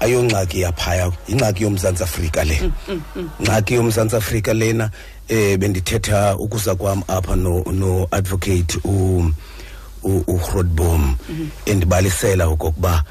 ayongxaki 0.01 0.61
yaphaya 0.61 1.11
ingxaki 1.29 1.63
yomzantsi 1.65 2.03
Afrika 2.03 2.45
le. 2.45 2.71
Ngxaki 3.41 3.75
yomzantsi 3.75 4.17
Afrika 4.17 4.55
lena 4.55 4.91
eh 5.29 5.57
bendithetha 5.59 6.37
ukuza 6.37 6.75
kwam 6.75 7.03
apha 7.09 7.37
no 7.37 7.63
no 7.73 8.07
advocate 8.11 8.79
u 8.85 9.25
u 10.03 10.23
uGrodbom 10.27 11.17
endibalisela 11.67 12.47
okokuba 12.47 13.05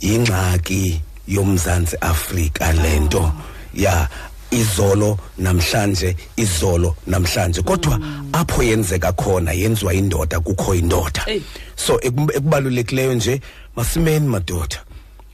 ingxaki 0.00 1.00
yomzantsi 1.28 1.96
Afrika 2.00 2.72
lento 2.72 3.32
ya 3.74 4.08
izolo 4.50 5.18
namhlanje 5.38 6.16
izolo 6.36 6.96
namhlanje. 7.06 7.62
Kodwa 7.62 8.00
apho 8.32 8.62
yenzeka 8.62 9.12
khona 9.12 9.52
yenziwa 9.52 9.94
indoda 9.94 10.40
kukho 10.40 10.74
indoda. 10.74 11.22
Eyi. 11.26 11.42
so 11.76 11.96
ekum- 11.98 12.30
ekubalulekileyo 12.36 13.14
nje 13.14 13.40
masimeni 13.76 14.28
madoda. 14.28 14.82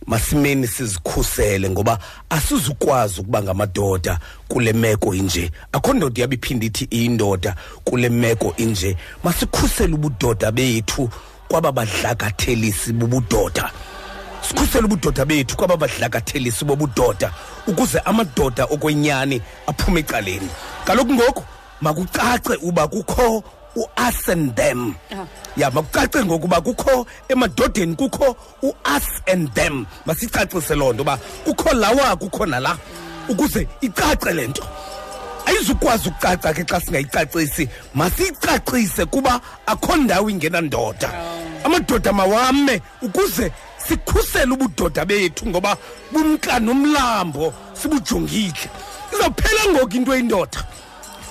Masimeni 0.07 0.67
sizikhusele 0.67 1.71
ngoba 1.71 1.99
asizukwazi 2.31 3.21
ukuba 3.21 3.43
ngamadoda 3.43 4.19
kule 4.49 4.73
meko 4.73 5.15
inje. 5.15 5.51
Akho 5.73 5.93
ndoda 5.95 6.21
yabiphinde 6.23 6.67
ithi 6.67 6.85
iyindoda 6.91 7.57
kule 7.85 8.09
meko 8.09 8.55
inje. 8.57 8.97
Masikhusele 9.25 9.95
ubudoda 9.95 10.53
bethu 10.53 11.11
kwaba 11.49 11.73
badlakathelisi 11.73 12.93
bubudoda. 12.93 13.71
Sikhusele 14.49 14.85
ubudoda 14.85 15.25
bethu 15.25 15.57
kwaba 15.57 15.77
badlakathelisi 15.77 16.65
bobudoda 16.65 17.33
ukuze 17.67 17.99
amadoda 18.05 18.65
okwenyani 18.65 19.43
aphume 19.67 20.01
ecaleni. 20.01 20.49
Kaloku 20.85 21.13
ngoku 21.15 21.45
makucace 21.81 22.57
uba 22.63 22.89
kukho 22.89 23.43
u-us 23.77 24.29
and 24.29 24.55
them 24.55 24.95
Ah. 25.13 25.25
ya 25.57 25.71
makucace 25.71 26.25
ngokuba 26.25 26.61
kukho 26.61 27.07
emadodeni 27.29 27.95
kukho 27.97 28.37
u-us 28.63 29.23
and 29.33 29.53
them 29.55 29.87
masicacise 30.07 30.75
loo 30.75 30.93
nto 30.93 31.03
uba 31.03 31.17
kukho 31.45 31.73
lawa 31.75 32.17
kukho 32.17 32.47
nala. 32.47 32.79
Ukuze 33.29 33.69
icace 33.81 34.33
le 34.35 34.47
nto. 34.47 34.63
Ayizukwazi 35.47 36.09
ukucaca 36.09 36.55
ke 36.55 36.65
xa 36.65 36.81
singayicacisi. 36.81 37.69
Masiyicacise 37.95 39.05
kuba 39.07 39.41
akho 39.67 39.97
ndawo 39.97 40.31
ingenandoda. 40.31 41.11
Amadoda 41.65 42.13
mawame 42.13 42.83
ukuze 43.03 43.53
sikhusele 43.89 44.53
ubudoda 44.53 45.05
bethu 45.05 45.47
ngoba 45.47 45.77
bumka 46.13 46.61
nomlambo 46.61 47.55
sibujongile 47.73 48.71
izawuphela 49.13 49.73
ngoku 49.73 49.97
into 49.97 50.13
eyindoda. 50.15 50.65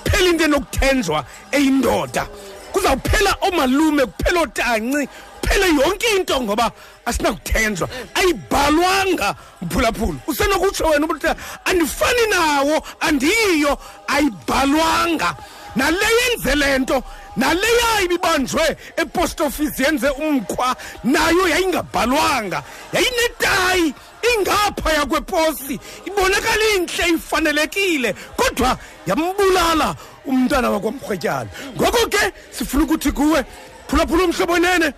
Phela 0.04 0.28
into 0.30 0.44
enokuthenjwa 0.44 1.24
eyindoda. 1.52 2.26
Kuzawuphela 2.72 3.36
oomalume 3.42 4.06
kuphela 4.06 4.40
ootanci 4.40 5.08
kuphele 5.40 5.66
yonke 5.66 6.06
into 6.16 6.40
ngoba 6.40 6.70
asinakuthenjwa. 7.06 7.88
Ayibhalwanga 8.14 9.34
mphulaphula. 9.62 10.18
Usenokutsho 10.26 10.84
wena 10.84 11.06
ukuthi 11.06 11.26
andifani 11.64 12.26
nawo 12.30 12.82
andiyiyo 13.00 13.78
ayibhalwanga. 14.06 15.36
Nale 15.76 16.06
yenze 16.18 16.54
le 16.54 16.78
nto 16.78 17.02
naleya 17.36 18.00
ibibanjwe 18.04 18.76
epost 18.96 19.40
office 19.40 19.82
yenze 19.82 20.08
umkhwa 20.08 20.76
nayo 21.04 21.48
yayingabhalwanga 21.48 22.62
yayinetayi 22.92 23.94
ingaphaya 24.22 25.06
kweposi 25.06 25.80
ibonakala 26.06 26.64
intle 26.76 27.08
ifanelekile 27.08 28.14
kodwa 28.36 28.78
yambulala 29.06 29.94
umntana 30.26 30.70
wakwamrhwetyana. 30.70 31.50
Ngoko 31.76 32.06
ke 32.08 32.32
sifuna 32.50 32.84
ukuthi 32.84 33.12
kuwe 33.12 33.44
phulaphula 33.88 34.24
umhlobo 34.24 34.58
nene 34.58 34.92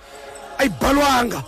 ayibhalwanga 0.58 1.42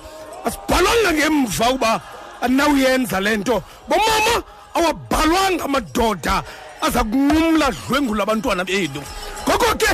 asibhalwanga 0.44 1.12
ngemva 1.12 1.70
uba 1.70 2.00
andinawuyenza 2.40 3.20
le 3.20 3.36
nto. 3.36 3.62
Bomama 3.88 4.42
awabhalwanga 4.74 5.64
amadoda 5.64 6.42
aza 6.80 7.04
kunqumla 7.04 7.70
dlwengula 7.70 8.22
abantwana 8.22 8.64
benu. 8.64 9.02
Ngoko 9.48 9.74
ke 9.74 9.90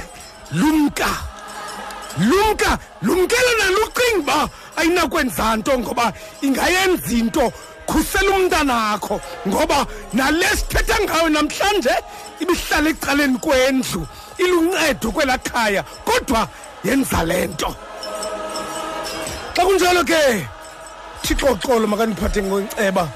lumka. 0.54 1.08
Lumka 2.18 2.78
lumkela 3.02 3.52
nalucinga 3.58 4.18
uba 4.18 4.48
ayinakwenza 4.76 5.56
nto 5.56 5.78
ngoba 5.78 6.12
ingayenza 6.42 7.10
into. 7.10 7.52
Khusela 7.86 8.30
umntanakho 8.36 9.20
ngoba 9.48 9.86
nale 10.12 10.46
sithetha 10.56 10.96
ngayo 11.02 11.28
namhlanje 11.28 11.94
ibihlala 12.40 12.90
ecaleni 12.90 13.38
kwendlu. 13.38 14.06
Iluncedo 14.38 15.10
kwelaa 15.12 15.38
khaya 15.38 15.82
kodwa 16.04 16.48
yenza 16.84 17.24
le 17.24 17.46
nto. 17.46 17.74
Xa 19.54 19.62
kunjalo 19.64 20.04
ke 20.04 20.46
thixo 21.22 21.58
xolo 21.60 21.86
makandiphathe 21.86 22.42
ngonceba 22.42 23.08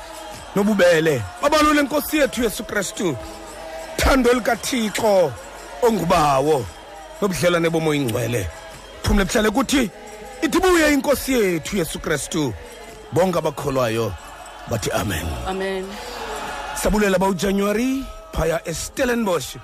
nobubele. 0.55 1.23
Babalule 1.43 1.83
nkosi 1.83 2.17
yethu 2.19 2.43
yesu 2.43 2.65
kristu 2.65 3.17
thando 3.97 4.33
likathixo 4.33 5.33
ongubawo. 5.83 6.65
Nobudlelwane 7.21 7.71
bomoya 7.71 8.01
ingcwele 8.01 8.47
phumle 9.03 9.25
buhlale 9.25 9.51
kuthi 9.51 9.91
ithi 10.43 10.59
buye 10.61 10.93
inkosi 10.93 11.33
yethu 11.33 11.77
yesu 11.77 11.99
kristu. 11.99 12.53
Bonke 13.13 13.39
abakholwayo 13.39 14.13
bathi 14.71 14.91
amen. 14.91 15.27
Amen. 15.47 15.87
Sabulela 16.75 17.19
bawujanuwari 17.19 18.05
phaya 18.33 18.69
estellenbosch 18.69 19.57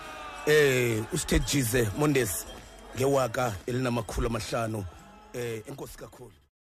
eh 0.46 1.02
usithe 1.12 1.38
jize 1.38 1.88
mondesi 1.98 2.46
ngewaka 2.96 3.52
elinamakhulu 3.66 4.26
amahlanu 4.26 4.84
eh 5.34 5.62
enkosi 5.68 5.98
kakhulu. 5.98 6.41